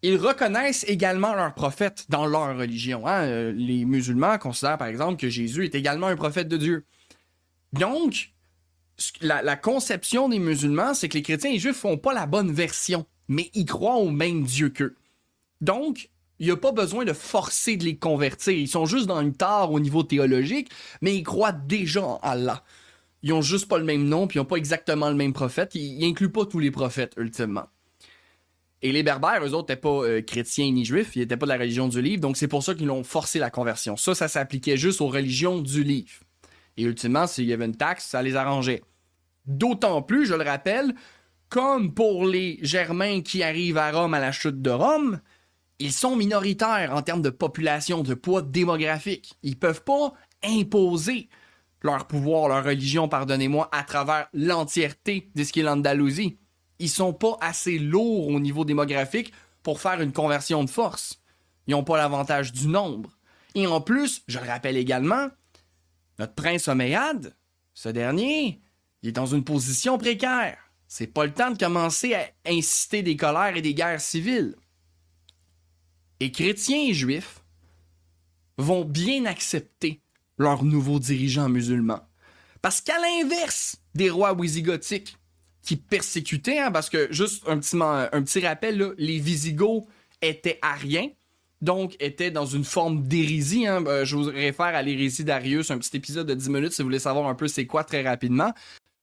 ils 0.02 0.16
reconnaissent 0.16 0.84
également 0.86 1.34
leur 1.34 1.54
prophète 1.54 2.04
dans 2.08 2.24
leur 2.24 2.56
religion. 2.56 3.04
Hein? 3.04 3.24
Euh, 3.24 3.52
les 3.52 3.84
musulmans 3.84 4.38
considèrent 4.38 4.78
par 4.78 4.86
exemple 4.86 5.20
que 5.20 5.28
Jésus 5.28 5.64
est 5.64 5.74
également 5.74 6.06
un 6.06 6.14
prophète 6.14 6.46
de 6.46 6.56
Dieu. 6.56 6.84
Donc, 7.72 8.30
la, 9.20 9.42
la 9.42 9.56
conception 9.56 10.28
des 10.28 10.38
musulmans, 10.38 10.94
c'est 10.94 11.08
que 11.08 11.14
les 11.14 11.22
chrétiens 11.22 11.50
et 11.50 11.54
les 11.54 11.58
juifs 11.58 11.78
font 11.78 11.98
pas 11.98 12.14
la 12.14 12.26
bonne 12.26 12.52
version, 12.52 13.06
mais 13.26 13.50
ils 13.54 13.66
croient 13.66 13.96
au 13.96 14.10
même 14.10 14.44
Dieu 14.44 14.68
qu'eux. 14.68 14.94
Donc, 15.60 16.10
il 16.38 16.46
n'y 16.46 16.52
a 16.52 16.56
pas 16.56 16.72
besoin 16.72 17.04
de 17.04 17.12
forcer 17.12 17.76
de 17.76 17.84
les 17.84 17.96
convertir. 17.96 18.54
Ils 18.54 18.68
sont 18.68 18.86
juste 18.86 19.06
dans 19.06 19.20
une 19.20 19.34
tare 19.34 19.70
au 19.72 19.80
niveau 19.80 20.02
théologique, 20.02 20.70
mais 21.00 21.14
ils 21.14 21.22
croient 21.22 21.52
déjà 21.52 22.04
en 22.04 22.18
Allah. 22.22 22.64
Ils 23.22 23.32
ont 23.32 23.42
juste 23.42 23.68
pas 23.68 23.78
le 23.78 23.84
même 23.84 24.04
nom, 24.04 24.26
puis 24.26 24.36
ils 24.36 24.40
n'ont 24.40 24.46
pas 24.46 24.56
exactement 24.56 25.08
le 25.08 25.14
même 25.14 25.32
prophète. 25.32 25.74
Ils, 25.74 25.98
n'incluent 25.98 26.32
pas 26.32 26.44
tous 26.44 26.58
les 26.58 26.70
prophètes, 26.70 27.14
ultimement. 27.16 27.66
Et 28.82 28.92
les 28.92 29.02
Berbères, 29.02 29.42
eux 29.42 29.54
autres, 29.54 29.70
n'étaient 29.70 29.80
pas 29.80 30.02
euh, 30.04 30.20
chrétiens 30.20 30.70
ni 30.70 30.84
juifs, 30.84 31.16
ils 31.16 31.20
n'étaient 31.20 31.38
pas 31.38 31.46
de 31.46 31.52
la 31.52 31.56
religion 31.56 31.88
du 31.88 32.02
livre, 32.02 32.20
donc 32.20 32.36
c'est 32.36 32.48
pour 32.48 32.62
ça 32.62 32.74
qu'ils 32.74 32.90
ont 32.90 33.02
forcé 33.02 33.38
la 33.38 33.48
conversion. 33.48 33.96
Ça, 33.96 34.14
ça 34.14 34.28
s'appliquait 34.28 34.76
juste 34.76 35.00
aux 35.00 35.08
religions 35.08 35.62
du 35.62 35.82
livre. 35.82 36.20
Et 36.76 36.82
ultimement, 36.82 37.26
s'il 37.26 37.46
y 37.46 37.54
avait 37.54 37.64
une 37.64 37.76
taxe, 37.76 38.04
ça 38.04 38.20
les 38.20 38.36
arrangeait. 38.36 38.82
D'autant 39.46 40.02
plus, 40.02 40.26
je 40.26 40.34
le 40.34 40.44
rappelle, 40.44 40.94
comme 41.48 41.94
pour 41.94 42.26
les 42.26 42.58
Germains 42.60 43.22
qui 43.22 43.42
arrivent 43.42 43.78
à 43.78 43.90
Rome 43.90 44.12
à 44.12 44.20
la 44.20 44.32
chute 44.32 44.60
de 44.60 44.70
Rome, 44.70 45.20
ils 45.78 45.92
sont 45.92 46.16
minoritaires 46.16 46.94
en 46.94 47.02
termes 47.02 47.22
de 47.22 47.30
population, 47.30 48.02
de 48.02 48.14
poids 48.14 48.42
démographique. 48.42 49.36
Ils 49.42 49.58
peuvent 49.58 49.82
pas 49.82 50.12
imposer 50.42 51.28
leur 51.82 52.06
pouvoir, 52.06 52.48
leur 52.48 52.64
religion, 52.64 53.08
pardonnez-moi, 53.08 53.68
à 53.72 53.82
travers 53.82 54.28
l'entièreté 54.32 55.30
de 55.34 55.44
ce 55.44 55.52
qu'est 55.52 55.62
l'Andalousie. 55.62 56.38
Ils 56.78 56.88
sont 56.88 57.12
pas 57.12 57.36
assez 57.40 57.78
lourds 57.78 58.28
au 58.28 58.40
niveau 58.40 58.64
démographique 58.64 59.32
pour 59.62 59.80
faire 59.80 60.00
une 60.00 60.12
conversion 60.12 60.64
de 60.64 60.70
force. 60.70 61.20
Ils 61.66 61.72
n'ont 61.72 61.84
pas 61.84 61.96
l'avantage 61.96 62.52
du 62.52 62.68
nombre. 62.68 63.10
Et 63.54 63.66
en 63.66 63.80
plus, 63.80 64.22
je 64.26 64.38
le 64.38 64.46
rappelle 64.46 64.76
également, 64.76 65.28
notre 66.18 66.34
prince 66.34 66.68
Omeyyade, 66.68 67.34
ce 67.74 67.88
dernier, 67.88 68.60
est 69.02 69.12
dans 69.12 69.26
une 69.26 69.44
position 69.44 69.98
précaire. 69.98 70.58
C'est 70.88 71.06
pas 71.06 71.24
le 71.24 71.32
temps 71.32 71.50
de 71.50 71.58
commencer 71.58 72.14
à 72.14 72.26
inciter 72.46 73.02
des 73.02 73.16
colères 73.16 73.56
et 73.56 73.62
des 73.62 73.74
guerres 73.74 74.00
civiles 74.00 74.54
et 76.20 76.32
chrétiens 76.32 76.88
et 76.88 76.94
juifs 76.94 77.40
vont 78.58 78.84
bien 78.84 79.24
accepter 79.26 80.00
leurs 80.38 80.64
nouveaux 80.64 80.98
dirigeants 80.98 81.48
musulmans. 81.48 82.06
Parce 82.62 82.80
qu'à 82.80 82.98
l'inverse 82.98 83.76
des 83.94 84.10
rois 84.10 84.32
wisigothiques 84.32 85.16
qui 85.62 85.76
persécutaient, 85.76 86.58
hein, 86.58 86.70
parce 86.70 86.90
que 86.90 87.08
juste 87.10 87.44
un 87.48 87.58
petit, 87.58 88.40
rappel, 88.40 88.94
les 88.98 89.18
Visigoths 89.18 89.84
étaient 90.22 90.58
ariens, 90.62 91.08
donc 91.62 91.96
étaient 92.00 92.30
dans 92.30 92.46
une 92.46 92.64
forme 92.64 93.02
d'hérésie. 93.02 93.66
Hein. 93.66 93.84
Euh, 93.86 94.04
je 94.04 94.16
vous 94.16 94.24
réfère 94.24 94.66
à 94.66 94.82
l'hérésie 94.82 95.24
d'Arius, 95.24 95.70
un 95.70 95.78
petit 95.78 95.96
épisode 95.96 96.26
de 96.26 96.34
10 96.34 96.50
minutes 96.50 96.72
si 96.72 96.82
vous 96.82 96.88
voulez 96.88 96.98
savoir 96.98 97.28
un 97.28 97.34
peu 97.34 97.48
c'est 97.48 97.66
quoi 97.66 97.84
très 97.84 98.02
rapidement. 98.02 98.52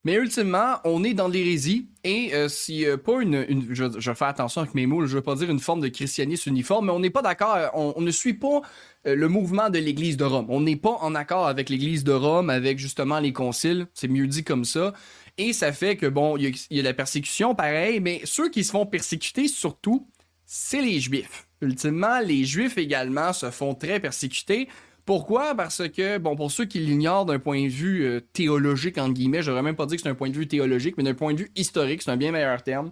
Mais 0.03 0.15
ultimement, 0.15 0.77
on 0.83 1.03
est 1.03 1.13
dans 1.13 1.27
l'hérésie 1.27 1.87
et 2.03 2.33
euh, 2.33 2.49
si 2.49 2.85
pas 3.03 3.21
une, 3.21 3.67
je, 3.69 4.13
fais 4.13 4.25
attention 4.25 4.61
avec 4.61 4.73
mes 4.73 4.87
mots, 4.87 5.05
je 5.05 5.15
veux 5.15 5.21
pas 5.21 5.35
dire 5.35 5.51
une 5.51 5.59
forme 5.59 5.81
de 5.81 5.89
christianisme 5.89 6.49
uniforme, 6.49 6.87
mais 6.87 6.91
on 6.91 6.99
n'est 6.99 7.11
pas 7.11 7.21
d'accord, 7.21 7.55
euh, 7.55 7.67
on, 7.75 8.01
ne 8.01 8.09
suit 8.09 8.33
pas 8.33 8.61
euh, 9.05 9.15
le 9.15 9.27
mouvement 9.27 9.69
de 9.69 9.77
l'Église 9.77 10.17
de 10.17 10.23
Rome. 10.23 10.47
On 10.49 10.61
n'est 10.61 10.75
pas 10.75 10.97
en 11.01 11.13
accord 11.13 11.45
avec 11.45 11.69
l'Église 11.69 12.03
de 12.03 12.13
Rome, 12.13 12.49
avec 12.49 12.79
justement 12.79 13.19
les 13.19 13.31
conciles, 13.31 13.85
c'est 13.93 14.07
mieux 14.07 14.25
dit 14.25 14.43
comme 14.43 14.65
ça. 14.65 14.93
Et 15.37 15.53
ça 15.53 15.71
fait 15.71 15.95
que 15.95 16.07
bon, 16.07 16.35
il 16.35 16.55
y, 16.55 16.75
y 16.75 16.79
a 16.79 16.83
la 16.83 16.95
persécution, 16.95 17.53
pareil, 17.53 17.99
mais 17.99 18.21
ceux 18.25 18.49
qui 18.49 18.63
se 18.63 18.71
font 18.71 18.87
persécuter 18.87 19.47
surtout, 19.47 20.07
c'est 20.47 20.81
les 20.81 20.99
Juifs. 20.99 21.47
Ultimement, 21.61 22.19
les 22.19 22.43
Juifs 22.43 22.79
également 22.79 23.33
se 23.33 23.51
font 23.51 23.75
très 23.75 23.99
persécuter. 23.99 24.67
Pourquoi? 25.11 25.55
Parce 25.55 25.89
que, 25.89 26.19
bon, 26.19 26.37
pour 26.37 26.53
ceux 26.53 26.63
qui 26.63 26.79
l'ignorent 26.79 27.25
d'un 27.25 27.37
point 27.37 27.65
de 27.65 27.67
vue 27.67 28.05
euh, 28.05 28.21
théologique, 28.31 28.97
entre 28.97 29.11
guillemets, 29.11 29.41
j'aurais 29.41 29.61
même 29.61 29.75
pas 29.75 29.85
dit 29.85 29.97
que 29.97 30.01
c'est 30.03 30.07
un 30.07 30.15
point 30.15 30.29
de 30.29 30.37
vue 30.37 30.47
théologique, 30.47 30.95
mais 30.95 31.03
d'un 31.03 31.13
point 31.13 31.33
de 31.33 31.39
vue 31.39 31.51
historique, 31.57 32.01
c'est 32.01 32.11
un 32.11 32.15
bien 32.15 32.31
meilleur 32.31 32.63
terme, 32.63 32.91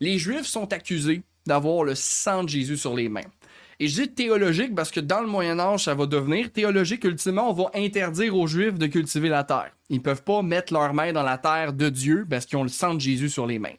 les 0.00 0.18
Juifs 0.18 0.46
sont 0.46 0.72
accusés 0.72 1.22
d'avoir 1.46 1.84
le 1.84 1.94
sang 1.94 2.42
de 2.42 2.48
Jésus 2.48 2.76
sur 2.76 2.96
les 2.96 3.08
mains. 3.08 3.30
Et 3.78 3.86
je 3.86 4.02
dis 4.02 4.08
théologique 4.08 4.74
parce 4.74 4.90
que 4.90 4.98
dans 4.98 5.20
le 5.20 5.28
Moyen 5.28 5.60
Âge, 5.60 5.84
ça 5.84 5.94
va 5.94 6.06
devenir 6.06 6.50
théologique. 6.50 7.04
Ultimement, 7.04 7.48
on 7.48 7.52
va 7.52 7.70
interdire 7.76 8.36
aux 8.36 8.48
Juifs 8.48 8.74
de 8.74 8.88
cultiver 8.88 9.28
la 9.28 9.44
terre. 9.44 9.70
Ils 9.90 10.02
peuvent 10.02 10.24
pas 10.24 10.42
mettre 10.42 10.72
leurs 10.72 10.92
mains 10.92 11.12
dans 11.12 11.22
la 11.22 11.38
terre 11.38 11.72
de 11.72 11.88
Dieu 11.88 12.26
parce 12.28 12.46
qu'ils 12.46 12.58
ont 12.58 12.64
le 12.64 12.68
sang 12.68 12.94
de 12.94 13.00
Jésus 13.00 13.28
sur 13.28 13.46
les 13.46 13.60
mains. 13.60 13.76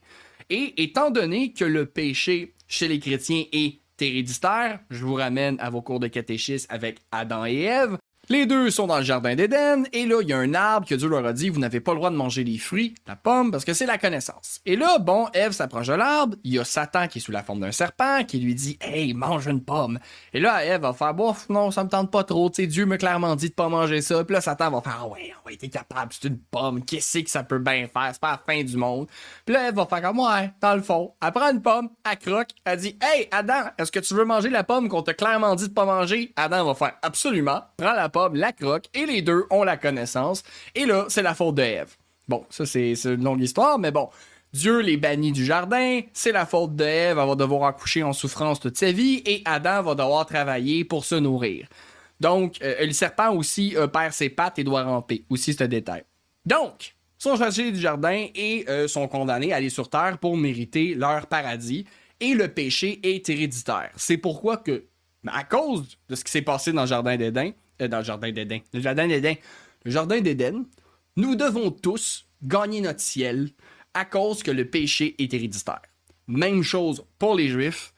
Et 0.50 0.82
étant 0.82 1.12
donné 1.12 1.52
que 1.52 1.66
le 1.66 1.86
péché 1.86 2.54
chez 2.70 2.88
les 2.88 3.00
chrétiens 3.00 3.44
est 3.52 3.82
héréditaire, 4.02 4.80
je 4.90 5.06
vous 5.06 5.16
ramène 5.16 5.58
à 5.60 5.70
vos 5.70 5.82
cours 5.82 6.00
de 6.00 6.08
catéchisme 6.08 6.68
avec 6.70 7.00
Adam 7.12 7.46
et 7.46 7.62
Ève. 7.62 7.98
Les 8.30 8.48
deux 8.48 8.72
sont 8.72 8.88
dans 8.88 8.98
le 8.98 9.04
jardin 9.04 9.36
d'Éden, 9.36 9.86
et 9.94 10.08
là, 10.08 10.22
il 10.22 10.28
y 10.28 10.34
a 10.34 10.38
un 10.40 10.56
arbre 10.56 10.88
que 10.88 10.96
Dieu 10.96 11.08
leur 11.08 11.24
a 11.26 11.32
dit, 11.32 11.50
vous 11.50 11.60
n'avez 11.60 11.80
pas 11.80 11.92
le 11.92 11.98
droit 11.98 12.10
de 12.10 12.16
manger 12.16 12.44
les 12.44 12.58
fruits, 12.58 12.96
la 13.06 13.16
pomme, 13.16 13.52
parce 13.52 13.64
que 13.64 13.74
c'est 13.74 13.86
la 13.86 14.00
connaissance. 14.00 14.62
Et 14.66 14.76
là, 14.76 14.98
bon, 14.98 15.28
Ève 15.34 15.52
s'approche 15.52 15.88
de 15.88 15.94
l'arbre, 15.94 16.36
il 16.44 16.56
y 16.56 16.60
a 16.60 16.64
Satan 16.64 17.08
qui 17.08 17.20
est 17.20 17.22
sous 17.22 17.32
la 17.32 17.44
forme 17.44 17.60
d'un 17.60 17.72
serpent, 17.72 18.24
qui 18.24 18.40
lui 18.40 18.56
dit, 18.56 18.80
hey, 18.82 19.14
mange 19.14 19.46
une 19.46 19.64
pomme. 19.64 20.00
Et 20.34 20.40
là, 20.40 20.66
Ève 20.66 20.82
va 20.82 20.94
faire, 20.94 21.14
bof, 21.14 21.48
non, 21.50 21.70
ça 21.70 21.84
me 21.84 21.90
tente 21.90 22.10
pas 22.10 22.24
trop, 22.24 22.50
tu 22.50 22.64
sais, 22.64 22.68
Dieu 22.68 22.88
m'a 22.88 22.98
clairement 22.98 23.36
dit 23.36 23.50
de 23.50 23.54
pas 23.54 23.70
manger 23.70 24.02
ça. 24.02 24.24
Puis 24.24 24.34
là, 24.34 24.42
Satan 24.42 24.72
va 24.72 24.82
faire, 24.82 25.00
ah 25.02 25.08
ouais, 25.08 25.32
ouais, 25.46 25.56
t'es 25.56 25.70
capable, 25.70 26.12
c'est 26.12 26.28
une 26.28 26.40
pomme, 26.40 26.84
qu'est-ce 26.84 27.20
que 27.20 27.30
ça 27.30 27.44
peut 27.44 27.60
bien 27.60 27.88
faire, 27.88 28.10
c'est 28.12 28.22
pas 28.22 28.32
la 28.32 28.54
fin 28.54 28.64
du 28.64 28.76
monde. 28.76 29.08
Puis 29.46 29.54
là, 29.54 29.68
Ève 29.68 29.76
va 29.76 29.86
faire 29.86 30.02
comme, 30.02 30.20
ouais, 30.20 30.52
dans 30.62 30.76
le 30.76 30.82
fond, 30.82 31.14
elle 31.24 31.32
prend 31.32 31.52
une 31.52 31.62
pomme, 31.62 31.90
elle 32.10 32.18
croque, 32.18 32.50
elle 32.66 32.80
dit, 32.80 32.98
hey, 33.02 33.28
Adam, 33.32 33.70
est-ce 33.78 33.92
que 33.92 34.00
tu 34.00 34.16
veux 34.16 34.26
manger 34.26 34.50
la 34.50 34.64
pomme 34.64 34.90
qu'on 34.90 35.04
t'a 35.04 35.14
clairement 35.14 35.54
dit 35.54 35.68
de 35.68 35.74
pas 35.74 35.86
manger? 35.86 36.34
Adam 36.36 36.66
va 36.66 36.74
faire, 36.74 36.94
absolument, 37.04 37.62
prend 37.78 37.94
la 37.94 38.10
pomme, 38.15 38.36
la 38.36 38.54
croque, 38.54 38.86
et 38.93 39.06
les 39.06 39.21
deux 39.21 39.43
ont 39.49 39.65
la 39.65 39.75
connaissance. 39.75 40.41
Et 40.73 40.86
là, 40.86 41.06
c'est 41.10 41.21
la 41.21 41.36
faute 41.36 41.56
de 41.56 41.63
Ève. 41.63 41.97
Bon, 42.30 42.45
ça, 42.49 42.65
c'est 42.65 42.93
une 43.04 43.25
longue 43.25 43.41
histoire, 43.41 43.78
mais 43.78 43.91
bon. 43.91 44.10
Dieu 44.54 44.80
les 44.80 44.95
bannit 44.95 45.34
du 45.34 45.43
jardin, 45.43 45.99
c'est 46.13 46.32
la 46.32 46.45
faute 46.45 46.78
de 46.78 46.86
Ève, 46.86 47.19
elle 47.19 47.28
va 47.28 47.36
devoir 47.36 47.65
accoucher 47.65 48.04
en 48.04 48.13
souffrance 48.13 48.62
toute 48.62 48.78
sa 48.78 48.93
vie, 48.93 49.21
et 49.25 49.41
Adam 49.43 49.82
va 49.82 49.95
devoir 49.95 50.25
travailler 50.25 50.86
pour 50.86 51.04
se 51.04 51.15
nourrir. 51.15 51.67
Donc, 52.21 52.56
euh, 52.62 52.86
le 52.86 52.93
serpent 52.93 53.34
aussi 53.34 53.75
euh, 53.75 53.88
perd 53.88 54.13
ses 54.13 54.30
pattes 54.30 54.60
et 54.60 54.63
doit 54.63 54.84
ramper. 54.84 55.25
Aussi, 55.30 55.51
c'est 55.51 55.65
un 55.65 55.67
détail. 55.67 56.06
Donc, 56.45 56.95
sont 57.17 57.36
chassés 57.36 57.73
du 57.73 57.82
jardin 57.82 58.28
et 58.34 58.63
euh, 58.69 58.88
sont 58.88 59.10
condamnés 59.10 59.51
à 59.51 59.58
aller 59.58 59.69
sur 59.69 59.89
terre 59.89 60.17
pour 60.19 60.38
mériter 60.38 60.93
leur 60.93 61.28
paradis. 61.28 61.86
Et 62.21 62.34
le 62.34 62.47
péché 62.47 63.01
est 63.04 63.28
héréditaire. 63.28 63.91
C'est 63.97 64.15
pourquoi 64.15 64.56
que, 64.56 64.86
à 65.28 65.43
cause 65.43 65.97
de 66.08 66.15
ce 66.15 66.23
qui 66.23 66.32
s'est 66.32 66.41
passé 66.41 66.71
dans 66.71 66.84
le 66.84 66.88
jardin 66.88 67.17
d'Éden, 67.17 67.51
euh, 67.82 67.88
dans 67.88 68.00
le 68.00 68.04
jardin 68.04 68.32
d'Éden, 68.32 68.60
le 68.74 68.80
jardin 68.80 69.08
d'Éden, 69.08 69.36
le 69.84 69.92
jardin 69.92 70.22
d'Éden, 70.22 70.66
nous 71.16 71.36
devons 71.36 71.72
tous 71.72 72.28
gagner 72.44 72.82
notre 72.82 73.00
ciel 73.00 73.50
à 73.94 74.06
cause 74.06 74.44
que 74.44 74.52
le 74.52 74.66
péché 74.66 75.16
est 75.20 75.34
héréditaire. 75.34 75.82
Même 76.28 76.64
chose 76.64 77.06
pour 77.20 77.36
les 77.36 77.48
Juifs. 77.48 77.94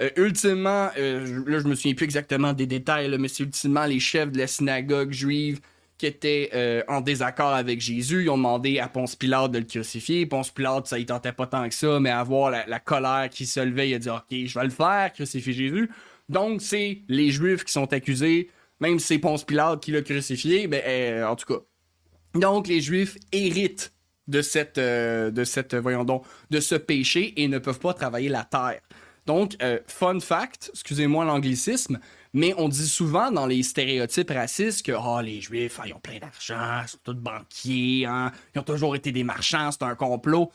Euh, 0.00 0.10
ultimement, 0.16 0.90
euh, 0.96 1.42
là 1.46 1.58
je 1.58 1.66
me 1.66 1.74
souviens 1.74 1.94
plus 1.94 2.04
exactement 2.04 2.52
des 2.52 2.66
détails, 2.66 3.16
mais 3.18 3.28
c'est 3.28 3.42
ultimement 3.42 3.86
les 3.86 3.98
chefs 3.98 4.30
de 4.30 4.38
la 4.38 4.46
synagogue 4.46 5.12
juive 5.12 5.60
qui 5.96 6.06
étaient 6.06 6.84
en 6.86 7.00
désaccord 7.00 7.54
avec 7.54 7.80
Jésus. 7.80 8.22
Ils 8.22 8.30
ont 8.30 8.36
demandé 8.36 8.78
à 8.78 8.86
Ponce 8.86 9.16
Pilate 9.16 9.50
de 9.50 9.58
le 9.58 9.64
crucifier. 9.64 10.26
Ponce 10.26 10.50
Pilate, 10.50 10.86
ça 10.86 10.96
il 10.96 11.06
tentait 11.06 11.32
pas 11.32 11.48
tant 11.48 11.68
que 11.68 11.74
ça, 11.74 11.98
mais 11.98 12.10
à 12.10 12.22
voir 12.22 12.52
la, 12.52 12.64
la 12.66 12.78
colère 12.78 13.28
qui 13.28 13.46
se 13.46 13.58
levait, 13.58 13.90
il 13.90 13.94
a 13.94 13.98
dit 13.98 14.08
Ok, 14.08 14.26
je 14.30 14.56
vais 14.56 14.64
le 14.64 14.70
faire, 14.70 15.12
crucifier 15.12 15.52
Jésus. 15.52 15.90
Donc 16.28 16.60
c'est 16.60 17.02
les 17.08 17.30
Juifs 17.30 17.64
qui 17.64 17.72
sont 17.72 17.92
accusés, 17.92 18.50
même 18.80 18.98
si 18.98 19.06
c'est 19.06 19.18
Ponce 19.18 19.44
Pilate 19.44 19.80
qui 19.80 19.92
l'a 19.92 20.02
crucifié, 20.02 20.66
ben 20.66 21.24
en 21.24 21.36
tout 21.36 21.46
cas. 21.46 21.60
Donc 22.34 22.68
les 22.68 22.80
Juifs 22.80 23.16
héritent 23.32 23.92
de 24.28 24.42
cette, 24.42 24.78
euh, 24.78 25.32
euh, 25.34 26.04
donc, 26.04 26.24
de 26.50 26.60
ce 26.60 26.74
péché 26.74 27.32
et 27.42 27.48
ne 27.48 27.58
peuvent 27.58 27.80
pas 27.80 27.94
travailler 27.94 28.28
la 28.28 28.44
terre. 28.44 28.80
Donc, 29.26 29.58
fun 29.86 30.20
fact, 30.20 30.70
excusez-moi 30.72 31.22
l'anglicisme, 31.24 31.98
mais 32.32 32.54
on 32.56 32.68
dit 32.68 32.88
souvent 32.88 33.30
dans 33.30 33.46
les 33.46 33.62
stéréotypes 33.62 34.30
racistes 34.30 34.86
que 34.86 34.92
oh, 34.92 35.20
les 35.20 35.42
Juifs, 35.42 35.78
ah, 35.82 35.94
ont 35.94 36.00
plein 36.00 36.18
d'argent, 36.18 36.82
ils 36.82 36.88
sont 36.88 36.98
tous 37.04 37.14
banquiers, 37.14 38.06
hein, 38.06 38.32
ils 38.54 38.58
ont 38.58 38.64
toujours 38.64 38.96
été 38.96 39.12
des 39.12 39.24
marchands, 39.24 39.70
c'est 39.70 39.82
un 39.82 39.94
complot. 39.96 40.50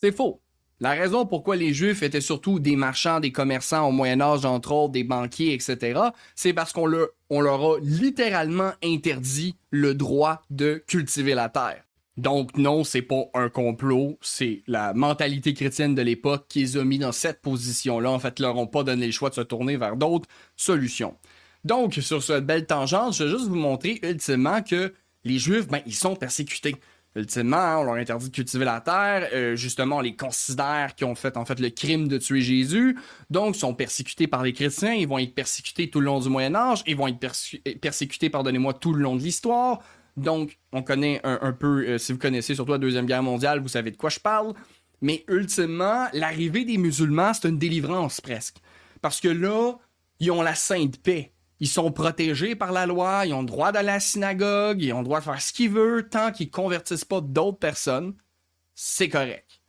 C'est 0.00 0.12
faux. 0.12 0.40
La 0.80 0.90
raison 0.90 1.24
pourquoi 1.24 1.56
les 1.56 1.72
Juifs 1.72 2.02
étaient 2.02 2.20
surtout 2.20 2.58
des 2.58 2.76
marchands, 2.76 3.20
des 3.20 3.32
commerçants 3.32 3.88
au 3.88 3.92
Moyen 3.92 4.20
Âge, 4.20 4.44
entre 4.44 4.72
autres, 4.72 4.92
des 4.92 5.04
banquiers, 5.04 5.54
etc., 5.54 6.00
c'est 6.34 6.52
parce 6.52 6.72
qu'on 6.72 6.86
leur, 6.86 7.10
a 7.30 7.78
littéralement 7.80 8.72
interdit 8.82 9.56
le 9.70 9.94
droit 9.94 10.42
de 10.50 10.82
cultiver 10.86 11.34
la 11.34 11.48
terre. 11.48 11.84
Donc 12.16 12.56
non, 12.56 12.84
c'est 12.84 13.02
pas 13.02 13.24
un 13.34 13.48
complot, 13.48 14.18
c'est 14.20 14.62
la 14.66 14.94
mentalité 14.94 15.52
chrétienne 15.52 15.94
de 15.94 16.02
l'époque 16.02 16.46
qui 16.48 16.60
les 16.60 16.76
a 16.76 16.84
mis 16.84 16.98
dans 16.98 17.12
cette 17.12 17.40
position-là. 17.40 18.10
En 18.10 18.18
fait, 18.18 18.38
ils 18.38 18.42
leur 18.42 18.56
ont 18.56 18.68
pas 18.68 18.84
donné 18.84 19.06
le 19.06 19.12
choix 19.12 19.30
de 19.30 19.34
se 19.34 19.40
tourner 19.40 19.76
vers 19.76 19.96
d'autres 19.96 20.28
solutions. 20.56 21.16
Donc, 21.64 21.94
sur 21.94 22.22
cette 22.22 22.46
belle 22.46 22.66
tangente, 22.66 23.14
je 23.14 23.24
vais 23.24 23.30
juste 23.30 23.48
vous 23.48 23.56
montrer 23.56 23.98
ultimement 24.02 24.62
que 24.62 24.92
les 25.24 25.38
Juifs, 25.38 25.66
ben, 25.66 25.80
ils 25.86 25.94
sont 25.94 26.14
persécutés. 26.14 26.76
Ultimement, 27.16 27.56
hein, 27.56 27.76
on 27.78 27.84
leur 27.84 27.94
interdit 27.94 28.28
de 28.28 28.34
cultiver 28.34 28.64
la 28.64 28.80
terre. 28.80 29.28
euh, 29.32 29.54
justement, 29.54 29.98
on 29.98 30.00
les 30.00 30.16
considère 30.16 30.94
qui 30.96 31.04
ont 31.04 31.14
fait 31.14 31.36
en 31.36 31.44
fait 31.44 31.60
le 31.60 31.70
crime 31.70 32.08
de 32.08 32.18
tuer 32.18 32.40
Jésus. 32.40 32.98
Donc, 33.30 33.56
ils 33.56 33.60
sont 33.60 33.74
persécutés 33.74 34.26
par 34.26 34.42
les 34.42 34.52
chrétiens. 34.52 34.94
Ils 34.94 35.06
vont 35.06 35.18
être 35.18 35.34
persécutés 35.34 35.88
tout 35.90 36.00
le 36.00 36.06
long 36.06 36.18
du 36.18 36.28
Moyen 36.28 36.54
Âge. 36.56 36.82
Ils 36.86 36.96
vont 36.96 37.06
être 37.06 37.24
euh, 37.24 37.74
persécutés, 37.80 38.30
pardonnez-moi, 38.30 38.74
tout 38.74 38.92
le 38.92 39.02
long 39.02 39.14
de 39.14 39.22
l'histoire. 39.22 39.80
Donc, 40.16 40.58
on 40.72 40.82
connaît 40.82 41.20
un, 41.24 41.38
un 41.42 41.52
peu, 41.52 41.86
euh, 41.86 41.98
si 41.98 42.12
vous 42.12 42.18
connaissez 42.18 42.54
surtout 42.54 42.72
la 42.72 42.78
Deuxième 42.78 43.06
Guerre 43.06 43.22
mondiale, 43.22 43.60
vous 43.60 43.68
savez 43.68 43.90
de 43.92 43.96
quoi 43.96 44.10
je 44.10 44.20
parle. 44.20 44.52
Mais 45.00 45.24
ultimement, 45.28 46.06
l'arrivée 46.14 46.64
des 46.64 46.78
musulmans, 46.78 47.32
c'est 47.34 47.48
une 47.48 47.58
délivrance 47.58 48.20
presque. 48.20 48.56
Parce 49.02 49.20
que 49.20 49.28
là, 49.28 49.74
ils 50.18 50.30
ont 50.30 50.42
la 50.42 50.54
sainte 50.54 51.00
paix. 51.02 51.33
Ils 51.64 51.68
sont 51.68 51.90
protégés 51.90 52.54
par 52.54 52.72
la 52.72 52.84
loi, 52.84 53.24
ils 53.24 53.32
ont 53.32 53.40
le 53.40 53.46
droit 53.46 53.72
d'aller 53.72 53.88
à 53.88 53.94
la 53.94 54.00
synagogue, 54.00 54.82
ils 54.82 54.92
ont 54.92 54.98
le 54.98 55.04
droit 55.04 55.20
de 55.20 55.24
faire 55.24 55.40
ce 55.40 55.50
qu'ils 55.50 55.70
veulent 55.70 56.06
tant 56.10 56.30
qu'ils 56.30 56.50
convertissent 56.50 57.06
pas 57.06 57.22
d'autres 57.22 57.56
personnes. 57.56 58.12
C'est 58.74 59.08
correct. 59.08 59.62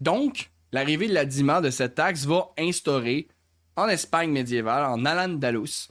Donc, 0.00 0.50
l'arrivée 0.72 1.06
de 1.06 1.14
la 1.14 1.24
Dima 1.24 1.60
de 1.60 1.70
cette 1.70 1.94
taxe 1.94 2.24
va 2.24 2.48
instaurer, 2.58 3.28
en 3.76 3.86
Espagne 3.86 4.32
médiévale, 4.32 4.84
en 4.86 5.04
Al-Andalus, 5.04 5.90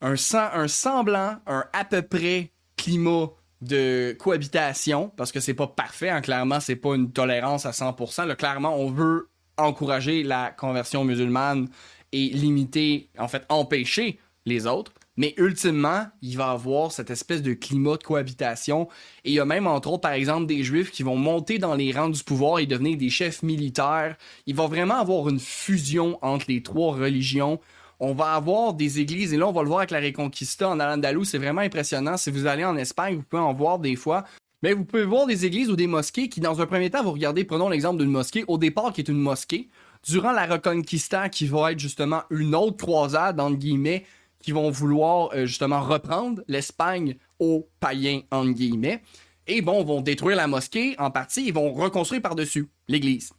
un, 0.00 0.14
sem- 0.14 0.50
un 0.52 0.68
semblant, 0.68 1.38
un 1.48 1.64
à 1.72 1.84
peu 1.84 2.02
près 2.02 2.52
climat 2.76 3.30
de 3.62 4.14
cohabitation, 4.16 5.08
parce 5.16 5.32
que 5.32 5.40
c'est 5.40 5.54
pas 5.54 5.66
parfait, 5.66 6.10
hein, 6.10 6.20
clairement, 6.20 6.60
c'est 6.60 6.76
pas 6.76 6.94
une 6.94 7.10
tolérance 7.10 7.66
à 7.66 7.72
100%. 7.72 8.26
Là, 8.26 8.36
clairement, 8.36 8.76
on 8.76 8.92
veut 8.92 9.28
encourager 9.56 10.22
la 10.22 10.52
conversion 10.52 11.02
musulmane 11.02 11.68
et 12.12 12.28
limiter, 12.28 13.10
en 13.18 13.26
fait, 13.26 13.44
empêcher 13.48 14.20
les 14.46 14.66
autres. 14.66 14.92
Mais 15.18 15.34
ultimement, 15.38 16.06
il 16.20 16.36
va 16.36 16.50
avoir 16.50 16.92
cette 16.92 17.10
espèce 17.10 17.42
de 17.42 17.54
climat 17.54 17.96
de 17.96 18.02
cohabitation. 18.02 18.88
Et 19.24 19.30
il 19.30 19.34
y 19.34 19.40
a 19.40 19.44
même, 19.44 19.66
entre 19.66 19.90
autres, 19.90 20.02
par 20.02 20.12
exemple, 20.12 20.46
des 20.46 20.62
juifs 20.62 20.90
qui 20.90 21.02
vont 21.02 21.16
monter 21.16 21.58
dans 21.58 21.74
les 21.74 21.90
rangs 21.92 22.10
du 22.10 22.22
pouvoir 22.22 22.58
et 22.58 22.66
devenir 22.66 22.98
des 22.98 23.08
chefs 23.08 23.42
militaires. 23.42 24.16
Il 24.46 24.54
va 24.54 24.66
vraiment 24.66 24.96
avoir 24.96 25.28
une 25.28 25.40
fusion 25.40 26.18
entre 26.22 26.46
les 26.48 26.62
trois 26.62 26.94
religions. 26.94 27.60
On 27.98 28.12
va 28.12 28.34
avoir 28.34 28.74
des 28.74 29.00
églises, 29.00 29.32
et 29.32 29.38
là, 29.38 29.48
on 29.48 29.52
va 29.52 29.62
le 29.62 29.68
voir 29.68 29.80
avec 29.80 29.90
la 29.90 30.00
Reconquista 30.00 30.68
en 30.68 30.78
Al-Andalus. 30.78 31.24
C'est 31.24 31.38
vraiment 31.38 31.62
impressionnant. 31.62 32.18
Si 32.18 32.30
vous 32.30 32.46
allez 32.46 32.64
en 32.64 32.76
Espagne, 32.76 33.16
vous 33.16 33.22
pouvez 33.22 33.42
en 33.42 33.54
voir 33.54 33.78
des 33.78 33.96
fois. 33.96 34.24
Mais 34.62 34.74
vous 34.74 34.84
pouvez 34.84 35.04
voir 35.04 35.26
des 35.26 35.46
églises 35.46 35.70
ou 35.70 35.76
des 35.76 35.86
mosquées 35.86 36.28
qui, 36.28 36.40
dans 36.40 36.60
un 36.60 36.66
premier 36.66 36.90
temps, 36.90 37.02
vous 37.02 37.12
regardez, 37.12 37.44
prenons 37.44 37.70
l'exemple 37.70 37.98
d'une 37.98 38.10
mosquée, 38.10 38.44
au 38.48 38.58
départ, 38.58 38.92
qui 38.92 39.00
est 39.00 39.08
une 39.08 39.18
mosquée. 39.18 39.70
Durant 40.06 40.32
la 40.32 40.46
Reconquista, 40.46 41.30
qui 41.30 41.46
va 41.46 41.72
être 41.72 41.78
justement 41.78 42.22
une 42.28 42.54
autre 42.54 42.76
croisade, 42.76 43.40
entre 43.40 43.56
guillemets, 43.56 44.04
qui 44.46 44.52
vont 44.52 44.70
vouloir 44.70 45.30
euh, 45.34 45.44
justement 45.44 45.80
reprendre 45.80 46.40
l'Espagne 46.46 47.16
aux 47.40 47.68
païens, 47.80 48.20
entre 48.30 48.52
guillemets. 48.52 49.02
Et 49.48 49.60
bon, 49.60 49.82
vont 49.82 50.00
détruire 50.00 50.36
la 50.36 50.46
mosquée 50.46 50.94
en 50.98 51.10
partie, 51.10 51.48
ils 51.48 51.52
vont 51.52 51.72
reconstruire 51.72 52.22
par-dessus 52.22 52.68
l'église. 52.86 53.32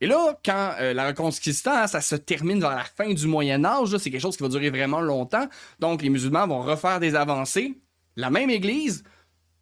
Et 0.00 0.06
là, 0.06 0.38
quand 0.44 0.74
euh, 0.78 0.94
la 0.94 1.08
Reconquista, 1.08 1.88
ça 1.88 2.00
se 2.00 2.14
termine 2.14 2.60
vers 2.60 2.76
la 2.76 2.84
fin 2.84 3.12
du 3.12 3.26
Moyen 3.26 3.64
Âge, 3.64 3.96
c'est 3.96 4.08
quelque 4.12 4.20
chose 4.20 4.36
qui 4.36 4.44
va 4.44 4.48
durer 4.48 4.70
vraiment 4.70 5.00
longtemps. 5.00 5.48
Donc, 5.80 6.00
les 6.00 6.10
musulmans 6.10 6.46
vont 6.46 6.62
refaire 6.62 7.00
des 7.00 7.16
avancées. 7.16 7.76
La 8.14 8.30
même 8.30 8.48
église 8.48 9.02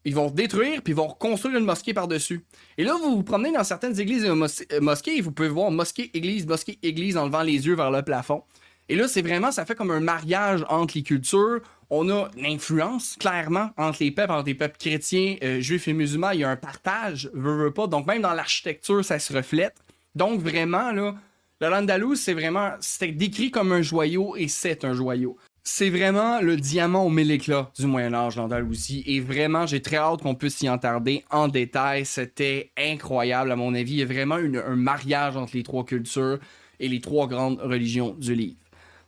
ils 0.04 0.14
vont 0.14 0.30
détruire, 0.30 0.82
puis 0.82 0.92
ils 0.92 0.96
vont 0.96 1.08
reconstruire 1.08 1.58
une 1.58 1.64
mosquée 1.64 1.92
par-dessus. 1.92 2.44
Et 2.78 2.84
là, 2.84 2.96
vous 3.02 3.16
vous 3.16 3.22
promenez 3.22 3.52
dans 3.52 3.64
certaines 3.64 3.98
églises 4.00 4.24
et 4.24 4.28
euh, 4.28 4.80
mosquées, 4.80 5.16
et 5.16 5.20
vous 5.20 5.32
pouvez 5.32 5.48
voir 5.48 5.70
mosquée, 5.70 6.10
église, 6.14 6.46
mosquée, 6.46 6.78
église 6.82 7.16
en 7.16 7.26
levant 7.26 7.42
les 7.42 7.66
yeux 7.66 7.74
vers 7.74 7.90
le 7.90 8.02
plafond. 8.02 8.42
Et 8.90 8.96
là, 8.96 9.06
c'est 9.06 9.22
vraiment, 9.22 9.52
ça 9.52 9.64
fait 9.64 9.76
comme 9.76 9.92
un 9.92 10.00
mariage 10.00 10.64
entre 10.68 10.94
les 10.96 11.04
cultures. 11.04 11.60
On 11.90 12.10
a 12.10 12.28
une 12.36 12.46
influence, 12.46 13.14
clairement, 13.20 13.70
entre 13.76 13.98
les 14.00 14.10
peuples, 14.10 14.32
entre 14.32 14.46
les 14.46 14.54
peuples 14.56 14.78
chrétiens, 14.78 15.36
euh, 15.44 15.60
juifs 15.60 15.86
et 15.86 15.92
musulmans. 15.92 16.32
Il 16.32 16.40
y 16.40 16.44
a 16.44 16.50
un 16.50 16.56
partage, 16.56 17.30
veut, 17.32 17.56
veut 17.56 17.70
pas. 17.70 17.86
Donc, 17.86 18.08
même 18.08 18.20
dans 18.20 18.32
l'architecture, 18.32 19.04
ça 19.04 19.20
se 19.20 19.32
reflète. 19.32 19.76
Donc, 20.16 20.40
vraiment, 20.40 20.90
là, 20.90 21.14
l'Al-Andalus, 21.60 22.16
c'est 22.16 22.34
vraiment, 22.34 22.72
c'est 22.80 23.12
décrit 23.12 23.52
comme 23.52 23.70
un 23.70 23.80
joyau 23.80 24.34
et 24.34 24.48
c'est 24.48 24.84
un 24.84 24.92
joyau. 24.92 25.36
C'est 25.62 25.90
vraiment 25.90 26.40
le 26.40 26.56
diamant 26.56 27.04
au 27.04 27.10
mille 27.10 27.30
éclats 27.30 27.70
du 27.78 27.86
Moyen-Âge, 27.86 28.34
l'Andalousie. 28.34 29.04
Et 29.06 29.20
vraiment, 29.20 29.68
j'ai 29.68 29.82
très 29.82 29.98
hâte 29.98 30.20
qu'on 30.22 30.34
puisse 30.34 30.56
s'y 30.56 30.68
entarder 30.68 31.22
en 31.30 31.46
détail. 31.46 32.04
C'était 32.04 32.72
incroyable, 32.76 33.52
à 33.52 33.56
mon 33.56 33.72
avis. 33.72 33.92
Il 33.92 33.98
y 33.98 34.02
a 34.02 34.06
vraiment 34.06 34.34
un 34.34 34.74
mariage 34.74 35.36
entre 35.36 35.54
les 35.54 35.62
trois 35.62 35.84
cultures 35.84 36.40
et 36.80 36.88
les 36.88 37.00
trois 37.00 37.28
grandes 37.28 37.60
religions 37.60 38.16
du 38.18 38.34
livre. 38.34 38.56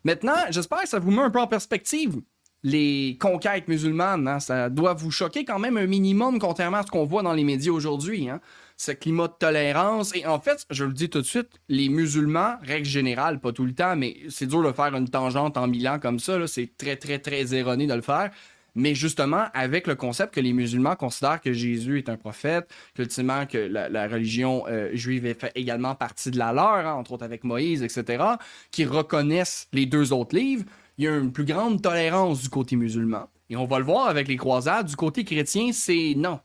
Maintenant, 0.04 0.34
j'espère 0.50 0.82
que 0.82 0.88
ça 0.88 0.98
vous 0.98 1.10
met 1.10 1.22
un 1.22 1.30
peu 1.30 1.40
en 1.40 1.46
perspective. 1.46 2.20
Les 2.64 3.18
conquêtes 3.20 3.66
musulmanes, 3.66 4.28
hein, 4.28 4.38
ça 4.38 4.70
doit 4.70 4.94
vous 4.94 5.10
choquer 5.10 5.44
quand 5.44 5.58
même 5.58 5.76
un 5.76 5.86
minimum, 5.86 6.38
contrairement 6.38 6.78
à 6.78 6.82
ce 6.84 6.92
qu'on 6.92 7.04
voit 7.04 7.22
dans 7.22 7.32
les 7.32 7.42
médias 7.42 7.72
aujourd'hui. 7.72 8.28
Hein. 8.28 8.40
Ce 8.76 8.92
climat 8.92 9.26
de 9.26 9.34
tolérance. 9.38 10.14
Et 10.14 10.26
en 10.26 10.40
fait, 10.40 10.64
je 10.70 10.84
le 10.84 10.92
dis 10.92 11.10
tout 11.10 11.20
de 11.20 11.26
suite, 11.26 11.48
les 11.68 11.88
musulmans, 11.88 12.54
règle 12.62 12.86
générale, 12.86 13.40
pas 13.40 13.52
tout 13.52 13.64
le 13.64 13.74
temps, 13.74 13.96
mais 13.96 14.16
c'est 14.28 14.46
dur 14.46 14.62
de 14.62 14.72
faire 14.72 14.94
une 14.94 15.08
tangente 15.08 15.56
en 15.56 15.66
mille 15.66 15.90
comme 16.00 16.20
ça. 16.20 16.46
C'est 16.46 16.76
très, 16.76 16.96
très, 16.96 17.18
très 17.18 17.52
erroné 17.52 17.88
de 17.88 17.94
le 17.94 18.02
faire. 18.02 18.30
Mais 18.74 18.94
justement, 18.94 19.46
avec 19.52 19.86
le 19.86 19.94
concept 19.94 20.34
que 20.34 20.40
les 20.40 20.52
musulmans 20.52 20.96
considèrent 20.96 21.40
que 21.40 21.52
Jésus 21.52 21.98
est 21.98 22.08
un 22.08 22.16
prophète, 22.16 22.70
qu'ultimement 22.94 23.46
que 23.46 23.58
la, 23.58 24.08
religion 24.08 24.64
euh, 24.68 24.90
juive 24.94 25.34
fait 25.38 25.52
également 25.54 25.94
partie 25.94 26.30
de 26.30 26.38
la 26.38 26.52
leur, 26.52 26.86
hein, 26.86 26.94
entre 26.94 27.12
autres 27.12 27.24
avec 27.24 27.44
Moïse, 27.44 27.82
etc., 27.82 28.24
qui 28.70 28.84
reconnaissent 28.84 29.68
les 29.72 29.86
deux 29.86 30.12
autres 30.12 30.34
livres, 30.34 30.64
il 30.98 31.04
y 31.04 31.08
a 31.08 31.16
une 31.16 31.32
plus 31.32 31.44
grande 31.44 31.82
tolérance 31.82 32.42
du 32.42 32.48
côté 32.48 32.76
musulman. 32.76 33.28
Et 33.50 33.56
on 33.56 33.66
va 33.66 33.78
le 33.78 33.84
voir 33.84 34.08
avec 34.08 34.28
les 34.28 34.36
croisades. 34.36 34.86
Du 34.86 34.96
côté 34.96 35.24
chrétien, 35.24 35.72
c'est 35.72 36.14
non. 36.16 36.40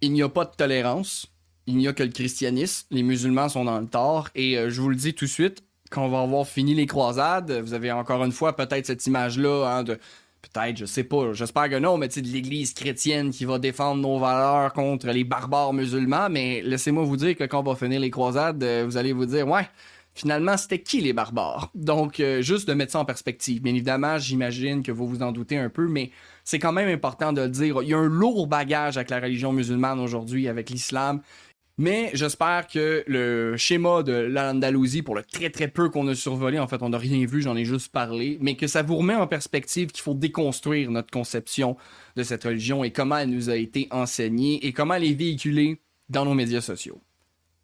Il 0.00 0.12
n'y 0.12 0.22
a 0.22 0.28
pas 0.28 0.44
de 0.44 0.54
tolérance. 0.56 1.26
Il 1.66 1.76
n'y 1.76 1.86
a 1.86 1.92
que 1.92 2.02
le 2.02 2.10
christianisme. 2.10 2.86
Les 2.90 3.02
musulmans 3.02 3.48
sont 3.48 3.64
dans 3.64 3.78
le 3.78 3.86
tort. 3.86 4.28
Et 4.34 4.58
euh, 4.58 4.70
je 4.70 4.80
vous 4.80 4.88
le 4.88 4.96
dis 4.96 5.14
tout 5.14 5.26
de 5.26 5.30
suite, 5.30 5.62
quand 5.90 6.04
on 6.04 6.08
va 6.08 6.22
avoir 6.22 6.46
fini 6.46 6.74
les 6.74 6.86
croisades, 6.86 7.50
vous 7.50 7.74
avez 7.74 7.92
encore 7.92 8.24
une 8.24 8.32
fois 8.32 8.56
peut-être 8.56 8.86
cette 8.86 9.06
image-là 9.06 9.66
hein, 9.66 9.82
de 9.84 9.98
peut-être, 10.42 10.76
je 10.76 10.84
sais 10.84 11.04
pas, 11.04 11.32
j'espère 11.32 11.68
que 11.68 11.78
non, 11.78 11.98
mais 11.98 12.08
de 12.08 12.20
l'Église 12.20 12.72
chrétienne 12.74 13.30
qui 13.30 13.44
va 13.44 13.58
défendre 13.58 14.02
nos 14.02 14.18
valeurs 14.18 14.72
contre 14.72 15.08
les 15.08 15.24
barbares 15.24 15.72
musulmans. 15.72 16.28
Mais 16.30 16.62
laissez-moi 16.62 17.04
vous 17.04 17.16
dire 17.16 17.36
que 17.36 17.44
quand 17.44 17.60
on 17.60 17.72
va 17.72 17.76
finir 17.76 18.00
les 18.00 18.10
croisades, 18.10 18.62
euh, 18.62 18.84
vous 18.86 18.96
allez 18.96 19.12
vous 19.12 19.26
dire, 19.26 19.46
ouais, 19.48 19.68
finalement, 20.14 20.56
c'était 20.56 20.80
qui 20.80 21.00
les 21.00 21.12
barbares? 21.12 21.70
Donc, 21.74 22.20
euh, 22.20 22.42
juste 22.42 22.68
de 22.68 22.74
mettre 22.74 22.92
ça 22.92 23.00
en 23.00 23.04
perspective. 23.04 23.62
Bien 23.62 23.72
évidemment, 23.72 24.18
j'imagine 24.18 24.82
que 24.82 24.92
vous 24.92 25.06
vous 25.06 25.22
en 25.22 25.32
doutez 25.32 25.56
un 25.56 25.68
peu, 25.68 25.86
mais 25.86 26.10
c'est 26.44 26.58
quand 26.58 26.72
même 26.72 26.88
important 26.88 27.32
de 27.32 27.42
le 27.42 27.48
dire. 27.48 27.82
Il 27.82 27.88
y 27.88 27.94
a 27.94 27.98
un 27.98 28.08
lourd 28.08 28.46
bagage 28.46 28.96
avec 28.96 29.10
la 29.10 29.20
religion 29.20 29.52
musulmane 29.52 30.00
aujourd'hui, 30.00 30.48
avec 30.48 30.70
l'islam. 30.70 31.20
Mais 31.80 32.10
j'espère 32.12 32.66
que 32.66 33.04
le 33.06 33.56
schéma 33.56 34.02
de 34.02 34.12
l'Andalousie, 34.12 35.02
pour 35.02 35.14
le 35.14 35.22
très 35.22 35.48
très 35.48 35.68
peu 35.68 35.88
qu'on 35.88 36.08
a 36.08 36.14
survolé, 36.16 36.58
en 36.58 36.66
fait, 36.66 36.82
on 36.82 36.88
n'a 36.88 36.98
rien 36.98 37.24
vu, 37.24 37.40
j'en 37.40 37.56
ai 37.56 37.64
juste 37.64 37.92
parlé, 37.92 38.36
mais 38.40 38.56
que 38.56 38.66
ça 38.66 38.82
vous 38.82 38.96
remet 38.96 39.14
en 39.14 39.28
perspective 39.28 39.92
qu'il 39.92 40.02
faut 40.02 40.14
déconstruire 40.14 40.90
notre 40.90 41.12
conception 41.12 41.76
de 42.16 42.24
cette 42.24 42.42
religion 42.42 42.82
et 42.82 42.90
comment 42.90 43.18
elle 43.18 43.30
nous 43.30 43.48
a 43.48 43.54
été 43.54 43.86
enseignée 43.92 44.66
et 44.66 44.72
comment 44.72 44.94
elle 44.94 45.04
est 45.04 45.14
véhiculée 45.14 45.80
dans 46.08 46.24
nos 46.24 46.34
médias 46.34 46.60
sociaux. 46.60 47.00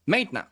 Maintenant, 0.07 0.45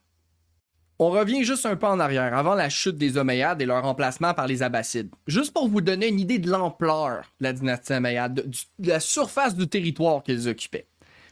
on 0.98 1.10
revient 1.10 1.44
juste 1.44 1.64
un 1.64 1.76
peu 1.76 1.86
en 1.86 2.00
arrière, 2.00 2.36
avant 2.36 2.54
la 2.54 2.68
chute 2.68 2.96
des 2.96 3.16
Omeyyades 3.16 3.62
et 3.62 3.66
leur 3.66 3.84
remplacement 3.84 4.34
par 4.34 4.48
les 4.48 4.64
Abbassides. 4.64 5.10
Juste 5.28 5.52
pour 5.52 5.68
vous 5.68 5.80
donner 5.80 6.08
une 6.08 6.18
idée 6.18 6.40
de 6.40 6.50
l'ampleur 6.50 7.32
de 7.38 7.44
la 7.44 7.52
dynastie 7.52 7.92
Omeyyade, 7.92 8.34
de, 8.34 8.42
de 8.80 8.88
la 8.88 8.98
surface 8.98 9.54
du 9.54 9.68
territoire 9.68 10.24
qu'ils 10.24 10.48
occupaient. 10.48 10.88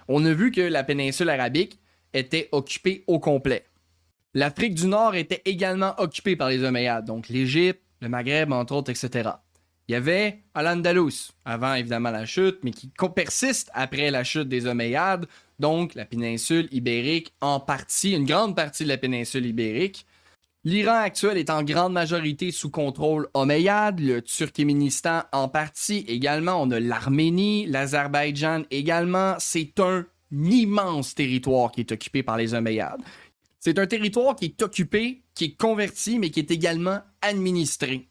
On 0.06 0.24
a 0.24 0.32
vu 0.32 0.52
que 0.52 0.60
la 0.60 0.84
péninsule 0.84 1.28
arabique 1.28 1.79
était 2.12 2.48
occupée 2.52 3.04
au 3.06 3.18
complet. 3.18 3.64
L'Afrique 4.34 4.74
du 4.74 4.86
Nord 4.86 5.14
était 5.16 5.42
également 5.44 5.94
occupée 5.98 6.36
par 6.36 6.48
les 6.48 6.62
Omeyyades, 6.62 7.04
donc 7.04 7.28
l'Égypte, 7.28 7.82
le 8.00 8.08
Maghreb, 8.08 8.52
entre 8.52 8.74
autres, 8.74 8.90
etc. 8.90 9.30
Il 9.88 9.92
y 9.92 9.96
avait 9.96 10.38
Al-Andalus, 10.54 11.32
avant 11.44 11.74
évidemment 11.74 12.12
la 12.12 12.24
chute, 12.24 12.60
mais 12.62 12.70
qui 12.70 12.92
persiste 13.14 13.70
après 13.74 14.12
la 14.12 14.22
chute 14.22 14.48
des 14.48 14.66
Omeyyades, 14.66 15.26
donc 15.58 15.96
la 15.96 16.04
péninsule 16.04 16.68
ibérique 16.70 17.34
en 17.40 17.58
partie, 17.58 18.12
une 18.12 18.24
grande 18.24 18.54
partie 18.54 18.84
de 18.84 18.88
la 18.88 18.98
péninsule 18.98 19.46
ibérique. 19.46 20.06
L'Iran 20.62 21.00
actuel 21.00 21.38
est 21.38 21.50
en 21.50 21.64
grande 21.64 21.94
majorité 21.94 22.52
sous 22.52 22.70
contrôle 22.70 23.28
omeyyade, 23.34 23.98
le 23.98 24.20
Turkménistan 24.22 25.22
en 25.32 25.48
partie 25.48 26.04
également, 26.06 26.62
on 26.62 26.70
a 26.70 26.78
l'Arménie, 26.78 27.66
l'Azerbaïdjan 27.66 28.62
également. 28.70 29.36
C'est 29.38 29.80
un 29.80 30.06
immense 30.32 31.14
territoire 31.14 31.72
qui 31.72 31.80
est 31.80 31.92
occupé 31.92 32.22
par 32.22 32.36
les 32.36 32.54
Omeyyades. 32.54 33.02
C'est 33.58 33.78
un 33.78 33.86
territoire 33.86 34.36
qui 34.36 34.46
est 34.46 34.62
occupé, 34.62 35.22
qui 35.34 35.44
est 35.44 35.56
converti, 35.56 36.18
mais 36.18 36.30
qui 36.30 36.40
est 36.40 36.50
également 36.50 37.00
administré. 37.20 38.08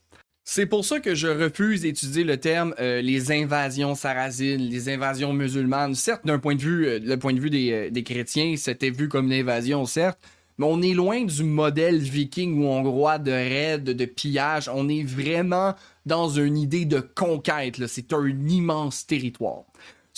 C'est 0.52 0.66
pour 0.66 0.84
ça 0.84 1.00
que 1.00 1.14
je 1.14 1.28
refuse 1.28 1.82
d'étudier 1.82 2.24
le 2.24 2.38
terme 2.38 2.74
euh, 2.80 3.02
les 3.02 3.32
invasions 3.32 3.94
sarrasines, 3.94 4.62
les 4.62 4.90
invasions 4.90 5.32
musulmanes. 5.32 5.94
Certes, 5.94 6.26
d'un 6.26 6.40
point 6.40 6.56
de 6.56 6.62
vue, 6.62 6.88
euh, 6.88 7.00
le 7.00 7.18
point 7.18 7.34
de 7.34 7.40
vue 7.40 7.52
des, 7.52 7.72
euh, 7.72 7.90
des 7.92 8.04
chrétiens, 8.04 8.56
c'était 8.58 8.90
vu 8.90 9.10
comme 9.10 9.28
une 9.28 9.40
invasion, 9.42 9.86
certes, 9.86 10.20
mais 10.58 10.66
on 10.68 10.82
est 10.82 10.94
loin 10.94 11.24
du 11.24 11.44
modèle 11.44 12.00
viking 12.00 12.62
ou 12.62 12.66
hongrois 12.68 13.20
de 13.20 13.32
raid, 13.32 13.84
de 13.84 14.06
pillage. 14.06 14.70
On 14.74 14.90
est 14.90 15.04
vraiment 15.04 15.76
dans 16.06 16.30
une 16.30 16.58
idée 16.58 16.86
de 16.86 17.00
conquête. 17.00 17.86
C'est 17.88 18.12
un 18.12 18.28
immense 18.48 19.06
territoire. 19.06 19.66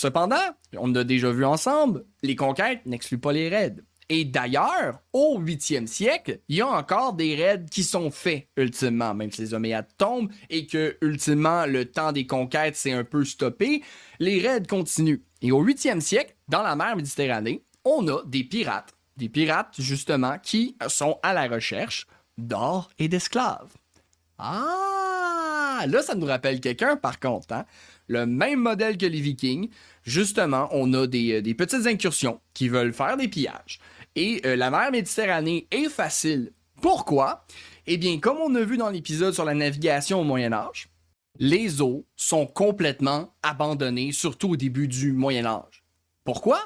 Cependant, 0.02 0.56
on 0.80 0.96
a 0.96 1.04
déjà 1.04 1.32
vu 1.32 1.46
ensemble, 1.46 2.06
les 2.24 2.36
conquêtes 2.36 2.84
n'excluent 2.88 3.20
pas 3.20 3.34
les 3.34 3.50
raids. 3.50 3.84
Et 4.10 4.26
d'ailleurs, 4.26 4.98
au 5.14 5.40
8e 5.40 5.86
siècle, 5.86 6.40
il 6.50 6.56
y 6.56 6.62
a 6.62 6.68
encore 6.68 7.14
des 7.14 7.36
raids 7.36 7.68
qui 7.70 7.84
sont 7.84 8.10
faits, 8.10 8.48
ultimement, 8.58 9.14
même 9.14 9.32
si 9.32 9.42
les 9.42 9.54
Omeyyades 9.54 9.96
tombent 10.00 10.32
et 10.50 10.66
que, 10.66 10.98
ultimement, 11.02 11.68
le 11.68 11.86
temps 11.86 12.14
des 12.14 12.26
conquêtes 12.26 12.76
s'est 12.76 12.94
un 12.94 13.04
peu 13.04 13.24
stoppé, 13.24 13.84
les 14.18 14.42
raids 14.42 14.66
continuent. 14.68 15.22
Et 15.44 15.52
au 15.52 15.64
8e 15.64 16.00
siècle, 16.00 16.36
dans 16.48 16.64
la 16.64 16.76
mer 16.76 16.96
Méditerranée, 16.96 17.64
on 17.86 18.08
a 18.08 18.24
des 18.26 18.44
pirates. 18.44 18.96
Des 19.18 19.30
pirates, 19.30 19.76
justement, 19.78 20.40
qui 20.42 20.76
sont 20.88 21.20
à 21.22 21.36
la 21.36 21.48
recherche 21.48 22.08
d'or 22.40 22.90
et 22.98 23.08
d'esclaves. 23.08 23.76
Ah! 24.40 24.92
Là, 25.88 26.02
ça 26.02 26.16
nous 26.16 26.26
rappelle 26.26 26.60
quelqu'un, 26.60 26.96
par 26.96 27.20
contre. 27.20 27.54
Hein? 27.54 27.66
Le 28.08 28.26
même 28.26 28.60
modèle 28.60 28.98
que 28.98 29.06
les 29.06 29.22
Vikings. 29.22 29.70
Justement, 30.04 30.68
on 30.72 30.94
a 30.94 31.08
des, 31.08 31.34
euh, 31.34 31.42
des 31.42 31.54
petites 31.54 31.86
incursions 31.86 32.42
qui 32.54 32.70
veulent 32.70 32.94
faire 32.94 33.18
des 33.18 33.28
pillages. 33.28 33.80
Et 34.16 34.42
euh, 34.46 34.56
la 34.56 34.72
mer 34.72 34.92
Méditerranée 34.92 35.68
est 35.72 35.90
facile. 35.90 36.52
Pourquoi? 36.82 37.46
Eh 37.88 37.98
bien, 37.98 38.20
comme 38.20 38.38
on 38.38 38.56
a 38.56 38.64
vu 38.64 38.78
dans 38.78 38.90
l'épisode 38.90 39.34
sur 39.34 39.46
la 39.46 39.54
navigation 39.54 40.22
au 40.22 40.24
Moyen 40.24 40.54
Âge, 40.54 40.88
les 41.40 41.82
eaux 41.82 42.06
sont 42.16 42.46
complètement 42.46 43.34
abandonnées, 43.44 44.12
surtout 44.12 44.50
au 44.50 44.56
début 44.58 44.88
du 44.88 45.14
Moyen 45.14 45.46
Âge. 45.46 45.84
Pourquoi? 46.24 46.60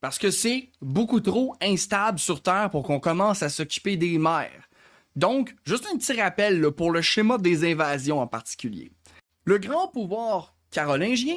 Parce 0.00 0.18
que 0.18 0.30
c'est 0.30 0.70
beaucoup 0.80 1.20
trop 1.20 1.54
instable 1.60 2.18
sur 2.18 2.42
Terre 2.42 2.70
pour 2.70 2.82
qu'on 2.82 3.00
commence 3.00 3.42
à 3.42 3.48
s'occuper 3.48 3.96
des 3.96 4.18
mers. 4.18 4.68
Donc, 5.16 5.54
juste 5.64 5.86
un 5.92 5.96
petit 5.96 6.20
rappel 6.20 6.70
pour 6.72 6.90
le 6.90 7.02
schéma 7.02 7.38
des 7.38 7.70
invasions 7.70 8.20
en 8.20 8.26
particulier. 8.26 8.92
Le 9.44 9.58
grand 9.58 9.88
pouvoir 9.88 10.54
carolingien, 10.70 11.36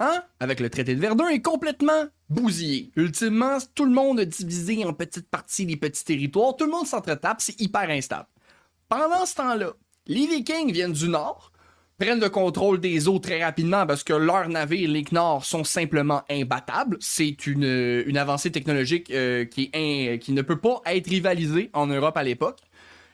hein, 0.00 0.22
avec 0.40 0.58
le 0.58 0.68
traité 0.68 0.94
de 0.94 1.00
Verdun, 1.00 1.28
est 1.28 1.42
complètement 1.42 2.06
bousillé. 2.28 2.90
Ultimement, 2.96 3.58
tout 3.74 3.84
le 3.84 3.92
monde 3.92 4.20
est 4.20 4.26
divisé 4.26 4.84
en 4.84 4.92
petites 4.92 5.28
parties, 5.28 5.66
les 5.66 5.76
petits 5.76 6.04
territoires, 6.04 6.56
tout 6.56 6.64
le 6.64 6.72
monde 6.72 6.86
s'entretape, 6.86 7.40
c'est 7.40 7.60
hyper 7.60 7.88
instable. 7.90 8.26
Pendant 8.88 9.24
ce 9.24 9.36
temps-là, 9.36 9.72
les 10.06 10.26
Vikings 10.26 10.72
viennent 10.72 10.92
du 10.92 11.08
nord, 11.08 11.52
prennent 11.98 12.18
le 12.18 12.30
contrôle 12.30 12.80
des 12.80 13.06
eaux 13.08 13.18
très 13.18 13.44
rapidement 13.44 13.86
parce 13.86 14.02
que 14.02 14.14
leurs 14.14 14.48
navires, 14.48 14.90
les 14.90 15.04
Knorr, 15.04 15.44
sont 15.44 15.64
simplement 15.64 16.22
imbattables. 16.30 16.96
C'est 16.98 17.46
une, 17.46 18.16
avancée 18.16 18.50
technologique 18.50 19.10
euh, 19.10 19.44
qui 19.44 20.32
ne 20.32 20.42
peut 20.42 20.58
pas 20.58 20.80
être 20.86 21.08
rivalisée 21.08 21.70
en 21.74 21.86
Europe 21.86 22.16
à 22.16 22.22
l'époque. 22.22 22.60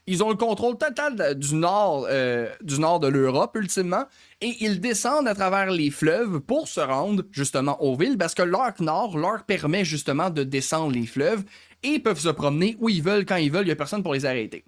Ils 0.08 0.22
ont 0.22 0.30
le 0.30 0.36
contrôle 0.36 0.78
total 0.78 1.36
du 1.36 1.56
nord, 1.56 2.06
euh, 2.08 2.48
du 2.62 2.78
nord 2.78 3.00
de 3.00 3.08
l'Europe, 3.08 3.56
ultimement, 3.56 4.04
et 4.40 4.54
ils 4.60 4.80
descendent 4.80 5.26
à 5.26 5.34
travers 5.34 5.70
les 5.70 5.90
fleuves 5.90 6.38
pour 6.40 6.68
se 6.68 6.78
rendre 6.78 7.24
justement 7.32 7.82
aux 7.82 7.96
villes 7.96 8.16
parce 8.16 8.34
que 8.34 8.42
leur 8.42 8.72
nord 8.80 9.18
leur 9.18 9.44
permet 9.44 9.84
justement 9.84 10.30
de 10.30 10.44
descendre 10.44 10.92
les 10.92 11.06
fleuves 11.06 11.42
et 11.82 11.98
peuvent 11.98 12.20
se 12.20 12.28
promener 12.28 12.76
où 12.78 12.88
ils 12.88 13.02
veulent, 13.02 13.26
quand 13.26 13.36
ils 13.36 13.50
veulent, 13.50 13.64
il 13.64 13.68
n'y 13.68 13.72
a 13.72 13.76
personne 13.76 14.04
pour 14.04 14.14
les 14.14 14.26
arrêter. 14.26 14.64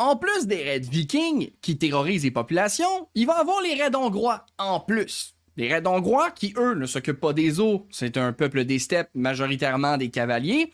En 0.00 0.16
plus 0.16 0.46
des 0.46 0.64
raids 0.64 0.78
vikings 0.80 1.50
qui 1.60 1.78
terrorisent 1.78 2.24
les 2.24 2.30
populations, 2.30 3.08
il 3.14 3.26
va 3.26 3.38
avoir 3.38 3.60
les 3.62 3.74
raids 3.74 3.94
hongrois 3.94 4.46
en 4.58 4.80
plus. 4.80 5.36
les 5.56 5.72
raids 5.72 5.86
hongrois, 5.86 6.30
qui 6.30 6.54
eux 6.56 6.74
ne 6.74 6.86
s'occupent 6.86 7.20
pas 7.20 7.34
des 7.34 7.60
eaux, 7.60 7.86
c'est 7.90 8.16
un 8.16 8.32
peuple 8.32 8.64
des 8.64 8.78
steppes, 8.78 9.10
majoritairement 9.14 9.98
des 9.98 10.08
cavaliers, 10.08 10.72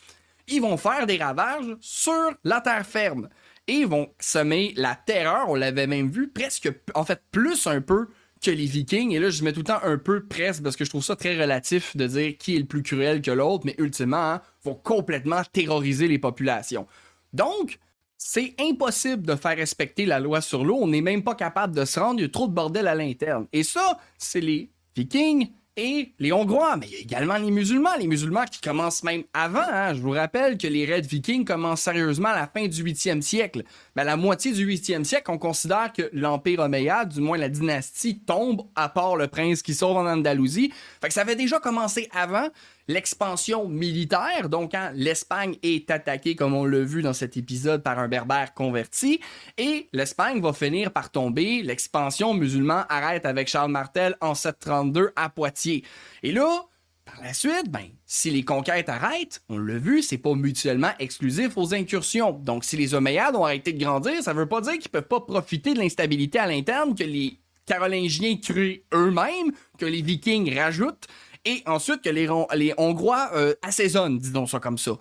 ils 0.48 0.62
vont 0.62 0.76
faire 0.76 1.06
des 1.06 1.16
ravages 1.16 1.76
sur 1.80 2.30
la 2.44 2.60
terre 2.60 2.86
ferme. 2.86 3.28
Et 3.68 3.74
ils 3.74 3.86
vont 3.86 4.08
semer 4.20 4.72
la 4.76 4.94
terreur, 4.94 5.48
on 5.48 5.54
l'avait 5.54 5.86
même 5.86 6.10
vu, 6.10 6.28
presque, 6.28 6.72
en 6.94 7.04
fait, 7.04 7.20
plus 7.32 7.66
un 7.66 7.80
peu 7.80 8.08
que 8.42 8.50
les 8.50 8.66
Vikings. 8.66 9.12
Et 9.12 9.18
là, 9.18 9.30
je 9.30 9.42
mets 9.42 9.52
tout 9.52 9.60
le 9.60 9.64
temps 9.64 9.80
un 9.82 9.98
peu 9.98 10.24
presque 10.24 10.62
parce 10.62 10.76
que 10.76 10.84
je 10.84 10.90
trouve 10.90 11.04
ça 11.04 11.16
très 11.16 11.40
relatif 11.40 11.96
de 11.96 12.06
dire 12.06 12.36
qui 12.38 12.54
est 12.54 12.60
le 12.60 12.66
plus 12.66 12.82
cruel 12.82 13.22
que 13.22 13.30
l'autre, 13.30 13.64
mais 13.66 13.74
ultimement, 13.78 14.32
hein, 14.34 14.42
vont 14.62 14.74
complètement 14.74 15.42
terroriser 15.52 16.06
les 16.06 16.18
populations. 16.18 16.86
Donc, 17.32 17.78
c'est 18.18 18.54
impossible 18.58 19.26
de 19.26 19.34
faire 19.34 19.56
respecter 19.56 20.06
la 20.06 20.20
loi 20.20 20.40
sur 20.40 20.64
l'eau. 20.64 20.78
On 20.80 20.88
n'est 20.88 21.00
même 21.00 21.22
pas 21.22 21.34
capable 21.34 21.74
de 21.74 21.84
se 21.84 22.00
rendre. 22.00 22.20
Il 22.20 22.22
y 22.22 22.26
a 22.26 22.28
trop 22.28 22.46
de 22.46 22.52
bordel 22.52 22.88
à 22.88 22.94
l'interne. 22.94 23.46
Et 23.52 23.62
ça, 23.62 23.98
c'est 24.16 24.40
les 24.40 24.70
Vikings 24.96 25.50
et 25.76 26.12
les 26.18 26.32
Hongrois, 26.32 26.76
mais 26.76 26.86
il 26.86 26.92
y 26.92 26.96
a 26.96 27.00
également 27.00 27.36
les 27.36 27.50
musulmans, 27.50 27.96
les 27.98 28.06
musulmans 28.06 28.46
qui 28.50 28.60
commencent 28.60 29.02
même 29.02 29.24
avant. 29.34 29.60
Hein. 29.60 29.92
Je 29.94 30.00
vous 30.00 30.10
rappelle 30.10 30.56
que 30.56 30.66
les 30.66 30.86
raids 30.86 31.02
vikings 31.02 31.44
commencent 31.44 31.82
sérieusement 31.82 32.30
à 32.30 32.34
la 32.34 32.46
fin 32.46 32.66
du 32.66 32.82
8e 32.82 33.20
siècle. 33.20 33.62
Mais 33.94 34.02
à 34.02 34.04
la 34.06 34.16
moitié 34.16 34.52
du 34.52 34.66
8e 34.66 35.04
siècle, 35.04 35.30
on 35.30 35.38
considère 35.38 35.92
que 35.92 36.08
l'Empire 36.12 36.60
omeyyade, 36.60 37.10
du 37.10 37.20
moins 37.20 37.36
la 37.36 37.50
dynastie, 37.50 38.18
tombe, 38.20 38.62
à 38.74 38.88
part 38.88 39.16
le 39.16 39.28
prince 39.28 39.60
qui 39.60 39.74
sauve 39.74 39.98
en 39.98 40.06
Andalousie. 40.06 40.72
Fait 41.00 41.08
que 41.08 41.14
ça 41.14 41.20
avait 41.20 41.36
déjà 41.36 41.60
commencé 41.60 42.08
avant 42.12 42.48
l'expansion 42.88 43.68
militaire, 43.68 44.48
donc 44.48 44.72
quand 44.72 44.90
l'Espagne 44.94 45.56
est 45.62 45.90
attaquée, 45.90 46.36
comme 46.36 46.54
on 46.54 46.64
l'a 46.64 46.80
vu 46.80 47.02
dans 47.02 47.12
cet 47.12 47.36
épisode, 47.36 47.82
par 47.82 47.98
un 47.98 48.08
berbère 48.08 48.54
converti, 48.54 49.20
et 49.58 49.88
l'Espagne 49.92 50.40
va 50.40 50.52
finir 50.52 50.92
par 50.92 51.10
tomber, 51.10 51.62
l'expansion 51.62 52.34
musulmane 52.34 52.86
arrête 52.88 53.26
avec 53.26 53.48
Charles 53.48 53.70
Martel 53.70 54.16
en 54.20 54.34
732 54.34 55.12
à 55.16 55.28
Poitiers. 55.28 55.84
Et 56.22 56.32
là, 56.32 56.66
par 57.04 57.22
la 57.22 57.32
suite, 57.32 57.70
ben, 57.70 57.86
si 58.04 58.30
les 58.30 58.44
conquêtes 58.44 58.88
arrêtent, 58.88 59.42
on 59.48 59.58
l'a 59.58 59.78
vu, 59.78 60.02
c'est 60.02 60.18
pas 60.18 60.34
mutuellement 60.34 60.90
exclusif 60.98 61.56
aux 61.56 61.72
incursions. 61.72 62.32
Donc, 62.32 62.64
si 62.64 62.76
les 62.76 62.94
Omeyyades 62.94 63.36
ont 63.36 63.44
arrêté 63.44 63.72
de 63.72 63.82
grandir, 63.82 64.22
ça 64.22 64.32
veut 64.32 64.48
pas 64.48 64.60
dire 64.60 64.78
qu'ils 64.78 64.90
peuvent 64.90 65.02
pas 65.02 65.20
profiter 65.20 65.72
de 65.72 65.78
l'instabilité 65.78 66.38
à 66.38 66.46
l'interne 66.46 66.94
que 66.94 67.04
les 67.04 67.38
Carolingiens 67.64 68.36
créent 68.36 68.84
eux-mêmes, 68.92 69.52
que 69.78 69.86
les 69.86 70.02
Vikings 70.02 70.56
rajoutent, 70.56 71.06
et 71.46 71.62
ensuite 71.64 72.02
que 72.02 72.10
les, 72.10 72.74
Hongrois 72.76 73.30
euh, 73.34 73.54
assaisonnent, 73.62 74.18
disons 74.18 74.46
ça 74.46 74.58
comme 74.58 74.76
ça. 74.76 74.92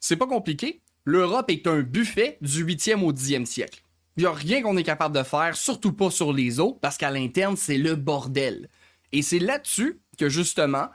C'est 0.00 0.16
pas 0.16 0.26
compliqué. 0.26 0.80
L'Europe 1.04 1.50
est 1.50 1.66
un 1.66 1.80
buffet 1.80 2.38
du 2.40 2.64
8e 2.64 3.02
au 3.02 3.12
10e 3.12 3.44
siècle. 3.44 3.82
Il 4.16 4.20
n'y 4.22 4.26
a 4.26 4.32
rien 4.32 4.62
qu'on 4.62 4.76
est 4.76 4.84
capable 4.84 5.16
de 5.16 5.22
faire, 5.22 5.56
surtout 5.56 5.92
pas 5.92 6.10
sur 6.10 6.32
les 6.32 6.60
eaux, 6.60 6.78
parce 6.80 6.96
qu'à 6.96 7.10
l'interne, 7.10 7.56
c'est 7.56 7.78
le 7.78 7.96
bordel. 7.96 8.68
Et 9.12 9.22
c'est 9.22 9.38
là-dessus 9.38 10.00
que 10.16 10.28
justement, 10.28 10.88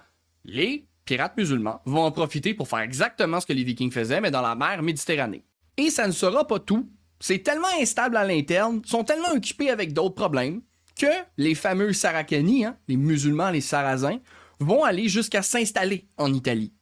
les 0.46 0.88
pirates 1.04 1.38
musulmans 1.38 1.82
vont 1.86 2.04
en 2.04 2.12
profiter 2.12 2.54
pour 2.54 2.68
faire 2.68 2.80
exactement 2.80 3.42
ce 3.42 3.46
que 3.46 3.54
les 3.54 3.64
Vikings 3.64 3.92
faisaient, 3.92 4.22
mais 4.22 4.32
dans 4.32 4.42
la 4.42 4.56
mer 4.56 4.82
Méditerranée. 4.82 5.44
Et 5.78 5.90
ça 5.90 6.08
ne 6.08 6.14
sera 6.14 6.48
pas 6.48 6.60
tout. 6.60 6.90
C'est 7.20 7.40
tellement 7.40 7.68
instable 7.82 8.16
à 8.16 8.26
l'interne, 8.26 8.82
sont 8.86 9.04
tellement 9.04 9.32
occupés 9.34 9.70
avec 9.70 9.94
d'autres 9.94 10.16
problèmes, 10.16 10.62
que 10.98 11.08
les 11.38 11.56
fameux 11.56 11.92
Saracani, 11.92 12.66
hein, 12.66 12.78
les 12.88 12.98
musulmans, 12.98 13.50
les 13.50 13.62
Sarrasins, 13.62 14.20
vont 14.60 14.84
aller 14.84 15.08
jusqu'à 15.10 15.42
s'installer 15.42 16.08
en 16.18 16.34
Italie. 16.34 16.74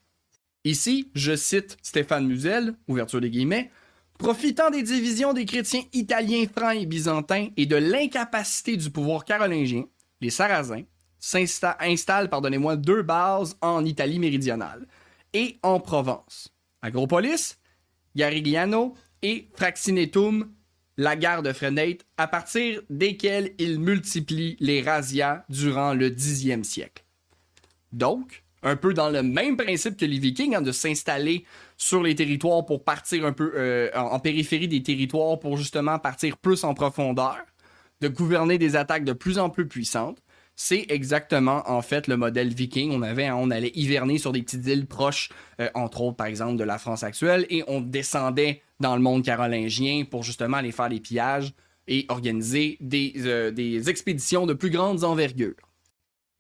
Ici, 0.64 1.12
je 1.14 1.36
cite 1.36 1.78
Stéphane 1.82 2.28
Musel, 2.28 2.76
ouverture 2.88 3.22
des 3.22 3.30
guillemets, 3.30 3.70
profitant 4.18 4.70
des 4.70 4.84
divisions 4.84 5.34
des 5.34 5.46
chrétiens 5.46 5.84
italiens, 5.92 6.46
francs 6.56 6.76
et 6.76 6.86
byzantins 6.86 7.50
et 7.58 7.66
de 7.66 7.76
l'incapacité 7.76 8.78
du 8.78 8.90
pouvoir 8.90 9.26
carolingien, 9.26 9.86
les 10.22 10.30
Sarrasins 10.30 10.84
installent, 11.80 12.30
pardonnez-moi, 12.30 12.76
deux 12.76 13.02
bases 13.02 13.58
en 13.62 13.84
Italie 13.86 14.20
méridionale 14.20 14.88
et 15.34 15.58
en 15.64 15.80
Provence. 15.80 16.54
Agropolis, 16.82 17.58
Garigliano 18.16 18.94
et 19.22 19.50
Fraxinetum, 19.56 20.52
la 20.98 21.16
gare 21.16 21.42
de 21.42 21.54
Frenate, 21.54 22.06
à 22.18 22.28
partir 22.28 22.82
desquels 22.90 23.54
ils 23.58 23.80
multiplient 23.80 24.58
les 24.60 24.82
razzias 24.82 25.44
durant 25.50 25.94
le 25.94 26.10
Xe 26.10 26.62
siècle. 26.64 27.04
Donc, 27.94 28.44
un 28.64 28.76
peu 28.76 28.94
dans 28.94 29.10
le 29.10 29.24
même 29.24 29.58
principe 29.58 29.98
que 29.98 30.06
les 30.06 30.18
Vikings, 30.18 30.56
hein, 30.56 30.62
de 30.62 30.72
s'installer 30.72 31.46
sur 31.78 32.02
les 32.02 32.16
territoires 32.16 32.66
pour 32.66 32.84
partir 32.84 33.26
un 33.26 33.34
peu 33.34 33.52
euh, 33.56 33.90
en, 33.94 34.20
périphérie 34.20 34.68
des 34.68 34.82
territoires 34.82 35.40
pour 35.40 35.58
justement 35.58 36.00
partir 36.00 36.38
plus 36.38 36.64
en 36.64 36.74
profondeur, 36.74 37.38
de 38.02 38.08
gouverner 38.08 38.58
des 38.58 38.76
attaques 38.76 39.06
de 39.06 39.14
plus 39.14 39.38
en 39.38 39.50
plus 39.50 39.68
puissantes. 39.68 40.18
C'est 40.56 40.86
exactement 40.90 41.64
en 41.70 41.82
fait 41.82 42.08
le 42.08 42.16
modèle 42.16 42.54
viking. 42.54 42.92
On 42.94 43.02
avait, 43.02 43.26
hein, 43.26 43.36
on 43.38 43.50
allait 43.50 43.72
hiverner 43.74 44.20
sur 44.20 44.32
des 44.32 44.44
petites 44.44 44.66
îles 44.68 44.86
proches, 44.86 45.30
euh, 45.60 45.70
entre 45.74 46.02
autres 46.02 46.18
par 46.18 46.28
exemple 46.28 46.58
de 46.58 46.64
la 46.64 46.78
France 46.78 47.04
actuelle, 47.04 47.46
et 47.50 47.64
on 47.68 47.82
descendait 47.82 48.62
dans 48.80 48.96
le 48.96 49.02
monde 49.02 49.24
carolingien 49.24 50.04
pour 50.10 50.24
justement 50.24 50.58
aller 50.58 50.72
faire 50.72 50.90
des 50.90 51.00
pillages 51.00 51.54
et 51.88 52.06
organiser 52.08 52.78
des, 52.80 53.14
euh, 53.18 53.52
des 53.52 53.90
expéditions 53.90 54.46
de 54.46 54.54
plus 54.54 54.70
grandes 54.70 55.04
envergures. 55.04 55.56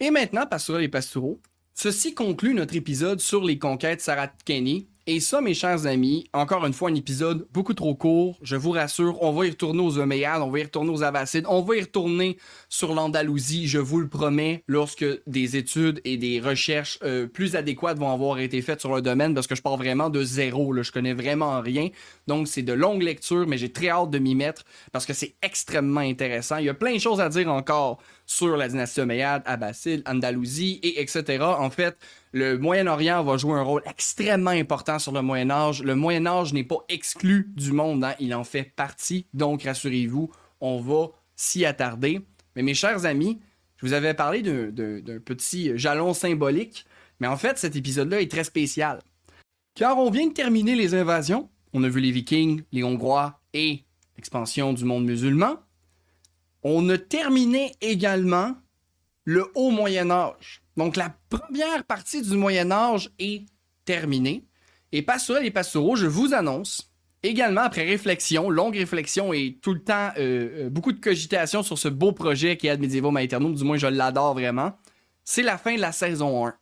Et 0.03 0.11
maintenant, 0.11 0.45
Pastoral 0.45 0.83
et 0.83 0.89
Pastoureau, 0.89 1.39
ceci 1.73 2.13
conclut 2.13 2.53
notre 2.53 2.75
épisode 2.75 3.21
sur 3.21 3.41
les 3.41 3.57
conquêtes 3.57 4.01
Sarah 4.01 4.27
Kenny 4.27 4.89
et 5.05 5.19
ça, 5.19 5.41
mes 5.41 5.53
chers 5.53 5.85
amis, 5.85 6.29
encore 6.31 6.65
une 6.65 6.71
fois, 6.71 6.89
un 6.89 6.95
épisode 6.95 7.45
beaucoup 7.51 7.73
trop 7.73 7.93
court. 7.93 8.39
Je 8.41 8.55
vous 8.55 8.71
rassure, 8.71 9.21
on 9.21 9.33
va 9.33 9.45
y 9.45 9.49
retourner 9.49 9.81
aux 9.81 9.97
Omeyyades, 9.97 10.41
on 10.41 10.49
va 10.49 10.59
y 10.59 10.63
retourner 10.63 10.91
aux 10.91 11.03
Abbassides, 11.03 11.45
on 11.49 11.61
va 11.61 11.75
y 11.75 11.81
retourner 11.81 12.37
sur 12.69 12.93
l'Andalousie, 12.93 13.67
je 13.67 13.79
vous 13.79 13.99
le 13.99 14.07
promets, 14.07 14.63
lorsque 14.67 15.05
des 15.27 15.57
études 15.57 15.99
et 16.05 16.15
des 16.15 16.39
recherches 16.39 16.99
euh, 17.03 17.27
plus 17.27 17.57
adéquates 17.57 17.99
vont 17.99 18.13
avoir 18.13 18.39
été 18.39 18.61
faites 18.61 18.79
sur 18.79 18.95
le 18.95 19.01
domaine, 19.01 19.33
parce 19.33 19.45
que 19.45 19.55
je 19.55 19.61
pars 19.61 19.75
vraiment 19.75 20.09
de 20.09 20.23
zéro, 20.23 20.71
là, 20.71 20.83
je 20.83 20.93
connais 20.93 21.13
vraiment 21.13 21.59
rien. 21.59 21.89
Donc, 22.27 22.47
c'est 22.47 22.63
de 22.63 22.73
longues 22.73 23.03
lectures, 23.03 23.45
mais 23.45 23.57
j'ai 23.57 23.73
très 23.73 23.89
hâte 23.89 24.09
de 24.09 24.19
m'y 24.19 24.35
mettre, 24.35 24.63
parce 24.93 25.05
que 25.05 25.13
c'est 25.13 25.35
extrêmement 25.41 25.99
intéressant. 25.99 26.57
Il 26.57 26.65
y 26.65 26.69
a 26.69 26.73
plein 26.73 26.93
de 26.93 26.99
choses 26.99 27.19
à 27.19 27.27
dire 27.27 27.51
encore 27.51 27.99
sur 28.25 28.55
la 28.55 28.69
dynastie 28.69 29.01
Omeyyade, 29.01 29.43
Abbasside, 29.45 30.01
Andalousie, 30.07 30.79
et 30.81 31.01
etc. 31.01 31.43
En 31.43 31.69
fait, 31.69 31.97
le 32.33 32.57
Moyen-Orient 32.57 33.23
va 33.23 33.37
jouer 33.37 33.53
un 33.53 33.61
rôle 33.61 33.83
extrêmement 33.85 34.49
important 34.49 34.97
sur 34.97 35.11
le 35.11 35.21
Moyen-Âge. 35.21 35.83
Le 35.83 35.93
Moyen-Âge 35.93 36.51
n'est 36.51 36.63
pas 36.63 36.83
exclu 36.89 37.51
du 37.55 37.71
monde, 37.71 38.03
hein. 38.03 38.15
il 38.19 38.33
en 38.33 38.43
fait 38.43 38.63
partie. 38.75 39.27
Donc, 39.35 39.63
rassurez-vous, 39.63 40.31
on 40.59 40.81
va 40.81 41.11
s'y 41.35 41.63
attarder. 41.63 42.21
Mais 42.55 42.63
mes 42.63 42.73
chers 42.73 43.05
amis, 43.05 43.39
je 43.77 43.85
vous 43.85 43.93
avais 43.93 44.15
parlé 44.15 44.41
d'un 44.41 45.19
petit 45.19 45.77
jalon 45.77 46.15
symbolique, 46.15 46.85
mais 47.19 47.27
en 47.27 47.37
fait, 47.37 47.59
cet 47.59 47.75
épisode-là 47.75 48.19
est 48.19 48.31
très 48.31 48.43
spécial. 48.43 48.99
Car 49.75 49.99
on 49.99 50.09
vient 50.09 50.27
de 50.27 50.33
terminer 50.33 50.75
les 50.75 50.95
invasions. 50.95 51.49
On 51.71 51.83
a 51.83 51.89
vu 51.89 51.99
les 51.99 52.11
Vikings, 52.11 52.63
les 52.71 52.83
Hongrois 52.83 53.39
et 53.53 53.83
l'expansion 54.17 54.73
du 54.73 54.85
monde 54.85 55.05
musulman. 55.05 55.57
On 56.63 56.89
a 56.89 56.97
terminé 56.97 57.73
également 57.81 58.55
le 59.23 59.51
haut 59.53 59.69
Moyen 59.69 60.09
Âge. 60.09 60.62
Donc 60.77 60.95
la 60.95 61.15
première 61.29 61.83
partie 61.83 62.21
du 62.21 62.35
Moyen 62.35 62.71
Âge 62.71 63.09
est 63.19 63.45
terminée. 63.85 64.45
Et 64.91 65.01
Pastoral 65.01 65.45
et 65.45 65.51
Pastoureau, 65.51 65.95
je 65.95 66.05
vous 66.05 66.33
annonce, 66.33 66.91
également 67.23 67.61
après 67.61 67.83
réflexion, 67.83 68.49
longue 68.49 68.75
réflexion 68.75 69.33
et 69.33 69.57
tout 69.61 69.73
le 69.73 69.83
temps 69.83 70.09
euh, 70.17 70.65
euh, 70.65 70.69
beaucoup 70.69 70.91
de 70.91 70.99
cogitation 70.99 71.63
sur 71.63 71.77
ce 71.77 71.87
beau 71.87 72.11
projet 72.11 72.57
qui 72.57 72.67
est 72.67 72.71
Ad 72.71 72.79
Medievo 72.79 73.15
Aeternum, 73.15 73.55
du 73.55 73.63
moins 73.63 73.77
je 73.77 73.87
l'adore 73.87 74.33
vraiment, 74.33 74.77
c'est 75.23 75.41
la 75.41 75.57
fin 75.57 75.75
de 75.75 75.81
la 75.81 75.91
saison 75.91 76.45
1. 76.45 76.53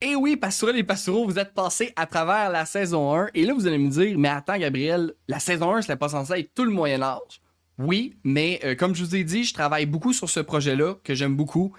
Et 0.00 0.14
oui, 0.14 0.36
Pastoral 0.36 0.76
et 0.76 0.84
Pastoureau, 0.84 1.24
vous 1.24 1.38
êtes 1.38 1.54
passés 1.54 1.92
à 1.96 2.06
travers 2.06 2.50
la 2.50 2.66
saison 2.66 3.14
1. 3.14 3.30
Et 3.32 3.44
là, 3.44 3.54
vous 3.54 3.66
allez 3.66 3.78
me 3.78 3.88
dire, 3.88 4.18
mais 4.18 4.28
attends, 4.28 4.58
Gabriel, 4.58 5.14
la 5.28 5.38
saison 5.38 5.74
1, 5.74 5.82
c'était 5.82 5.96
pas 5.96 6.10
censé 6.10 6.34
être 6.34 6.54
tout 6.54 6.64
le 6.64 6.70
Moyen-Âge? 6.70 7.40
Oui, 7.78 8.14
mais 8.22 8.60
euh, 8.64 8.74
comme 8.74 8.94
je 8.94 9.02
vous 9.02 9.16
ai 9.16 9.24
dit, 9.24 9.44
je 9.44 9.54
travaille 9.54 9.86
beaucoup 9.86 10.12
sur 10.12 10.28
ce 10.28 10.40
projet-là, 10.40 10.96
que 11.02 11.14
j'aime 11.14 11.34
beaucoup. 11.34 11.72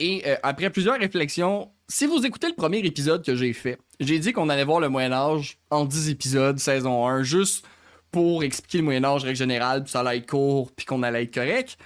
Et 0.00 0.22
euh, 0.26 0.34
après 0.42 0.70
plusieurs 0.70 0.98
réflexions, 0.98 1.70
si 1.86 2.06
vous 2.06 2.24
écoutez 2.24 2.48
le 2.48 2.54
premier 2.54 2.78
épisode 2.78 3.22
que 3.22 3.36
j'ai 3.36 3.52
fait, 3.52 3.78
j'ai 4.00 4.18
dit 4.18 4.32
qu'on 4.32 4.48
allait 4.48 4.64
voir 4.64 4.80
le 4.80 4.88
Moyen-Âge 4.88 5.58
en 5.70 5.84
10 5.84 6.08
épisodes, 6.08 6.58
saison 6.58 7.06
1, 7.06 7.22
juste 7.22 7.66
pour 8.10 8.42
expliquer 8.42 8.78
le 8.78 8.84
Moyen-Âge, 8.84 9.24
règle 9.24 9.36
générale, 9.36 9.84
puis 9.84 9.92
ça 9.92 10.00
allait 10.00 10.16
être 10.16 10.28
court, 10.28 10.72
puis 10.72 10.86
qu'on 10.86 11.02
allait 11.02 11.24
être 11.24 11.34
correct. 11.34 11.76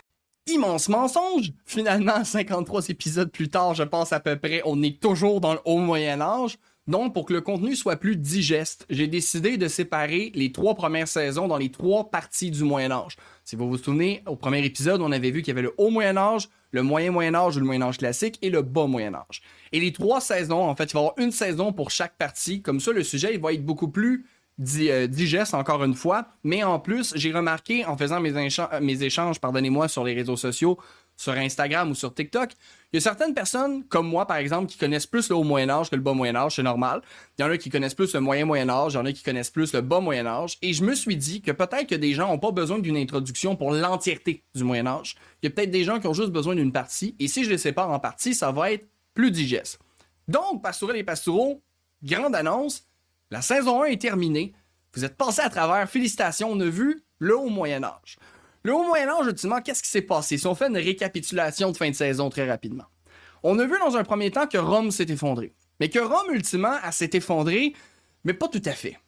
Immense 0.47 0.89
mensonge! 0.89 1.53
Finalement, 1.67 2.25
53 2.25 2.89
épisodes 2.89 3.33
plus 3.33 3.49
tard, 3.49 3.75
je 3.75 3.83
pense 3.83 4.13
à 4.13 4.21
peu 4.21 4.37
près, 4.37 4.63
on 4.65 4.81
est 4.85 5.01
toujours 5.03 5.41
dans 5.41 5.55
le 5.55 5.61
haut 5.65 5.79
Moyen-Âge. 5.79 6.57
Donc, 6.87 7.15
pour 7.15 7.25
que 7.25 7.33
le 7.33 7.41
contenu 7.41 7.75
soit 7.75 7.97
plus 7.97 8.17
digeste, 8.17 8.87
j'ai 8.91 9.09
décidé 9.09 9.57
de 9.57 9.67
séparer 9.69 10.31
les 10.35 10.53
trois 10.53 10.75
premières 10.75 11.09
saisons 11.09 11.49
dans 11.49 11.57
les 11.57 11.71
trois 11.71 12.11
parties 12.11 12.51
du 12.51 12.63
Moyen 12.63 12.93
Âge. 12.93 13.17
Si 13.45 13.57
vous 13.57 13.69
vous 13.69 13.77
souvenez, 13.77 14.23
au 14.27 14.37
premier 14.37 14.65
épisode, 14.65 15.03
on 15.03 15.13
avait 15.13 15.31
vu 15.31 15.43
qu'il 15.43 15.49
y 15.49 15.51
avait 15.51 15.61
le 15.61 15.75
haut 15.77 15.91
Moyen 15.91 16.17
Âge, 16.17 16.49
le 16.71 16.83
moyen 16.83 17.11
Moyen 17.11 17.35
Âge 17.35 17.57
ou 17.57 17.61
le 17.61 17.67
Moyen 17.67 17.83
Âge 17.83 17.99
classique 17.99 18.39
et 18.41 18.49
le 18.49 18.63
bas 18.63 18.87
Moyen 18.87 19.15
Âge. 19.15 19.43
Et 19.71 19.81
les 19.81 19.93
trois 19.93 20.23
saisons, 20.23 20.63
en 20.63 20.75
fait, 20.75 20.85
il 20.85 20.95
va 20.95 21.01
y 21.01 21.03
avoir 21.03 21.19
une 21.19 21.31
saison 21.31 21.71
pour 21.71 21.91
chaque 21.91 22.17
partie. 22.17 22.63
Comme 22.63 22.81
ça, 22.81 22.93
le 22.93 23.05
sujet, 23.05 23.35
il 23.35 23.41
va 23.41 23.53
être 23.53 23.65
beaucoup 23.65 23.89
plus 23.89 24.25
euh, 24.79 25.07
digeste, 25.07 25.53
encore 25.53 25.85
une 25.85 25.95
fois. 25.95 26.27
Mais 26.43 26.65
en 26.65 26.79
plus, 26.79 27.13
j'ai 27.17 27.33
remarqué, 27.33 27.85
en 27.85 27.99
faisant 27.99 28.19
mes, 28.19 28.33
mes 28.81 29.03
échanges, 29.03 29.39
pardonnez-moi, 29.41 29.89
sur 29.89 30.05
les 30.05 30.15
réseaux 30.15 30.37
sociaux, 30.37 30.79
sur 31.25 31.33
Instagram 31.33 31.91
ou 31.91 31.95
sur 31.95 32.15
TikTok, 32.15 32.51
il 32.93 32.97
y 32.97 32.99
a 32.99 33.01
certaines 33.01 33.35
personnes, 33.35 33.83
comme 33.85 34.07
moi 34.07 34.27
par 34.27 34.37
exemple, 34.37 34.71
qui 34.71 34.79
connaissent 34.79 35.07
plus 35.07 35.29
le 35.29 35.35
haut 35.35 35.43
Moyen 35.43 35.69
Âge 35.71 35.91
que 35.91 35.97
le 35.97 36.03
bas 36.03 36.13
Moyen 36.13 36.37
Âge, 36.37 36.57
c'est 36.57 36.63
normal. 36.63 37.03
Il 37.37 37.43
y 37.43 37.45
en 37.45 37.51
a 37.51 37.57
qui 37.57 37.71
connaissent 37.71 37.95
plus 37.95 38.15
le 38.15 38.21
moyen 38.21 38.45
Moyen 38.45 38.69
Âge, 38.69 38.93
il 38.93 38.97
y 38.97 38.99
en 38.99 39.07
a 39.07 39.13
qui 39.13 39.25
connaissent 39.25 39.51
plus 39.51 39.73
le 39.73 39.81
bas 39.81 40.01
Moyen 40.01 40.27
Âge. 40.27 40.59
Et 40.63 40.73
je 40.73 40.85
me 40.85 40.95
suis 40.95 41.17
dit 41.17 41.43
que 41.43 41.51
peut-être 41.51 41.89
que 41.89 41.95
des 41.97 42.13
gens 42.13 42.29
n'ont 42.29 42.39
pas 42.39 42.53
besoin 42.53 42.79
d'une 42.79 42.97
introduction 42.97 43.57
pour 43.57 43.73
l'entièreté 43.73 44.45
du 44.55 44.63
Moyen 44.63 44.87
Âge. 44.87 45.17
Il 45.43 45.47
y 45.47 45.49
a 45.49 45.51
peut-être 45.51 45.73
des 45.73 45.83
gens 45.83 45.99
qui 45.99 46.07
ont 46.07 46.15
juste 46.15 46.31
besoin 46.31 46.55
d'une 46.55 46.73
partie. 46.73 47.17
Et 47.19 47.27
si 47.27 47.43
je 47.43 47.51
les 47.51 47.59
sépare 47.59 47.91
en 47.91 47.99
parties, 47.99 48.35
ça 48.35 48.53
va 48.53 48.71
être 48.71 48.87
plus 49.15 49.31
digeste. 49.31 49.81
Donc, 50.29 50.63
Pastourel 50.63 50.97
et 50.97 51.05
Pastoureau, 51.05 51.63
grande 52.03 52.35
annonce, 52.35 52.87
la 53.31 53.43
saison 53.43 53.83
1 53.83 53.87
est 53.87 54.01
terminée. 54.01 54.53
Vous 54.95 55.05
êtes 55.05 55.17
passé 55.17 55.41
à 55.41 55.51
travers. 55.51 55.91
Félicitations, 55.91 56.51
on 56.53 56.61
a 56.61 56.67
vu 56.67 57.03
le 57.19 57.37
haut 57.37 57.49
Moyen 57.49 57.83
Âge. 57.83 58.19
Le 58.65 58.73
haut 58.73 58.83
Moyen 58.83 59.11
Âge, 59.11 59.27
ultimement, 59.27 59.61
qu'est-ce 59.61 59.83
qui 59.83 59.91
s'est 59.91 60.03
passé? 60.03 60.39
Si 60.39 60.47
on 60.47 60.55
fait 60.55 60.69
une 60.69 60.79
récapitulation 60.79 61.71
de 61.71 61.77
fin 61.77 61.91
de 61.91 61.95
saison 61.95 62.31
très 62.31 62.49
rapidement. 62.49 62.85
On 63.43 63.59
a 63.59 63.67
vu 63.67 63.75
dans 63.79 63.97
un 63.99 64.05
premier 64.05 64.31
temps 64.31 64.47
que 64.47 64.57
Rome 64.57 64.91
s'est 64.91 65.05
effondré. 65.05 65.53
Mais 65.81 65.91
que 65.91 65.99
Rome, 65.99 66.33
ultimement, 66.33 66.75
s'est 66.91 67.11
effondré, 67.13 67.75
mais 68.25 68.33
pas 68.33 68.49
tout 68.49 68.63
à 68.65 68.73
fait. 68.73 68.99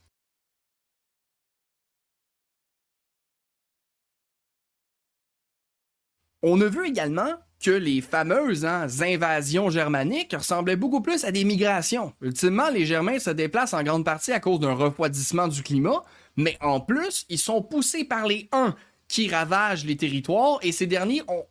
On 6.42 6.60
a 6.60 6.66
vu 6.66 6.86
également 6.86 7.32
que 7.58 7.70
les 7.70 8.02
fameuses 8.02 8.66
hein, 8.66 8.86
invasions 9.00 9.70
germaniques 9.70 10.34
ressemblaient 10.36 10.76
beaucoup 10.76 11.00
plus 11.00 11.24
à 11.24 11.32
des 11.32 11.44
migrations. 11.44 12.12
Ultimement, 12.20 12.68
les 12.68 12.84
Germains 12.84 13.18
se 13.18 13.30
déplacent 13.30 13.72
en 13.72 13.82
grande 13.82 14.04
partie 14.04 14.32
à 14.32 14.40
cause 14.40 14.60
d'un 14.60 14.74
refroidissement 14.74 15.48
du 15.48 15.62
climat, 15.62 16.04
mais 16.36 16.58
en 16.60 16.80
plus, 16.80 17.24
ils 17.30 17.38
sont 17.38 17.62
poussés 17.62 18.04
par 18.04 18.26
les 18.26 18.50
Huns 18.52 18.76
qui 19.08 19.28
ravagent 19.28 19.84
les 19.84 19.96
territoires 19.96 20.58
et 20.62 20.72
ces 20.72 20.86
derniers 20.86 21.22
ont 21.28 21.44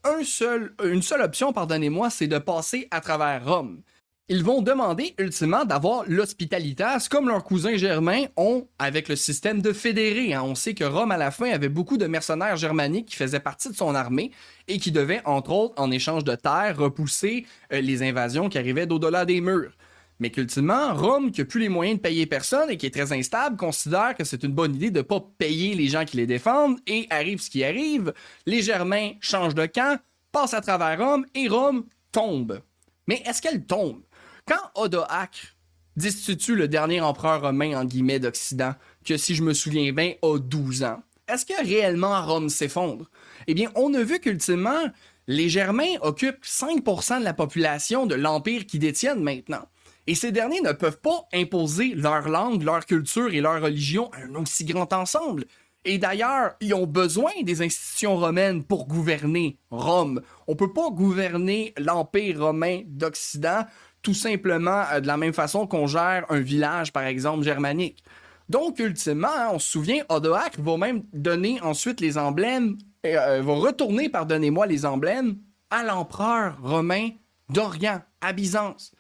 une 0.84 1.02
seule 1.02 1.22
option, 1.22 1.54
pardonnez-moi, 1.54 2.10
c'est 2.10 2.28
de 2.28 2.38
passer 2.38 2.88
à 2.92 3.02
travers 3.02 3.46
Rome. 3.46 3.82
Ils 4.28 4.44
vont 4.44 4.64
demander 4.64 5.14
ultimement 5.20 5.66
d'avoir 5.66 6.04
l'hospitalitas 6.08 7.10
comme 7.12 7.28
leurs 7.28 7.44
cousins 7.44 7.78
germains 7.78 8.24
ont 8.38 8.68
avec 8.80 9.08
le 9.08 9.16
système 9.16 9.62
de 9.62 9.72
fédérés. 9.72 10.34
Hein. 10.34 10.42
On 10.44 10.56
sait 10.56 10.74
que 10.74 10.84
Rome 10.84 11.12
à 11.12 11.18
la 11.18 11.30
fin 11.30 11.52
avait 11.52 11.70
beaucoup 11.70 11.98
de 11.98 12.08
mercenaires 12.08 12.56
germaniques 12.56 13.10
qui 13.10 13.18
faisaient 13.18 13.40
partie 13.40 13.70
de 13.70 13.76
son 13.76 13.94
armée 13.94 14.32
et 14.68 14.80
qui 14.80 14.92
devaient 14.92 15.22
entre 15.26 15.52
autres 15.52 15.80
en 15.80 15.92
échange 15.92 16.24
de 16.24 16.34
terres 16.34 16.76
repousser 16.76 17.46
euh, 17.72 17.82
les 17.82 18.02
invasions 18.02 18.50
qui 18.50 18.58
arrivaient 18.58 18.88
d'au-delà 18.88 19.26
des 19.26 19.42
murs 19.42 19.74
mais 20.20 20.30
qu'ultimement, 20.30 20.94
Rome, 20.94 21.32
qui 21.32 21.42
n'a 21.42 21.46
plus 21.46 21.60
les 21.60 21.70
moyens 21.70 21.98
de 21.98 22.02
payer 22.02 22.26
personne 22.26 22.70
et 22.70 22.78
qui 22.78 22.86
est 22.86 22.92
très 22.92 23.12
instable, 23.12 23.58
considère 23.58 24.16
que 24.16 24.24
c'est 24.24 24.44
une 24.44 24.54
bonne 24.54 24.76
idée 24.76 24.92
de 24.92 25.00
ne 25.00 25.04
pas 25.04 25.22
payer 25.38 25.76
les 25.76 25.88
gens 25.88 26.06
qui 26.06 26.18
les 26.18 26.28
défendent, 26.28 26.80
et 26.88 27.08
arrive 27.10 27.42
ce 27.42 27.50
qui 27.50 27.64
arrive, 27.64 28.14
les 28.46 28.62
Germains 28.62 29.12
changent 29.20 29.56
de 29.56 29.66
camp, 29.66 30.00
passent 30.32 30.54
à 30.54 30.62
travers 30.62 31.00
Rome, 31.00 31.26
et 31.36 31.48
Rome 31.48 31.86
tombe. 32.12 32.62
Mais 33.08 33.22
est-ce 33.26 33.42
qu'elle 33.42 33.66
tombe? 33.66 34.02
Quand 34.48 34.72
Odoacre 34.76 35.56
destitue 35.98 36.56
le 36.56 36.68
dernier 36.68 37.02
empereur 37.02 37.42
romain, 37.42 37.80
en 37.80 37.86
guillemets, 37.86 38.20
d'Occident, 38.20 38.76
que 39.06 39.18
si 39.18 39.36
je 39.36 39.44
me 39.44 39.54
souviens 39.54 39.92
bien, 39.92 40.14
a 40.22 40.38
12 40.38 40.84
ans, 40.84 41.02
est-ce 41.28 41.46
que 41.46 41.66
réellement 41.66 42.24
Rome 42.26 42.50
s'effondre? 42.50 43.10
Eh 43.48 43.54
bien, 43.54 43.72
on 43.76 43.94
a 43.94 44.04
vu 44.04 44.20
qu'ultimement, 44.20 44.86
les 45.28 45.50
Germains 45.50 45.96
occupent 46.02 46.44
5% 46.44 47.20
de 47.20 47.24
la 47.24 47.34
population 47.34 48.06
de 48.06 48.16
l'empire 48.16 48.66
qu'ils 48.66 48.80
détiennent 48.80 49.24
maintenant. 49.24 49.68
Et 50.08 50.16
ces 50.16 50.32
derniers 50.32 50.62
ne 50.62 50.72
peuvent 50.72 51.00
pas 51.00 51.28
imposer 51.34 51.94
leur 51.96 52.30
langue, 52.30 52.64
leur 52.64 52.86
culture 52.86 53.34
et 53.34 53.42
leur 53.42 53.62
religion 53.62 54.12
à 54.12 54.20
un 54.20 54.36
aussi 54.36 54.66
grand 54.66 54.92
ensemble. 54.94 55.46
Et 55.84 55.98
d'ailleurs, 55.98 56.56
ils 56.62 56.74
ont 56.74 56.88
besoin 56.88 57.32
des 57.44 57.62
institutions 57.62 58.18
romaines 58.18 58.64
pour 58.64 58.88
gouverner 58.88 59.60
Rome. 59.70 60.22
On 60.48 60.56
peut 60.56 60.74
pas 60.74 60.90
gouverner 60.90 61.74
l'Empire 61.78 62.40
romain 62.40 62.82
d'Occident 62.88 63.66
tout 64.06 64.14
simplement 64.14 64.84
euh, 64.92 65.00
de 65.00 65.08
la 65.08 65.18
même 65.18 65.34
façon 65.34 65.68
qu'on 65.68 65.88
gère 65.88 66.26
un 66.30 66.40
village, 66.40 66.94
par 66.94 67.04
exemple, 67.04 67.44
germanique. 67.44 68.04
Donc, 68.48 68.78
ultimement, 68.80 69.28
hein, 69.28 69.50
on 69.52 69.60
se 69.60 69.72
souvient, 69.72 70.04
Odoacre 70.10 70.62
va 70.62 70.78
même 70.78 71.04
donner 71.12 71.60
ensuite 71.62 72.00
les 72.00 72.18
emblèmes, 72.18 72.78
euh, 73.06 73.42
va 73.42 73.54
retourner, 73.54 74.10
pardonnez-moi, 74.10 74.68
les 74.68 74.86
emblèmes 74.86 75.38
à 75.72 75.84
l'empereur 75.84 76.58
romain 76.62 77.10
d'Orient, 77.50 78.02
à 78.22 78.34
Byzance. 78.34 78.92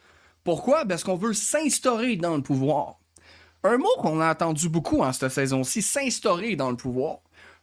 Pourquoi? 0.45 0.85
Parce 0.85 1.03
qu'on 1.03 1.15
veut 1.15 1.33
s'instaurer 1.33 2.17
dans 2.17 2.35
le 2.35 2.43
pouvoir. 2.43 2.99
Un 3.63 3.77
mot 3.77 3.95
qu'on 3.97 4.21
a 4.21 4.31
entendu 4.31 4.69
beaucoup 4.69 5.01
en 5.01 5.11
cette 5.11 5.31
saison-ci, 5.31 5.81
s'instaurer 5.81 6.55
dans 6.55 6.69
le 6.69 6.77
pouvoir. 6.77 7.17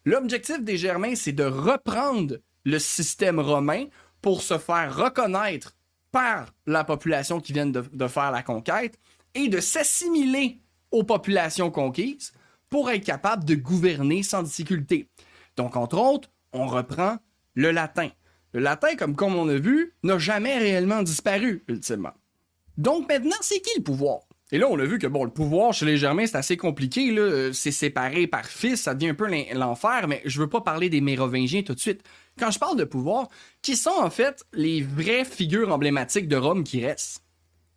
L'objectif 0.04 0.60
des 0.60 0.76
Germains, 0.76 1.14
c'est 1.14 1.32
de 1.32 1.44
reprendre 1.44 2.38
le 2.64 2.78
système 2.80 3.38
romain 3.38 3.84
pour 4.20 4.42
se 4.42 4.58
faire 4.58 4.96
reconnaître 4.96 5.76
par 6.10 6.52
la 6.66 6.82
population 6.82 7.40
qui 7.40 7.52
vient 7.52 7.66
de, 7.66 8.08
faire 8.08 8.32
la 8.32 8.42
conquête 8.42 8.98
et 9.36 9.46
de 9.46 9.60
s'assimiler 9.60 10.58
aux 10.90 11.04
populations 11.04 11.70
conquises 11.70 12.32
pour 12.68 12.90
être 12.90 13.04
capable 13.04 13.44
de 13.44 13.54
gouverner 13.54 14.24
sans 14.24 14.42
difficulté. 14.42 15.08
Donc, 15.56 15.76
entre 15.76 15.98
autres, 15.98 16.30
on 16.52 16.66
reprend 16.66 17.18
le 17.54 17.70
latin. 17.70 18.08
Le 18.52 18.58
latin, 18.58 18.96
comme, 18.96 19.14
comme 19.14 19.36
on 19.36 19.48
a 19.48 19.56
vu, 19.56 19.94
n'a 20.02 20.18
jamais 20.18 20.58
réellement 20.58 21.04
disparu, 21.04 21.62
ultimement. 21.68 22.12
Donc 22.78 23.08
maintenant, 23.08 23.36
c'est 23.40 23.60
qui 23.60 23.70
le 23.76 23.82
pouvoir? 23.82 24.20
Et 24.50 24.58
là, 24.58 24.66
on 24.68 24.78
a 24.78 24.84
vu 24.84 24.98
que 24.98 25.06
bon, 25.06 25.24
le 25.24 25.30
pouvoir 25.30 25.72
chez 25.72 25.86
les 25.86 25.96
Germains, 25.96 26.26
c'est 26.26 26.36
assez 26.36 26.58
compliqué. 26.58 27.10
Là. 27.10 27.52
C'est 27.54 27.72
séparé 27.72 28.26
par 28.26 28.44
fils, 28.44 28.82
ça 28.82 28.94
devient 28.94 29.10
un 29.10 29.14
peu 29.14 29.26
l'enfer, 29.54 30.06
mais 30.08 30.20
je 30.26 30.40
veux 30.40 30.48
pas 30.48 30.60
parler 30.60 30.90
des 30.90 31.00
Mérovingiens 31.00 31.62
tout 31.62 31.74
de 31.74 31.80
suite. 31.80 32.02
Quand 32.38 32.50
je 32.50 32.58
parle 32.58 32.76
de 32.76 32.84
pouvoir, 32.84 33.28
qui 33.62 33.76
sont 33.76 33.90
en 33.98 34.10
fait 34.10 34.44
les 34.52 34.82
vraies 34.82 35.24
figures 35.24 35.72
emblématiques 35.72 36.28
de 36.28 36.36
Rome 36.36 36.64
qui 36.64 36.84
restent? 36.84 37.22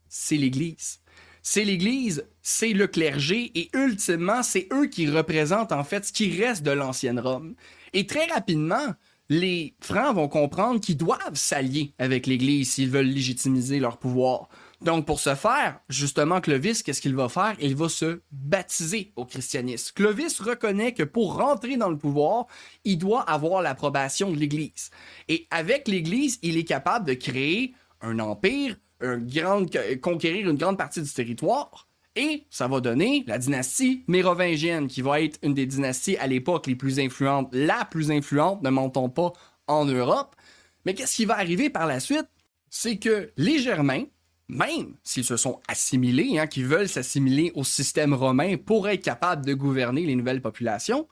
C'est 0.10 0.36
l'Église. 0.36 1.00
C'est 1.42 1.64
l'Église, 1.64 2.26
c'est 2.42 2.74
le 2.74 2.88
clergé, 2.88 3.52
et 3.54 3.70
ultimement, 3.74 4.44
c'est 4.44 4.68
eux 4.74 4.88
qui 4.88 5.08
représentent 5.08 5.72
en 5.72 5.84
fait 5.84 6.06
ce 6.06 6.12
qui 6.12 6.42
reste 6.42 6.64
de 6.64 6.72
l'ancienne 6.72 7.20
Rome. 7.20 7.56
Et 7.94 8.08
très 8.08 8.26
rapidement, 8.26 8.96
les 9.30 9.76
Francs 9.80 10.16
vont 10.16 10.28
comprendre 10.28 10.82
qu'ils 10.82 10.98
doivent 10.98 11.36
s'allier 11.36 11.94
avec 12.00 12.28
l'Église 12.28 12.72
s'ils 12.72 12.90
veulent 12.90 13.06
légitimiser 13.06 13.80
leur 13.80 13.98
pouvoir. 13.98 14.50
Donc, 14.82 15.06
pour 15.06 15.20
ce 15.20 15.36
faire, 15.36 15.80
justement, 15.90 16.42
Clovis, 16.42 16.84
qu'est-ce 16.84 17.02
qu'il 17.02 17.16
va 17.16 17.30
faire? 17.30 17.56
Il 17.60 17.76
va 17.76 17.90
se 17.90 18.22
baptiser 18.32 19.14
au 19.16 19.26
christianisme. 19.26 19.94
Clovis 19.96 20.40
reconnaît 20.40 20.94
que 20.94 21.04
pour 21.04 21.38
rentrer 21.38 21.78
dans 21.78 21.90
le 21.90 21.98
pouvoir, 21.98 22.48
il 22.84 22.98
doit 22.98 23.22
avoir 23.22 23.62
l'approbation 23.62 24.32
de 24.32 24.38
l'Église. 24.38 24.90
Et 25.28 25.48
avec 25.50 25.88
l'Église, 25.88 26.40
il 26.42 26.58
est 26.58 26.66
capable 26.66 27.08
de 27.08 27.14
créer 27.14 27.74
un 28.02 28.20
empire, 28.20 28.78
un 29.02 29.18
grand, 29.18 29.66
conquérir 30.02 30.50
une 30.50 30.58
grande 30.58 30.78
partie 30.78 31.02
du 31.02 31.10
territoire. 31.10 31.88
Et 32.18 32.46
ça 32.50 32.68
va 32.68 32.80
donner 32.80 33.26
la 33.28 33.38
dynastie 33.38 34.06
mérovingienne, 34.08 34.88
qui 34.88 35.02
va 35.02 35.22
être 35.22 35.38
une 35.44 35.54
des 35.54 35.66
dynasties 35.66 36.16
à 36.18 36.28
l'époque 36.28 36.68
les 36.68 36.76
plus 36.76 37.00
influentes, 37.00 37.50
la 37.52 37.86
plus 37.86 38.10
influente, 38.10 38.62
ne 38.64 38.70
mentons 38.70 39.10
pas, 39.10 39.34
en 39.68 39.86
Europe. 39.86 40.36
Mais 40.86 40.94
qu'est-ce 40.94 41.16
qui 41.16 41.26
va 41.26 41.38
arriver 41.38 41.70
par 41.70 41.88
la 41.88 42.00
suite? 42.00 42.28
C'est 42.70 42.98
que 42.98 43.32
les 43.36 43.60
Germains, 43.60 44.06
même 44.48 44.94
s'ils 45.04 45.26
se 45.26 45.38
sont 45.38 45.62
assimilés, 45.68 46.38
hein, 46.40 46.48
qui 46.48 46.64
veulent 46.64 46.90
s'assimiler 46.90 47.52
au 47.56 47.64
système 47.64 48.14
romain 48.14 48.58
pour 48.58 48.88
être 48.88 49.04
capables 49.04 49.46
de 49.46 49.54
gouverner 49.54 50.06
les 50.06 50.16
nouvelles 50.16 50.42
populations, 50.42 51.08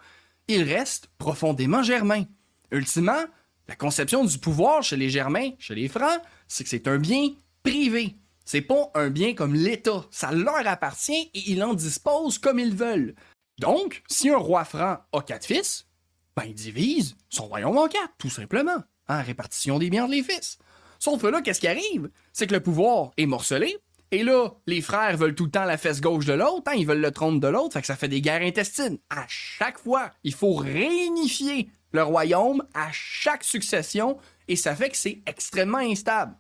ils 0.48 0.64
restent 0.64 1.10
profondément 1.18 1.84
germains. 1.84 2.26
Ultimement, 2.72 3.24
la 3.68 3.76
conception 3.76 4.26
du 4.26 4.38
pouvoir 4.38 4.84
chez 4.84 4.98
les 4.98 5.10
Germains, 5.10 5.52
chez 5.58 5.76
les 5.76 5.88
Francs, 5.88 6.20
c'est 6.48 6.64
que 6.64 6.70
c'est 6.70 6.88
un 6.88 6.98
bien 6.98 7.30
privé. 7.64 8.18
C'est 8.46 8.62
pas 8.62 8.92
un 8.94 9.10
bien 9.10 9.34
comme 9.34 9.56
l'État. 9.56 10.06
Ça 10.12 10.32
leur 10.32 10.68
appartient 10.68 11.30
et 11.34 11.52
ils 11.52 11.64
en 11.64 11.74
disposent 11.74 12.40
comme 12.40 12.60
ils 12.60 12.76
veulent. 12.76 13.16
Donc, 13.60 14.04
si 14.08 14.30
un 14.30 14.38
roi 14.38 14.66
franc 14.66 14.98
a 15.14 15.22
quatre 15.22 15.46
fils, 15.46 15.88
ben 16.36 16.44
il 16.48 16.56
divise 16.56 17.16
son 17.30 17.46
royaume 17.46 17.78
en 17.78 17.88
quatre, 17.88 18.14
tout 18.18 18.30
simplement, 18.30 18.84
en 19.08 19.24
répartition 19.24 19.80
des 19.80 19.90
biens 19.90 20.08
de 20.08 20.14
les 20.14 20.24
fils. 20.24 20.58
Sauf 21.04 21.22
que 21.22 21.28
là, 21.28 21.42
qu'est-ce 21.42 21.60
qui 21.60 21.68
arrive? 21.68 22.10
C'est 22.32 22.48
que 22.48 22.54
le 22.54 22.62
pouvoir 22.62 23.12
est 23.18 23.26
morcelé. 23.26 23.76
Et 24.12 24.24
là, 24.24 24.52
les 24.68 24.80
frères 24.80 25.18
veulent 25.18 25.36
tout 25.36 25.44
le 25.44 25.52
temps 25.52 25.66
la 25.66 25.78
fesse 25.78 26.00
gauche 26.00 26.26
de 26.26 26.32
l'autre, 26.32 26.64
hein, 26.68 26.76
ils 26.78 26.88
veulent 26.88 27.02
le 27.02 27.12
trône 27.12 27.42
de 27.42 27.48
l'autre, 27.50 27.74
fait 27.74 27.82
que 27.82 27.88
ça 27.88 27.98
fait 27.98 28.08
des 28.08 28.22
guerres 28.22 28.42
intestines. 28.42 29.00
À 29.10 29.26
chaque 29.28 29.80
fois, 29.80 30.12
il 30.24 30.34
faut 30.34 30.54
réunifier 30.54 31.70
le 31.92 32.04
royaume 32.04 32.64
à 32.74 32.88
chaque 32.94 33.44
succession, 33.44 34.18
et 34.48 34.56
ça 34.56 34.78
fait 34.78 34.92
que 34.92 34.96
c'est 34.96 35.22
extrêmement 35.26 35.80
instable. 35.80 36.38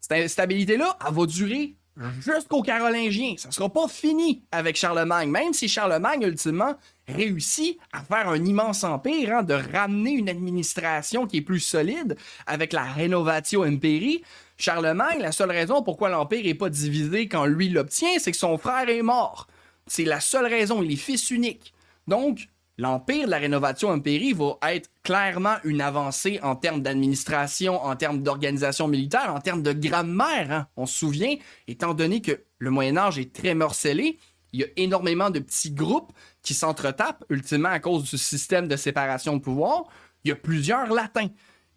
Cette 0.00 0.12
instabilité-là, 0.12 0.96
elle 1.04 1.12
va 1.12 1.26
durer 1.26 1.74
jusqu'aux 2.20 2.62
Carolingiens. 2.62 3.34
Ça 3.36 3.50
sera 3.50 3.68
pas 3.68 3.88
fini 3.88 4.44
avec 4.52 4.76
Charlemagne, 4.76 5.28
même 5.28 5.54
si 5.54 5.66
Charlemagne, 5.66 6.22
ultimement, 6.22 6.76
réussit 7.08 7.78
à 7.92 8.02
faire 8.02 8.28
un 8.28 8.44
immense 8.44 8.84
empire, 8.84 9.36
hein, 9.36 9.42
de 9.42 9.54
ramener 9.54 10.12
une 10.12 10.28
administration 10.28 11.26
qui 11.26 11.38
est 11.38 11.42
plus 11.42 11.60
solide 11.60 12.16
avec 12.46 12.72
la 12.72 12.84
Renovatio 12.84 13.62
Imperii. 13.62 14.22
Charlemagne, 14.56 15.20
la 15.20 15.32
seule 15.32 15.50
raison 15.50 15.82
pourquoi 15.82 16.08
l'empire 16.08 16.46
est 16.46 16.54
pas 16.54 16.70
divisé 16.70 17.28
quand 17.28 17.44
lui 17.44 17.68
l'obtient, 17.68 18.18
c'est 18.18 18.30
que 18.30 18.36
son 18.36 18.56
frère 18.58 18.88
est 18.88 19.02
mort. 19.02 19.48
C'est 19.86 20.04
la 20.04 20.20
seule 20.20 20.46
raison, 20.46 20.82
il 20.82 20.92
est 20.92 20.96
fils 20.96 21.30
unique. 21.30 21.74
Donc, 22.06 22.48
L'Empire 22.76 23.26
de 23.26 23.30
la 23.30 23.38
rénovation 23.38 23.92
impérie 23.92 24.32
va 24.32 24.74
être 24.74 24.90
clairement 25.04 25.58
une 25.62 25.80
avancée 25.80 26.40
en 26.42 26.56
termes 26.56 26.82
d'administration, 26.82 27.80
en 27.80 27.94
termes 27.94 28.20
d'organisation 28.20 28.88
militaire, 28.88 29.32
en 29.32 29.40
termes 29.40 29.62
de 29.62 29.72
grammaire. 29.72 30.50
Hein. 30.50 30.66
On 30.76 30.84
se 30.84 30.98
souvient, 30.98 31.36
étant 31.68 31.94
donné 31.94 32.20
que 32.20 32.42
le 32.58 32.70
Moyen 32.70 32.96
Âge 32.96 33.20
est 33.20 33.32
très 33.32 33.54
morcelé, 33.54 34.18
il 34.54 34.60
y 34.60 34.64
a 34.64 34.68
énormément 34.76 35.30
de 35.30 35.40
petits 35.40 35.72
groupes 35.72 36.12
qui 36.40 36.54
s'entretapent, 36.54 37.24
ultimement 37.28 37.70
à 37.70 37.80
cause 37.80 38.08
du 38.08 38.16
système 38.16 38.68
de 38.68 38.76
séparation 38.76 39.36
de 39.36 39.42
pouvoir. 39.42 39.82
Il 40.22 40.28
y 40.28 40.32
a 40.32 40.36
plusieurs 40.36 40.94
latins. 40.94 41.26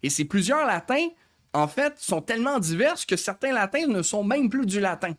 Et 0.04 0.10
ces 0.10 0.24
plusieurs 0.24 0.64
latins, 0.64 1.08
en 1.52 1.66
fait, 1.66 1.98
sont 1.98 2.22
tellement 2.22 2.60
divers 2.60 2.94
que 3.04 3.16
certains 3.16 3.52
latins 3.52 3.88
ne 3.88 4.00
sont 4.00 4.22
même 4.22 4.48
plus 4.48 4.64
du 4.64 4.78
latin. 4.78 5.14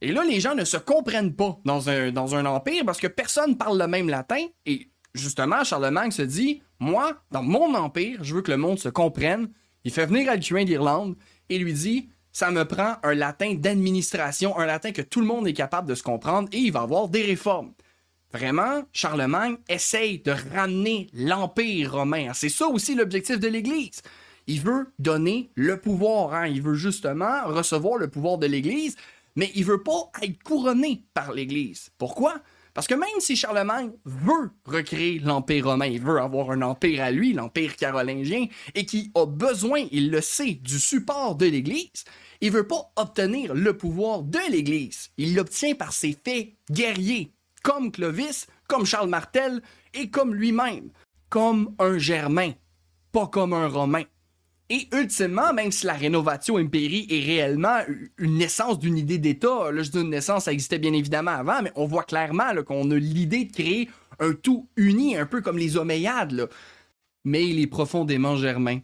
Et 0.00 0.12
là, 0.12 0.22
les 0.22 0.38
gens 0.38 0.54
ne 0.54 0.64
se 0.64 0.76
comprennent 0.76 1.34
pas 1.34 1.58
dans 1.64 1.88
un, 1.88 2.46
empire 2.46 2.84
parce 2.86 3.00
que 3.00 3.08
personne 3.08 3.58
parle 3.58 3.80
le 3.80 3.88
même 3.88 4.08
latin. 4.08 4.46
Et 4.64 4.88
justement, 5.12 5.64
Charlemagne 5.64 6.12
se 6.12 6.22
dit 6.22 6.62
Moi, 6.78 7.20
dans 7.32 7.42
mon 7.42 7.74
empire, 7.74 8.22
je 8.22 8.36
veux 8.36 8.42
que 8.42 8.52
le 8.52 8.58
monde 8.58 8.78
se 8.78 8.88
comprenne. 8.88 9.50
Il 9.82 9.92
fait 9.92 10.06
venir 10.06 10.30
Alcuin 10.30 10.64
d'Irlande 10.64 11.16
et 11.48 11.58
lui 11.58 11.72
dit 11.72 12.10
Ça 12.32 12.50
me 12.50 12.64
prend 12.64 12.96
un 13.02 13.14
latin 13.14 13.54
d'administration, 13.54 14.58
un 14.58 14.64
latin 14.64 14.92
que 14.92 15.02
tout 15.02 15.20
le 15.20 15.26
monde 15.26 15.46
est 15.46 15.52
capable 15.52 15.88
de 15.88 15.94
se 15.94 16.02
comprendre 16.02 16.48
et 16.52 16.58
il 16.58 16.72
va 16.72 16.80
avoir 16.80 17.08
des 17.08 17.22
réformes. 17.22 17.72
Vraiment, 18.32 18.84
Charlemagne 18.94 19.56
essaye 19.68 20.20
de 20.20 20.32
ramener 20.54 21.08
l'Empire 21.12 21.92
romain. 21.92 22.32
C'est 22.32 22.48
ça 22.48 22.66
aussi 22.68 22.94
l'objectif 22.94 23.38
de 23.38 23.48
l'Église. 23.48 24.00
Il 24.46 24.60
veut 24.62 24.90
donner 24.98 25.50
le 25.54 25.78
pouvoir. 25.78 26.32
Hein. 26.32 26.46
Il 26.46 26.62
veut 26.62 26.74
justement 26.74 27.44
recevoir 27.44 27.98
le 27.98 28.08
pouvoir 28.08 28.38
de 28.38 28.46
l'Église, 28.46 28.96
mais 29.36 29.50
il 29.54 29.66
veut 29.66 29.82
pas 29.82 30.10
être 30.22 30.42
couronné 30.42 31.02
par 31.12 31.32
l'Église. 31.32 31.90
Pourquoi? 31.98 32.36
Parce 32.74 32.86
que 32.86 32.94
même 32.94 33.08
si 33.20 33.36
Charlemagne 33.36 33.92
veut 34.04 34.50
recréer 34.64 35.18
l'Empire 35.18 35.66
romain, 35.66 35.86
il 35.86 36.00
veut 36.00 36.20
avoir 36.20 36.50
un 36.52 36.62
empire 36.62 37.02
à 37.02 37.10
lui, 37.10 37.34
l'Empire 37.34 37.76
carolingien, 37.76 38.46
et 38.74 38.86
qui 38.86 39.10
a 39.14 39.26
besoin, 39.26 39.84
il 39.90 40.10
le 40.10 40.20
sait, 40.22 40.54
du 40.54 40.78
support 40.78 41.36
de 41.36 41.46
l'Église, 41.46 42.04
il 42.40 42.50
veut 42.50 42.66
pas 42.66 42.90
obtenir 42.96 43.54
le 43.54 43.76
pouvoir 43.76 44.22
de 44.22 44.40
l'Église. 44.50 45.10
Il 45.18 45.34
l'obtient 45.34 45.74
par 45.74 45.92
ses 45.92 46.18
faits 46.24 46.54
guerriers, 46.70 47.34
comme 47.62 47.92
Clovis, 47.92 48.46
comme 48.68 48.86
Charles 48.86 49.10
Martel, 49.10 49.62
et 49.92 50.08
comme 50.08 50.34
lui-même, 50.34 50.90
comme 51.28 51.74
un 51.78 51.98
Germain, 51.98 52.52
pas 53.12 53.26
comme 53.26 53.52
un 53.52 53.68
Romain. 53.68 54.04
Et 54.72 54.88
ultimement, 54.90 55.52
même 55.52 55.70
si 55.70 55.84
la 55.84 55.92
rénovation 55.92 56.56
impérie 56.56 57.06
est 57.10 57.20
réellement 57.20 57.80
une 58.16 58.38
naissance 58.38 58.78
d'une 58.78 58.96
idée 58.96 59.18
d'État, 59.18 59.70
là 59.70 59.82
je 59.82 59.90
dis 59.90 60.00
une 60.00 60.08
naissance, 60.08 60.44
ça 60.44 60.52
existait 60.54 60.78
bien 60.78 60.94
évidemment 60.94 61.32
avant, 61.32 61.60
mais 61.60 61.70
on 61.76 61.84
voit 61.84 62.04
clairement 62.04 62.54
qu'on 62.66 62.90
a 62.90 62.94
l'idée 62.94 63.44
de 63.44 63.52
créer 63.52 63.90
un 64.18 64.32
tout 64.32 64.70
uni, 64.76 65.14
un 65.14 65.26
peu 65.26 65.42
comme 65.42 65.58
les 65.58 65.76
Omeyyades. 65.76 66.48
Mais 67.22 67.46
il 67.46 67.60
est 67.60 67.66
profondément 67.66 68.36
germain. 68.36 68.80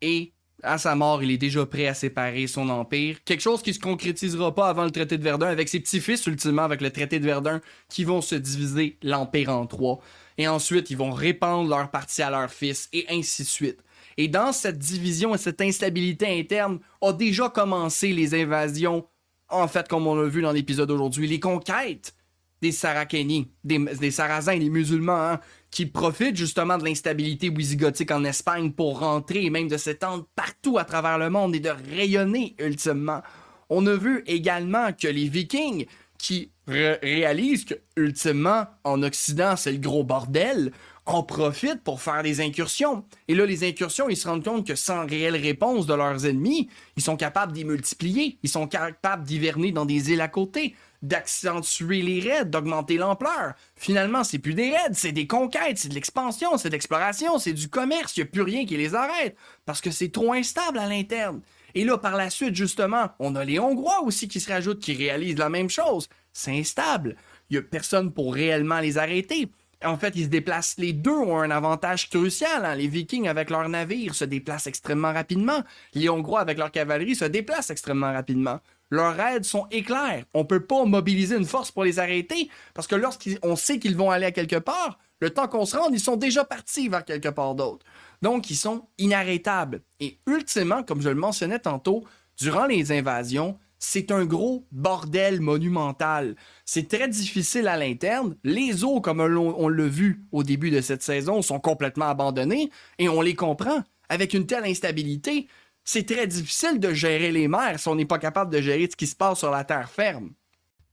Et 0.00 0.32
à 0.62 0.78
sa 0.78 0.94
mort, 0.94 1.22
il 1.22 1.30
est 1.30 1.36
déjà 1.36 1.66
prêt 1.66 1.88
à 1.88 1.94
séparer 1.94 2.46
son 2.46 2.70
empire. 2.70 3.22
Quelque 3.22 3.42
chose 3.42 3.60
qui 3.60 3.74
se 3.74 3.80
concrétisera 3.80 4.54
pas 4.54 4.70
avant 4.70 4.84
le 4.84 4.92
traité 4.92 5.18
de 5.18 5.22
Verdun, 5.22 5.48
avec 5.48 5.68
ses 5.68 5.80
petits-fils, 5.80 6.26
ultimement, 6.26 6.62
avec 6.62 6.80
le 6.80 6.90
traité 6.90 7.20
de 7.20 7.26
Verdun, 7.26 7.60
qui 7.90 8.04
vont 8.04 8.22
se 8.22 8.34
diviser 8.34 8.96
l'empire 9.02 9.50
en 9.50 9.66
trois. 9.66 10.00
Et 10.38 10.48
ensuite, 10.48 10.88
ils 10.88 10.96
vont 10.96 11.12
répandre 11.12 11.68
leur 11.68 11.90
partie 11.90 12.22
à 12.22 12.30
leurs 12.30 12.50
fils, 12.50 12.88
et 12.94 13.04
ainsi 13.10 13.42
de 13.42 13.48
suite. 13.48 13.84
Et 14.16 14.28
dans 14.28 14.52
cette 14.52 14.78
division 14.78 15.34
et 15.34 15.38
cette 15.38 15.60
instabilité 15.60 16.38
interne, 16.38 16.78
a 17.00 17.12
déjà 17.12 17.48
commencé 17.48 18.12
les 18.12 18.34
invasions, 18.34 19.06
en 19.48 19.68
fait, 19.68 19.88
comme 19.88 20.06
on 20.06 20.14
l'a 20.14 20.28
vu 20.28 20.42
dans 20.42 20.52
l'épisode 20.52 20.88
d'aujourd'hui, 20.88 21.26
les 21.26 21.40
conquêtes 21.40 22.14
des 22.62 22.72
Saraceni, 22.72 23.50
des, 23.64 24.10
Sarrasins, 24.12 24.56
des 24.56 24.70
musulmans, 24.70 25.32
hein, 25.32 25.40
qui 25.72 25.86
profitent 25.86 26.36
justement 26.36 26.78
de 26.78 26.84
l'instabilité 26.84 27.48
wisigothique 27.48 28.12
en 28.12 28.24
Espagne 28.24 28.70
pour 28.70 29.00
rentrer 29.00 29.44
et 29.44 29.50
même 29.50 29.66
de 29.66 29.76
s'étendre 29.76 30.26
partout 30.36 30.78
à 30.78 30.84
travers 30.84 31.18
le 31.18 31.28
monde 31.28 31.56
et 31.56 31.60
de 31.60 31.72
rayonner 31.96 32.54
ultimement. 32.60 33.20
On 33.68 33.84
a 33.88 33.96
vu 33.96 34.22
également 34.26 34.92
que 34.92 35.08
les 35.08 35.28
Vikings, 35.28 35.86
qui 36.18 36.52
réalisent 36.68 37.64
que 37.64 37.74
ultimement 37.96 38.66
en 38.84 39.02
Occident 39.02 39.56
c'est 39.56 39.72
le 39.72 39.78
gros 39.78 40.04
bordel, 40.04 40.70
en 41.04 41.22
profitent 41.22 41.82
pour 41.82 42.00
faire 42.00 42.22
des 42.22 42.40
incursions. 42.40 43.04
Et 43.26 43.34
là, 43.34 43.44
les 43.44 43.68
incursions, 43.68 44.08
ils 44.08 44.16
se 44.16 44.28
rendent 44.28 44.44
compte 44.44 44.66
que 44.66 44.76
sans 44.76 45.04
réelle 45.06 45.36
réponse 45.36 45.86
de 45.86 45.94
leurs 45.94 46.26
ennemis, 46.26 46.68
ils 46.96 47.02
sont 47.02 47.16
capables 47.16 47.52
d'y 47.52 47.64
multiplier, 47.64 48.38
ils 48.42 48.48
sont 48.48 48.68
capables 48.68 49.24
d'hiverner 49.24 49.72
dans 49.72 49.84
des 49.84 50.12
îles 50.12 50.20
à 50.20 50.28
côté, 50.28 50.76
d'accentuer 51.02 52.02
les 52.02 52.20
raids, 52.20 52.44
d'augmenter 52.44 52.96
l'ampleur. 52.98 53.54
Finalement, 53.74 54.22
c'est 54.22 54.38
plus 54.38 54.54
des 54.54 54.70
raids, 54.70 54.92
c'est 54.92 55.10
des 55.10 55.26
conquêtes, 55.26 55.78
c'est 55.78 55.88
de 55.88 55.94
l'expansion, 55.94 56.56
c'est 56.56 56.68
de 56.68 56.74
l'exploration, 56.74 57.38
c'est 57.38 57.52
du 57.52 57.68
commerce, 57.68 58.16
il 58.16 58.20
n'y 58.20 58.28
a 58.28 58.30
plus 58.30 58.42
rien 58.42 58.64
qui 58.64 58.76
les 58.76 58.94
arrête, 58.94 59.36
parce 59.66 59.80
que 59.80 59.90
c'est 59.90 60.12
trop 60.12 60.32
instable 60.32 60.78
à 60.78 60.88
l'interne. 60.88 61.40
Et 61.74 61.84
là, 61.84 61.98
par 61.98 62.16
la 62.16 62.30
suite, 62.30 62.54
justement, 62.54 63.08
on 63.18 63.34
a 63.34 63.44
les 63.44 63.58
Hongrois 63.58 64.02
aussi 64.02 64.28
qui 64.28 64.38
se 64.38 64.52
rajoutent, 64.52 64.78
qui 64.78 64.94
réalisent 64.94 65.38
la 65.38 65.48
même 65.48 65.70
chose. 65.70 66.08
C'est 66.32 66.56
instable. 66.56 67.16
Il 67.50 67.54
n'y 67.54 67.58
a 67.58 67.62
personne 67.62 68.12
pour 68.12 68.34
réellement 68.34 68.80
les 68.80 68.98
arrêter 68.98 69.50
en 69.84 69.96
fait, 69.96 70.14
ils 70.16 70.24
se 70.24 70.28
déplacent. 70.28 70.76
Les 70.78 70.92
deux 70.92 71.10
ont 71.10 71.38
un 71.38 71.50
avantage 71.50 72.10
crucial. 72.10 72.64
Hein. 72.64 72.74
Les 72.74 72.88
Vikings, 72.88 73.28
avec 73.28 73.50
leurs 73.50 73.68
navires, 73.68 74.14
se 74.14 74.24
déplacent 74.24 74.66
extrêmement 74.66 75.12
rapidement. 75.12 75.62
Les 75.94 76.08
Hongrois, 76.08 76.40
avec 76.40 76.58
leur 76.58 76.70
cavalerie, 76.70 77.14
se 77.14 77.24
déplacent 77.24 77.70
extrêmement 77.70 78.12
rapidement. 78.12 78.60
Leurs 78.90 79.16
raids 79.16 79.42
sont 79.42 79.66
éclairs. 79.70 80.24
On 80.34 80.44
peut 80.44 80.64
pas 80.64 80.84
mobiliser 80.84 81.36
une 81.36 81.46
force 81.46 81.70
pour 81.70 81.84
les 81.84 81.98
arrêter 81.98 82.50
parce 82.74 82.86
que 82.86 82.94
lorsqu'on 82.94 83.56
sait 83.56 83.78
qu'ils 83.78 83.96
vont 83.96 84.10
aller 84.10 84.26
à 84.26 84.32
quelque 84.32 84.56
part, 84.56 84.98
le 85.20 85.30
temps 85.30 85.48
qu'on 85.48 85.64
se 85.64 85.76
rende, 85.76 85.94
ils 85.94 86.00
sont 86.00 86.16
déjà 86.16 86.44
partis 86.44 86.88
vers 86.88 87.04
quelque 87.04 87.28
part 87.28 87.54
d'autre. 87.54 87.86
Donc, 88.20 88.50
ils 88.50 88.56
sont 88.56 88.88
inarrêtables. 88.98 89.82
Et 90.00 90.18
ultimement, 90.26 90.82
comme 90.82 91.00
je 91.00 91.08
le 91.08 91.14
mentionnais 91.14 91.58
tantôt, 91.58 92.04
durant 92.36 92.66
les 92.66 92.92
invasions, 92.92 93.58
c'est 93.84 94.12
un 94.12 94.24
gros 94.24 94.64
bordel 94.70 95.40
monumental. 95.40 96.36
C'est 96.64 96.86
très 96.86 97.08
difficile 97.08 97.66
à 97.66 97.76
l'interne. 97.76 98.36
Les 98.44 98.84
eaux, 98.84 99.00
comme 99.00 99.20
on 99.20 99.68
l'a 99.68 99.88
vu 99.88 100.22
au 100.30 100.44
début 100.44 100.70
de 100.70 100.80
cette 100.80 101.02
saison, 101.02 101.42
sont 101.42 101.58
complètement 101.58 102.04
abandonnées 102.04 102.70
et 103.00 103.08
on 103.08 103.20
les 103.20 103.34
comprend. 103.34 103.82
Avec 104.08 104.34
une 104.34 104.46
telle 104.46 104.66
instabilité, 104.66 105.48
c'est 105.82 106.06
très 106.06 106.28
difficile 106.28 106.78
de 106.78 106.94
gérer 106.94 107.32
les 107.32 107.48
mers 107.48 107.80
si 107.80 107.88
on 107.88 107.96
n'est 107.96 108.06
pas 108.06 108.20
capable 108.20 108.52
de 108.52 108.60
gérer 108.60 108.88
ce 108.88 108.94
qui 108.94 109.08
se 109.08 109.16
passe 109.16 109.40
sur 109.40 109.50
la 109.50 109.64
terre 109.64 109.90
ferme. 109.90 110.30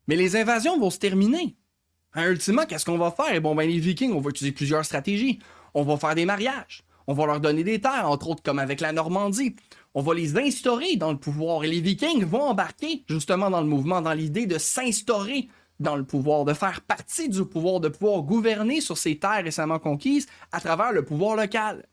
Mais 0.08 0.16
les 0.16 0.36
invasions 0.36 0.80
vont 0.80 0.90
se 0.90 0.98
terminer. 0.98 1.56
Hein, 2.16 2.32
ultimement, 2.32 2.66
qu'est-ce 2.66 2.86
qu'on 2.86 2.98
va 2.98 3.12
faire? 3.12 3.40
Bon, 3.40 3.54
ben, 3.54 3.70
les 3.70 3.78
Vikings, 3.78 4.14
on 4.14 4.20
va 4.20 4.32
utiliser 4.32 4.52
plusieurs 4.52 4.84
stratégies. 4.84 5.38
On 5.76 5.84
va 5.84 5.96
faire 5.98 6.16
des 6.16 6.26
mariages. 6.26 6.84
On 7.06 7.14
va 7.14 7.28
leur 7.28 7.40
donner 7.40 7.64
des 7.64 7.80
terres, 7.80 8.10
entre 8.10 8.30
autres 8.30 8.42
comme 8.42 8.58
avec 8.58 8.82
la 8.82 8.94
Normandie 8.94 9.56
on 9.94 10.02
va 10.02 10.14
les 10.14 10.38
instaurer 10.38 10.96
dans 10.96 11.12
le 11.12 11.18
pouvoir. 11.18 11.64
Et 11.64 11.68
les 11.68 11.82
Vikings 11.82 12.24
vont 12.24 12.42
embarquer 12.42 13.04
justement 13.08 13.50
dans 13.50 13.62
le 13.62 13.68
mouvement, 13.68 14.02
dans 14.02 14.14
l'idée 14.14 14.46
de 14.46 14.58
s'instaurer 14.58 15.48
dans 15.80 15.96
le 15.96 16.04
pouvoir, 16.04 16.46
de 16.46 16.54
faire 16.54 16.82
partie 16.82 17.30
du 17.30 17.46
pouvoir, 17.46 17.80
de 17.80 17.88
pouvoir 17.88 18.22
gouverner 18.24 18.82
sur 18.82 18.98
ces 18.98 19.18
terres 19.18 19.44
récemment 19.44 19.80
conquises 19.80 20.28
à 20.52 20.60
travers 20.60 20.92
le 20.92 21.04
pouvoir 21.06 21.36
local. 21.36 21.88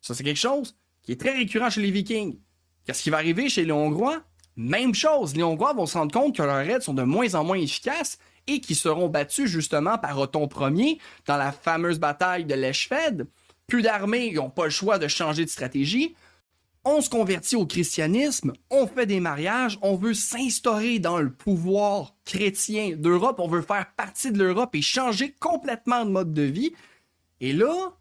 Ça, 0.00 0.14
c'est 0.14 0.24
quelque 0.24 0.36
chose 0.36 0.76
qui 1.02 1.12
est 1.12 1.20
très 1.20 1.36
récurrent 1.36 1.70
chez 1.70 1.80
les 1.80 1.90
Vikings. 1.90 2.38
Qu'est-ce 2.84 3.02
qui 3.02 3.10
va 3.10 3.18
arriver 3.18 3.48
chez 3.48 3.64
les 3.64 3.72
Hongrois? 3.72 4.22
Même 4.56 4.94
chose, 4.94 5.36
les 5.36 5.42
Hongrois 5.44 5.72
vont 5.72 5.86
se 5.86 5.96
rendre 5.96 6.12
compte 6.12 6.36
que 6.36 6.42
leurs 6.42 6.66
raids 6.66 6.80
sont 6.80 6.94
de 6.94 7.04
moins 7.04 7.34
en 7.34 7.44
moins 7.44 7.58
efficaces 7.58 8.18
et 8.48 8.60
qu'ils 8.60 8.76
seront 8.76 9.08
battus 9.08 9.48
justement 9.48 9.98
par 9.98 10.18
Othon 10.18 10.48
Ier 10.74 10.98
dans 11.26 11.36
la 11.36 11.52
fameuse 11.52 12.00
bataille 12.00 12.44
de 12.44 12.54
l'Eschfed. 12.54 13.26
Plus 13.68 13.82
d'armées, 13.82 14.26
ils 14.26 14.36
n'ont 14.36 14.50
pas 14.50 14.64
le 14.64 14.70
choix 14.70 14.98
de 14.98 15.06
changer 15.06 15.44
de 15.44 15.50
stratégie 15.50 16.16
on 16.88 17.02
se 17.02 17.10
convertit 17.10 17.54
au 17.54 17.66
christianisme, 17.66 18.54
on 18.70 18.86
fait 18.86 19.04
des 19.04 19.20
mariages, 19.20 19.78
on 19.82 19.96
veut 19.96 20.14
s'instaurer 20.14 20.98
dans 20.98 21.18
le 21.18 21.30
pouvoir 21.30 22.16
chrétien 22.24 22.96
d'Europe, 22.96 23.40
on 23.40 23.48
veut 23.48 23.60
faire 23.60 23.92
partie 23.94 24.32
de 24.32 24.38
l'Europe 24.38 24.74
et 24.74 24.80
changer 24.80 25.34
complètement 25.38 26.06
de 26.06 26.10
mode 26.10 26.32
de 26.32 26.42
vie. 26.42 26.72
Et 27.40 27.52
là, 27.52 27.92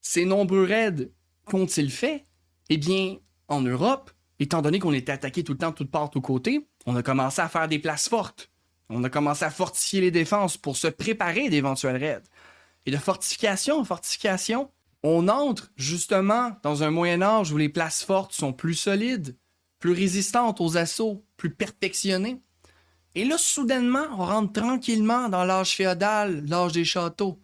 ces 0.00 0.24
nombreux 0.24 0.62
raids 0.62 1.10
qu'ont-ils 1.44 1.90
fait? 1.90 2.24
Eh 2.68 2.76
bien, 2.76 3.16
en 3.48 3.62
Europe, 3.62 4.12
étant 4.38 4.62
donné 4.62 4.78
qu'on 4.78 4.92
était 4.92 5.12
attaqué 5.12 5.42
tout 5.42 5.52
le 5.52 5.58
temps, 5.58 5.72
toutes 5.72 5.90
parts, 5.90 6.10
tous 6.10 6.20
côtés, 6.20 6.68
on 6.86 6.94
a 6.94 7.02
commencé 7.02 7.40
à 7.42 7.48
faire 7.48 7.66
des 7.66 7.80
places 7.80 8.08
fortes. 8.08 8.52
On 8.88 9.02
a 9.02 9.10
commencé 9.10 9.44
à 9.44 9.50
fortifier 9.50 10.00
les 10.00 10.12
défenses 10.12 10.56
pour 10.56 10.76
se 10.76 10.86
préparer 10.86 11.48
d'éventuels 11.48 11.96
raids. 11.96 12.22
Et 12.86 12.92
de 12.92 12.96
fortification 12.96 13.80
en 13.80 13.84
fortification, 13.84 14.70
on 15.02 15.28
entre 15.28 15.70
justement 15.76 16.52
dans 16.62 16.82
un 16.82 16.90
Moyen 16.90 17.22
Âge 17.22 17.52
où 17.52 17.56
les 17.56 17.68
places 17.68 18.02
fortes 18.02 18.32
sont 18.32 18.52
plus 18.52 18.74
solides, 18.74 19.36
plus 19.78 19.92
résistantes 19.92 20.60
aux 20.60 20.76
assauts, 20.76 21.24
plus 21.36 21.54
perfectionnées. 21.54 22.42
Et 23.14 23.24
là, 23.24 23.38
soudainement, 23.38 24.06
on 24.12 24.24
rentre 24.24 24.52
tranquillement 24.52 25.28
dans 25.28 25.44
l'âge 25.44 25.76
féodal, 25.76 26.44
l'âge 26.46 26.72
des 26.72 26.84
châteaux. 26.84 27.40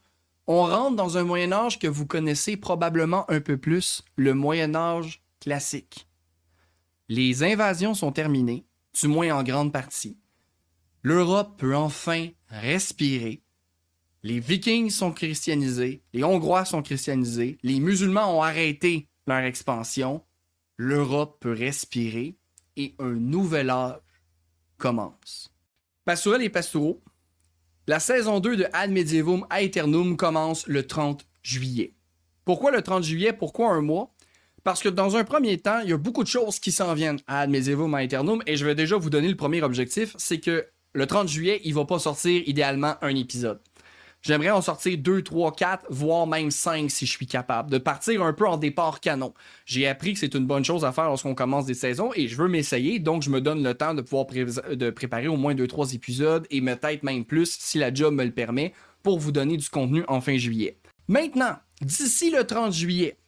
On 0.46 0.64
rentre 0.64 0.96
dans 0.96 1.18
un 1.18 1.24
Moyen 1.24 1.52
Âge 1.52 1.78
que 1.78 1.86
vous 1.86 2.06
connaissez 2.06 2.56
probablement 2.56 3.30
un 3.30 3.40
peu 3.40 3.56
plus, 3.56 4.02
le 4.16 4.34
Moyen 4.34 4.74
Âge 4.74 5.22
classique. 5.40 6.08
Les 7.08 7.42
invasions 7.42 7.94
sont 7.94 8.12
terminées, 8.12 8.64
du 9.00 9.08
moins 9.08 9.34
en 9.36 9.42
grande 9.42 9.72
partie. 9.72 10.18
L'Europe 11.02 11.58
peut 11.58 11.76
enfin 11.76 12.28
respirer 12.48 13.42
les 14.22 14.38
Vikings 14.38 14.90
sont 14.90 15.12
christianisés, 15.12 16.02
les 16.12 16.22
Hongrois 16.22 16.64
sont 16.64 16.82
christianisés, 16.82 17.58
les 17.62 17.80
musulmans 17.80 18.38
ont 18.38 18.42
arrêté 18.42 19.08
leur 19.26 19.38
expansion, 19.38 20.22
l'Europe 20.76 21.38
peut 21.40 21.52
respirer 21.52 22.36
et 22.76 22.94
un 22.98 23.12
nouvel 23.12 23.70
âge 23.70 23.98
commence. 24.78 25.52
Pastourel 26.04 26.42
et 26.42 26.50
Pastoureau, 26.50 27.02
la 27.86 27.98
saison 27.98 28.38
2 28.38 28.56
de 28.56 28.66
Ad 28.72 28.90
Medievum 28.90 29.46
Aeternum 29.50 30.16
commence 30.16 30.66
le 30.68 30.86
30 30.86 31.26
juillet. 31.42 31.94
Pourquoi 32.44 32.70
le 32.70 32.82
30 32.82 33.02
juillet? 33.02 33.32
Pourquoi 33.32 33.72
un 33.72 33.82
mois? 33.82 34.14
Parce 34.64 34.82
que 34.82 34.88
dans 34.88 35.16
un 35.16 35.24
premier 35.24 35.58
temps, 35.58 35.80
il 35.80 35.90
y 35.90 35.92
a 35.92 35.96
beaucoup 35.96 36.22
de 36.22 36.28
choses 36.28 36.60
qui 36.60 36.70
s'en 36.70 36.94
viennent 36.94 37.18
à 37.26 37.40
Ad 37.40 37.50
Medievum 37.50 37.92
Aeternum 37.96 38.42
et 38.46 38.56
je 38.56 38.64
vais 38.64 38.76
déjà 38.76 38.96
vous 38.96 39.10
donner 39.10 39.28
le 39.28 39.36
premier 39.36 39.62
objectif, 39.62 40.14
c'est 40.16 40.38
que 40.38 40.68
le 40.92 41.06
30 41.06 41.28
juillet, 41.28 41.60
il 41.64 41.74
va 41.74 41.84
pas 41.84 41.98
sortir 41.98 42.42
idéalement 42.46 42.94
un 43.00 43.16
épisode. 43.16 43.60
J'aimerais 44.22 44.50
en 44.50 44.62
sortir 44.62 44.96
2, 44.98 45.22
3, 45.22 45.52
4, 45.52 45.86
voire 45.90 46.28
même 46.28 46.52
5 46.52 46.88
si 46.88 47.06
je 47.06 47.10
suis 47.10 47.26
capable, 47.26 47.70
de 47.72 47.78
partir 47.78 48.22
un 48.22 48.32
peu 48.32 48.46
en 48.46 48.56
départ 48.56 49.00
canon. 49.00 49.34
J'ai 49.66 49.88
appris 49.88 50.12
que 50.12 50.20
c'est 50.20 50.34
une 50.34 50.46
bonne 50.46 50.64
chose 50.64 50.84
à 50.84 50.92
faire 50.92 51.06
lorsqu'on 51.06 51.34
commence 51.34 51.66
des 51.66 51.74
saisons 51.74 52.12
et 52.14 52.28
je 52.28 52.36
veux 52.36 52.46
m'essayer, 52.46 53.00
donc 53.00 53.22
je 53.22 53.30
me 53.30 53.40
donne 53.40 53.64
le 53.64 53.74
temps 53.74 53.94
de 53.94 54.00
pouvoir 54.00 54.26
préparer 54.94 55.26
au 55.26 55.36
moins 55.36 55.56
2, 55.56 55.66
3 55.66 55.94
épisodes 55.94 56.46
et 56.50 56.60
peut-être 56.60 57.02
même 57.02 57.24
plus 57.24 57.56
si 57.58 57.78
la 57.78 57.92
job 57.92 58.14
me 58.14 58.24
le 58.24 58.30
permet 58.30 58.72
pour 59.02 59.18
vous 59.18 59.32
donner 59.32 59.56
du 59.56 59.68
contenu 59.68 60.04
en 60.06 60.20
fin 60.20 60.36
juillet. 60.36 60.78
Maintenant, 61.08 61.56
d'ici 61.80 62.30
le 62.30 62.44
30 62.44 62.72
juillet, 62.72 63.18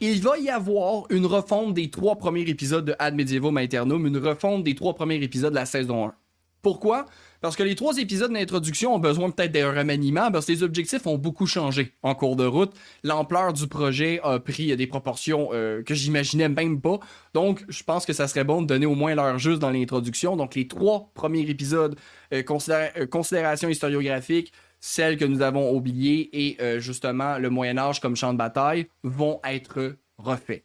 il 0.00 0.20
va 0.20 0.36
y 0.36 0.48
avoir 0.48 1.04
une 1.10 1.26
refonte 1.26 1.74
des 1.74 1.90
trois 1.90 2.16
premiers 2.16 2.48
épisodes 2.48 2.84
de 2.84 2.96
Ad 2.98 3.14
Medieval 3.14 3.56
Aeternum, 3.56 4.04
une 4.04 4.18
refonte 4.18 4.64
des 4.64 4.74
trois 4.74 4.94
premiers 4.94 5.22
épisodes 5.22 5.52
de 5.52 5.58
la 5.58 5.66
saison 5.66 6.08
1. 6.08 6.14
Pourquoi? 6.62 7.06
Parce 7.40 7.56
que 7.56 7.62
les 7.62 7.74
trois 7.74 7.96
épisodes 7.96 8.32
d'introduction 8.32 8.94
ont 8.94 8.98
besoin 8.98 9.30
peut-être 9.30 9.52
d'un 9.52 9.72
remaniement 9.72 10.30
parce 10.30 10.46
que 10.46 10.52
les 10.52 10.62
objectifs 10.62 11.06
ont 11.06 11.16
beaucoup 11.16 11.46
changé 11.46 11.94
en 12.02 12.14
cours 12.14 12.36
de 12.36 12.44
route. 12.44 12.72
L'ampleur 13.02 13.54
du 13.54 13.66
projet 13.66 14.20
a 14.22 14.38
pris 14.38 14.76
des 14.76 14.86
proportions 14.86 15.48
euh, 15.52 15.82
que 15.82 15.94
j'imaginais 15.94 16.50
même 16.50 16.80
pas. 16.80 17.00
Donc, 17.32 17.64
je 17.68 17.82
pense 17.82 18.04
que 18.04 18.12
ça 18.12 18.28
serait 18.28 18.44
bon 18.44 18.60
de 18.60 18.66
donner 18.66 18.84
au 18.84 18.94
moins 18.94 19.14
l'heure 19.14 19.38
juste 19.38 19.58
dans 19.58 19.70
l'introduction. 19.70 20.36
Donc, 20.36 20.54
les 20.54 20.68
trois 20.68 21.10
premiers 21.14 21.48
épisodes, 21.48 21.96
euh, 22.34 22.42
euh, 22.48 23.06
considération 23.06 23.68
historiographique, 23.70 24.52
celles 24.78 25.16
que 25.16 25.24
nous 25.24 25.40
avons 25.40 25.74
oubliées 25.74 26.30
et 26.32 26.80
justement 26.80 27.36
le 27.36 27.50
Moyen 27.50 27.76
Âge 27.76 28.00
comme 28.00 28.16
champ 28.16 28.32
de 28.32 28.38
bataille 28.38 28.86
vont 29.02 29.38
être 29.44 29.94
refaits. 30.16 30.62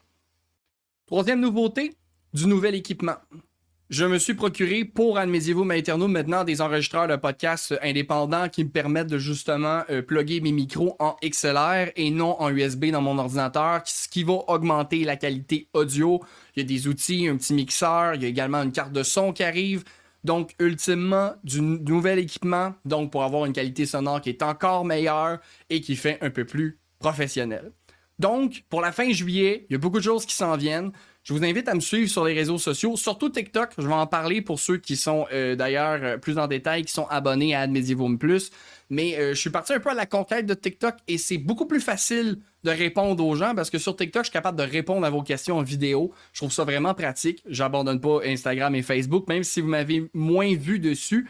Troisième 1.06 1.42
nouveauté, 1.42 1.92
du 2.34 2.48
nouvel 2.48 2.76
équipement. 2.76 3.18
Je 3.92 4.04
me 4.04 4.18
suis 4.18 4.34
procuré 4.34 4.84
pour 4.84 5.20
Ad 5.20 5.30
Medievum 5.30 5.70
Aeternum 5.70 6.12
maintenant 6.12 6.44
des 6.44 6.60
enregistreurs 6.60 7.08
de 7.08 7.16
podcasts 7.18 7.76
indépendants 7.84 8.50
qui 8.50 8.64
me 8.64 8.70
permettent 8.70 9.12
de 9.12 9.20
justement 9.20 9.84
euh, 9.92 10.02
plugger 10.02 10.42
mes 10.42 10.52
micros 10.52 10.96
en 10.98 11.16
XLR 11.24 11.92
et 11.96 12.10
non 12.10 12.42
en 12.42 12.50
USB 12.50 12.86
dans 12.86 13.02
mon 13.02 13.20
ordinateur, 13.20 13.84
ce 13.86 14.08
qui 14.10 14.24
va 14.24 14.34
augmenter 14.48 15.04
la 15.04 15.18
qualité 15.18 15.68
audio. 15.74 16.20
Il 16.56 16.64
y 16.64 16.66
a 16.66 16.68
des 16.68 16.88
outils, 16.88 17.28
un 17.28 17.38
petit 17.38 17.54
mixeur, 17.54 18.16
il 18.16 18.24
y 18.24 18.26
a 18.26 18.28
également 18.28 18.64
une 18.64 18.72
carte 18.72 18.92
de 18.92 19.04
son 19.04 19.34
qui 19.34 19.44
arrive. 19.44 19.84
Donc, 20.24 20.56
ultimement, 20.60 21.34
du 21.44 21.62
nouvel 21.62 22.18
équipement, 22.18 22.74
donc 22.86 23.12
pour 23.12 23.24
avoir 23.24 23.46
une 23.46 23.54
qualité 23.54 23.86
sonore 23.86 24.20
qui 24.20 24.30
est 24.30 24.42
encore 24.42 24.84
meilleure 24.84 25.38
et 25.70 25.80
qui 25.82 25.96
fait 25.96 26.18
un 26.22 26.32
peu 26.32 26.44
plus 26.44 26.80
professionnel. 26.98 27.72
Donc, 28.18 28.64
pour 28.70 28.82
la 28.82 28.92
fin 28.92 29.12
juillet, 29.12 29.68
il 29.70 29.74
y 29.74 29.76
a 29.76 29.80
beaucoup 29.80 30.00
de 30.00 30.04
choses 30.04 30.26
qui 30.26 30.36
s'en 30.36 30.58
viennent. 30.58 30.92
Je 31.26 31.34
vous 31.34 31.44
invite 31.44 31.68
à 31.68 31.74
me 31.74 31.80
suivre 31.80 32.08
sur 32.08 32.24
les 32.24 32.34
réseaux 32.36 32.60
sociaux, 32.60 32.96
surtout 32.98 33.30
TikTok. 33.30 33.72
Je 33.80 33.88
vais 33.88 33.94
en 33.94 34.06
parler 34.06 34.44
pour 34.44 34.60
ceux 34.60 34.78
qui 34.78 34.96
sont 34.96 35.26
euh, 35.34 35.56
d'ailleurs 35.56 36.00
euh, 36.04 36.18
plus 36.20 36.38
en 36.38 36.46
détail, 36.46 36.86
qui 36.86 36.94
sont 36.94 37.08
abonnés 37.08 37.56
à 37.56 37.62
Ad 37.62 37.74
Plus. 38.20 38.52
Mais 38.92 39.18
euh, 39.18 39.34
je 39.34 39.40
suis 39.40 39.50
parti 39.50 39.74
un 39.74 39.80
peu 39.80 39.90
à 39.90 39.96
la 39.96 40.06
conquête 40.06 40.46
de 40.46 40.54
TikTok 40.54 40.94
et 41.08 41.18
c'est 41.18 41.40
beaucoup 41.40 41.66
plus 41.66 41.80
facile 41.80 42.38
de 42.64 42.70
répondre 42.70 43.26
aux 43.26 43.36
gens 43.36 43.56
parce 43.56 43.72
que 43.72 43.80
sur 43.80 43.96
TikTok, 43.96 44.26
je 44.26 44.30
suis 44.30 44.34
capable 44.34 44.60
de 44.60 44.70
répondre 44.72 45.04
à 45.04 45.10
vos 45.10 45.24
questions 45.24 45.58
en 45.58 45.64
vidéo. 45.64 46.14
Je 46.32 46.42
trouve 46.42 46.52
ça 46.52 46.64
vraiment 46.64 46.94
pratique. 46.94 47.42
J'abandonne 47.48 48.00
pas 48.00 48.20
Instagram 48.24 48.76
et 48.76 48.84
Facebook, 48.84 49.28
même 49.28 49.44
si 49.44 49.62
vous 49.62 49.70
m'avez 49.70 50.08
moins 50.14 50.54
vu 50.56 50.78
dessus 50.78 51.28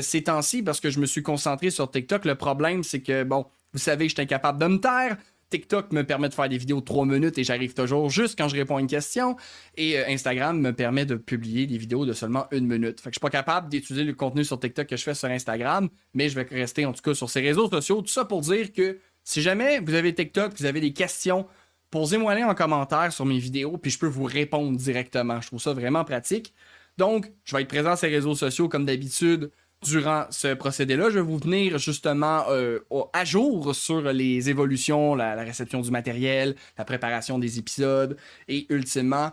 ces 0.00 0.24
temps-ci 0.24 0.64
parce 0.64 0.80
que 0.80 0.90
je 0.90 0.98
me 0.98 1.06
suis 1.06 1.22
concentré 1.22 1.70
sur 1.70 1.88
TikTok. 1.88 2.24
Le 2.24 2.34
problème, 2.34 2.82
c'est 2.82 3.00
que, 3.00 3.22
bon, 3.22 3.46
vous 3.72 3.78
savez, 3.78 4.08
je 4.08 4.14
suis 4.14 4.22
incapable 4.22 4.60
de 4.60 4.66
me 4.66 4.78
taire. 4.78 5.16
TikTok 5.50 5.92
me 5.92 6.02
permet 6.02 6.28
de 6.28 6.34
faire 6.34 6.48
des 6.48 6.58
vidéos 6.58 6.80
de 6.80 6.84
3 6.84 7.06
minutes 7.06 7.38
et 7.38 7.44
j'arrive 7.44 7.72
toujours 7.72 8.10
juste 8.10 8.36
quand 8.36 8.48
je 8.48 8.56
réponds 8.56 8.76
à 8.76 8.80
une 8.80 8.86
question. 8.86 9.36
Et 9.76 9.98
euh, 9.98 10.04
Instagram 10.08 10.60
me 10.60 10.72
permet 10.72 11.06
de 11.06 11.14
publier 11.14 11.66
des 11.66 11.78
vidéos 11.78 12.04
de 12.04 12.12
seulement 12.12 12.46
une 12.50 12.66
minute. 12.66 13.00
Fait 13.00 13.10
que 13.10 13.14
je 13.14 13.18
suis 13.18 13.20
pas 13.20 13.30
capable 13.30 13.68
d'utiliser 13.68 14.04
le 14.04 14.14
contenu 14.14 14.44
sur 14.44 14.58
TikTok 14.58 14.86
que 14.86 14.96
je 14.96 15.02
fais 15.02 15.14
sur 15.14 15.28
Instagram, 15.28 15.88
mais 16.14 16.28
je 16.28 16.34
vais 16.34 16.46
rester 16.50 16.84
en 16.84 16.92
tout 16.92 17.02
cas 17.02 17.14
sur 17.14 17.30
ces 17.30 17.40
réseaux 17.40 17.68
sociaux. 17.68 18.02
Tout 18.02 18.08
ça 18.08 18.24
pour 18.24 18.40
dire 18.40 18.72
que 18.72 18.98
si 19.22 19.40
jamais 19.40 19.80
vous 19.80 19.94
avez 19.94 20.14
TikTok, 20.14 20.52
vous 20.58 20.66
avez 20.66 20.80
des 20.80 20.92
questions, 20.92 21.46
posez-moi 21.90 22.34
les 22.34 22.44
en 22.44 22.54
commentaire 22.54 23.12
sur 23.12 23.24
mes 23.24 23.38
vidéos, 23.38 23.76
puis 23.78 23.90
je 23.90 23.98
peux 23.98 24.06
vous 24.06 24.24
répondre 24.24 24.76
directement. 24.76 25.40
Je 25.40 25.46
trouve 25.46 25.60
ça 25.60 25.72
vraiment 25.72 26.04
pratique. 26.04 26.54
Donc, 26.96 27.30
je 27.44 27.54
vais 27.54 27.62
être 27.62 27.68
présent 27.68 27.90
sur 27.90 28.00
ces 28.00 28.08
réseaux 28.08 28.34
sociaux 28.34 28.68
comme 28.68 28.86
d'habitude 28.86 29.50
durant 29.82 30.24
ce 30.30 30.54
procédé-là. 30.54 31.10
Je 31.10 31.16
vais 31.16 31.24
vous 31.24 31.38
venir 31.38 31.78
justement 31.78 32.44
euh, 32.48 32.80
à 33.12 33.24
jour 33.24 33.74
sur 33.74 34.00
les 34.12 34.50
évolutions, 34.50 35.14
la, 35.14 35.34
réception 35.36 35.80
du 35.80 35.90
matériel, 35.90 36.56
la 36.78 36.84
préparation 36.84 37.38
des 37.38 37.58
épisodes 37.58 38.16
et 38.48 38.66
ultimement 38.72 39.32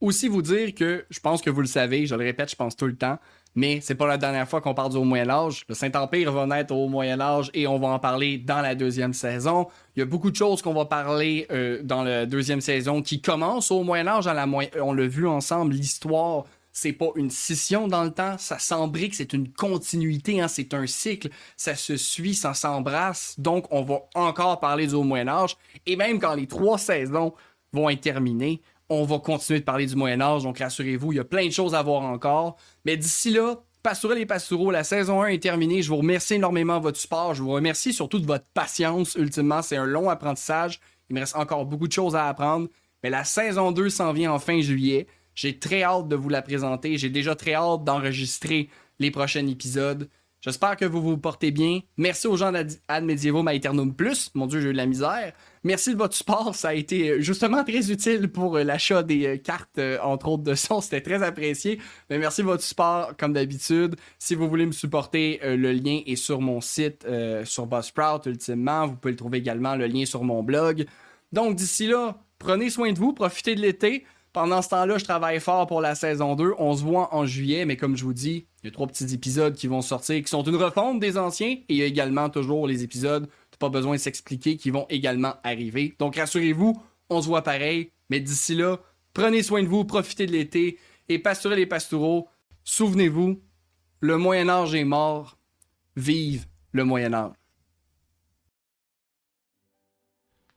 aussi 0.00 0.28
vous 0.28 0.42
dire 0.42 0.74
que 0.74 1.04
je 1.08 1.20
pense 1.20 1.40
que 1.40 1.50
vous 1.50 1.60
le 1.60 1.66
savez, 1.66 2.06
je 2.06 2.14
le 2.14 2.24
répète, 2.24 2.50
je 2.50 2.56
pense 2.56 2.76
tout 2.76 2.86
le 2.86 2.96
temps, 2.96 3.18
mais 3.54 3.80
c'est 3.80 3.94
pas 3.94 4.06
la 4.06 4.18
dernière 4.18 4.48
fois 4.48 4.60
qu'on 4.60 4.74
parle 4.74 4.90
du 4.90 4.98
Moyen 4.98 5.30
Âge. 5.30 5.64
Le 5.68 5.74
Saint-Empire 5.74 6.32
va 6.32 6.46
naître 6.46 6.74
au 6.74 6.88
Moyen 6.88 7.20
Âge 7.20 7.50
et 7.54 7.66
on 7.66 7.78
va 7.78 7.88
en 7.88 7.98
parler 7.98 8.38
dans 8.38 8.60
la 8.60 8.74
deuxième 8.74 9.14
saison. 9.14 9.68
Il 9.94 10.00
y 10.00 10.02
a 10.02 10.06
beaucoup 10.06 10.30
de 10.30 10.36
choses 10.36 10.60
qu'on 10.60 10.74
va 10.74 10.84
parler 10.86 11.46
euh, 11.50 11.80
dans 11.82 12.02
la 12.02 12.26
deuxième 12.26 12.60
saison 12.60 13.00
qui 13.00 13.20
commence 13.20 13.70
au 13.70 13.82
Moyen 13.84 14.08
Âge. 14.08 14.26
la 14.26 14.46
on 14.82 14.92
l'a 14.92 15.06
vu 15.06 15.26
ensemble, 15.26 15.74
l'histoire 15.74 16.44
c'est 16.74 16.92
pas 16.92 17.10
une 17.14 17.30
scission 17.30 17.88
dans 17.88 18.02
le 18.04 18.10
temps, 18.10 18.36
ça 18.36 18.58
s'embrique, 18.58 19.14
c'est 19.14 19.32
une 19.32 19.50
continuité, 19.50 20.40
hein, 20.40 20.48
c'est 20.48 20.74
un 20.74 20.86
cycle, 20.86 21.30
ça 21.56 21.76
se 21.76 21.96
suit, 21.96 22.34
ça 22.34 22.52
s'embrasse, 22.52 23.36
donc 23.38 23.66
on 23.70 23.82
va 23.82 24.00
encore 24.14 24.58
parler 24.60 24.88
du 24.88 24.96
Moyen 24.96 25.28
Âge, 25.28 25.56
et 25.86 25.96
même 25.96 26.18
quand 26.18 26.34
les 26.34 26.48
trois 26.48 26.76
saisons 26.76 27.32
vont 27.72 27.88
être 27.88 28.00
terminées, 28.00 28.60
on 28.88 29.04
va 29.04 29.20
continuer 29.20 29.60
de 29.60 29.64
parler 29.64 29.86
du 29.86 29.94
Moyen 29.94 30.20
Âge, 30.20 30.42
donc 30.42 30.58
rassurez-vous, 30.58 31.12
il 31.12 31.16
y 31.16 31.20
a 31.20 31.24
plein 31.24 31.46
de 31.46 31.52
choses 31.52 31.76
à 31.76 31.82
voir 31.82 32.02
encore, 32.02 32.56
mais 32.84 32.96
d'ici 32.96 33.30
là, 33.30 33.62
Pastourel 33.84 34.18
et 34.18 34.26
Pastoureau, 34.26 34.70
la 34.70 34.82
saison 34.82 35.20
1 35.20 35.26
est 35.26 35.42
terminée. 35.42 35.82
Je 35.82 35.90
vous 35.90 35.98
remercie 35.98 36.36
énormément 36.36 36.78
de 36.78 36.84
votre 36.84 36.98
support. 36.98 37.34
Je 37.34 37.42
vous 37.42 37.50
remercie 37.50 37.92
surtout 37.92 38.18
de 38.18 38.24
votre 38.24 38.46
patience. 38.54 39.14
Ultimement, 39.14 39.60
c'est 39.60 39.76
un 39.76 39.84
long 39.84 40.08
apprentissage. 40.08 40.80
Il 41.10 41.14
me 41.14 41.20
reste 41.20 41.36
encore 41.36 41.66
beaucoup 41.66 41.86
de 41.86 41.92
choses 41.92 42.16
à 42.16 42.26
apprendre. 42.26 42.68
Mais 43.02 43.10
la 43.10 43.24
saison 43.24 43.72
2 43.72 43.90
s'en 43.90 44.14
vient 44.14 44.32
en 44.32 44.38
fin 44.38 44.58
juillet. 44.62 45.06
J'ai 45.34 45.58
très 45.58 45.82
hâte 45.82 46.08
de 46.08 46.16
vous 46.16 46.28
la 46.28 46.42
présenter. 46.42 46.98
J'ai 46.98 47.10
déjà 47.10 47.34
très 47.34 47.54
hâte 47.54 47.84
d'enregistrer 47.84 48.68
les 48.98 49.10
prochains 49.10 49.46
épisodes. 49.46 50.08
J'espère 50.44 50.76
que 50.76 50.84
vous 50.84 51.00
vous 51.00 51.16
portez 51.16 51.50
bien. 51.50 51.80
Merci 51.96 52.26
aux 52.26 52.36
gens 52.36 52.52
d'Ad 52.52 53.02
Medievum 53.02 53.48
Aeternum 53.48 53.94
Plus. 53.94 54.30
Mon 54.34 54.46
Dieu, 54.46 54.60
j'ai 54.60 54.68
eu 54.68 54.72
de 54.72 54.76
la 54.76 54.84
misère. 54.84 55.32
Merci 55.62 55.94
de 55.94 55.96
votre 55.96 56.14
support. 56.14 56.54
Ça 56.54 56.68
a 56.68 56.74
été 56.74 57.08
euh, 57.08 57.20
justement 57.22 57.64
très 57.64 57.90
utile 57.90 58.28
pour 58.28 58.58
euh, 58.58 58.62
l'achat 58.62 59.02
des 59.02 59.26
euh, 59.26 59.36
cartes, 59.38 59.80
entre 60.02 60.28
autres 60.28 60.42
de 60.42 60.54
son. 60.54 60.82
C'était 60.82 61.00
très 61.00 61.22
apprécié. 61.22 61.80
Mais 62.10 62.18
merci 62.18 62.42
de 62.42 62.46
votre 62.46 62.62
support, 62.62 63.16
comme 63.16 63.32
d'habitude. 63.32 63.96
Si 64.18 64.34
vous 64.34 64.46
voulez 64.46 64.66
me 64.66 64.72
supporter, 64.72 65.40
le 65.42 65.72
lien 65.72 66.02
est 66.04 66.16
sur 66.16 66.42
mon 66.42 66.60
site, 66.60 67.06
sur 67.44 67.66
Buzzsprout, 67.66 68.26
ultimement. 68.26 68.86
Vous 68.86 68.96
pouvez 68.96 69.12
le 69.12 69.16
trouver 69.16 69.38
également, 69.38 69.76
le 69.76 69.86
lien 69.86 70.04
sur 70.04 70.24
mon 70.24 70.42
blog. 70.42 70.84
Donc, 71.32 71.56
d'ici 71.56 71.86
là, 71.86 72.18
prenez 72.38 72.68
soin 72.68 72.92
de 72.92 72.98
vous, 72.98 73.14
profitez 73.14 73.54
de 73.54 73.62
l'été. 73.62 74.04
Pendant 74.34 74.62
ce 74.62 74.68
temps-là, 74.70 74.98
je 74.98 75.04
travaille 75.04 75.38
fort 75.38 75.68
pour 75.68 75.80
la 75.80 75.94
saison 75.94 76.34
2. 76.34 76.54
On 76.58 76.76
se 76.76 76.82
voit 76.82 77.14
en 77.14 77.24
juillet, 77.24 77.64
mais 77.64 77.76
comme 77.76 77.96
je 77.96 78.02
vous 78.02 78.12
dis, 78.12 78.48
il 78.62 78.66
y 78.66 78.68
a 78.68 78.72
trois 78.72 78.88
petits 78.88 79.14
épisodes 79.14 79.54
qui 79.54 79.68
vont 79.68 79.80
sortir, 79.80 80.20
qui 80.20 80.28
sont 80.28 80.42
une 80.42 80.56
refonte 80.56 80.98
des 80.98 81.16
anciens, 81.16 81.52
et 81.52 81.64
il 81.68 81.76
y 81.76 81.82
a 81.82 81.86
également 81.86 82.28
toujours 82.28 82.66
les 82.66 82.82
épisodes, 82.82 83.28
pas 83.60 83.68
besoin 83.68 83.94
de 83.94 84.00
s'expliquer, 84.00 84.56
qui 84.56 84.70
vont 84.70 84.86
également 84.90 85.34
arriver. 85.44 85.94
Donc 86.00 86.16
rassurez-vous, 86.16 86.82
on 87.10 87.22
se 87.22 87.28
voit 87.28 87.42
pareil, 87.42 87.92
mais 88.10 88.18
d'ici 88.18 88.56
là, 88.56 88.80
prenez 89.12 89.44
soin 89.44 89.62
de 89.62 89.68
vous, 89.68 89.84
profitez 89.84 90.26
de 90.26 90.32
l'été, 90.32 90.78
et 91.08 91.20
pasturez 91.20 91.54
les 91.54 91.66
pastoureaux. 91.66 92.28
Souvenez-vous, 92.64 93.40
le 94.00 94.18
Moyen 94.18 94.48
Âge 94.48 94.74
est 94.74 94.84
mort. 94.84 95.38
Vive 95.94 96.46
le 96.72 96.82
Moyen 96.82 97.14
Âge. 97.14 97.43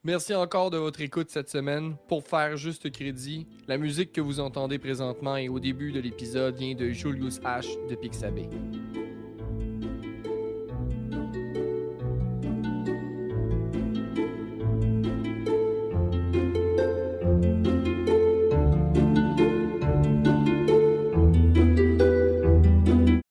Merci 0.03 0.35
encore 0.35 0.69
de 0.69 0.77
votre 0.77 1.01
écoute 1.01 1.29
cette 1.29 1.49
semaine. 1.49 1.95
Pour 2.07 2.23
faire 2.23 2.55
juste 2.55 2.91
crédit, 2.91 3.47
la 3.67 3.77
musique 3.77 4.13
que 4.13 4.21
vous 4.21 4.39
entendez 4.39 4.77
présentement 4.77 5.35
et 5.35 5.49
au 5.49 5.59
début 5.59 5.91
de 5.91 5.99
l'épisode 5.99 6.55
vient 6.55 6.75
de 6.75 6.91
Julius 6.91 7.39
H 7.39 7.65
de 7.89 7.95
Pixabay. 7.95 8.47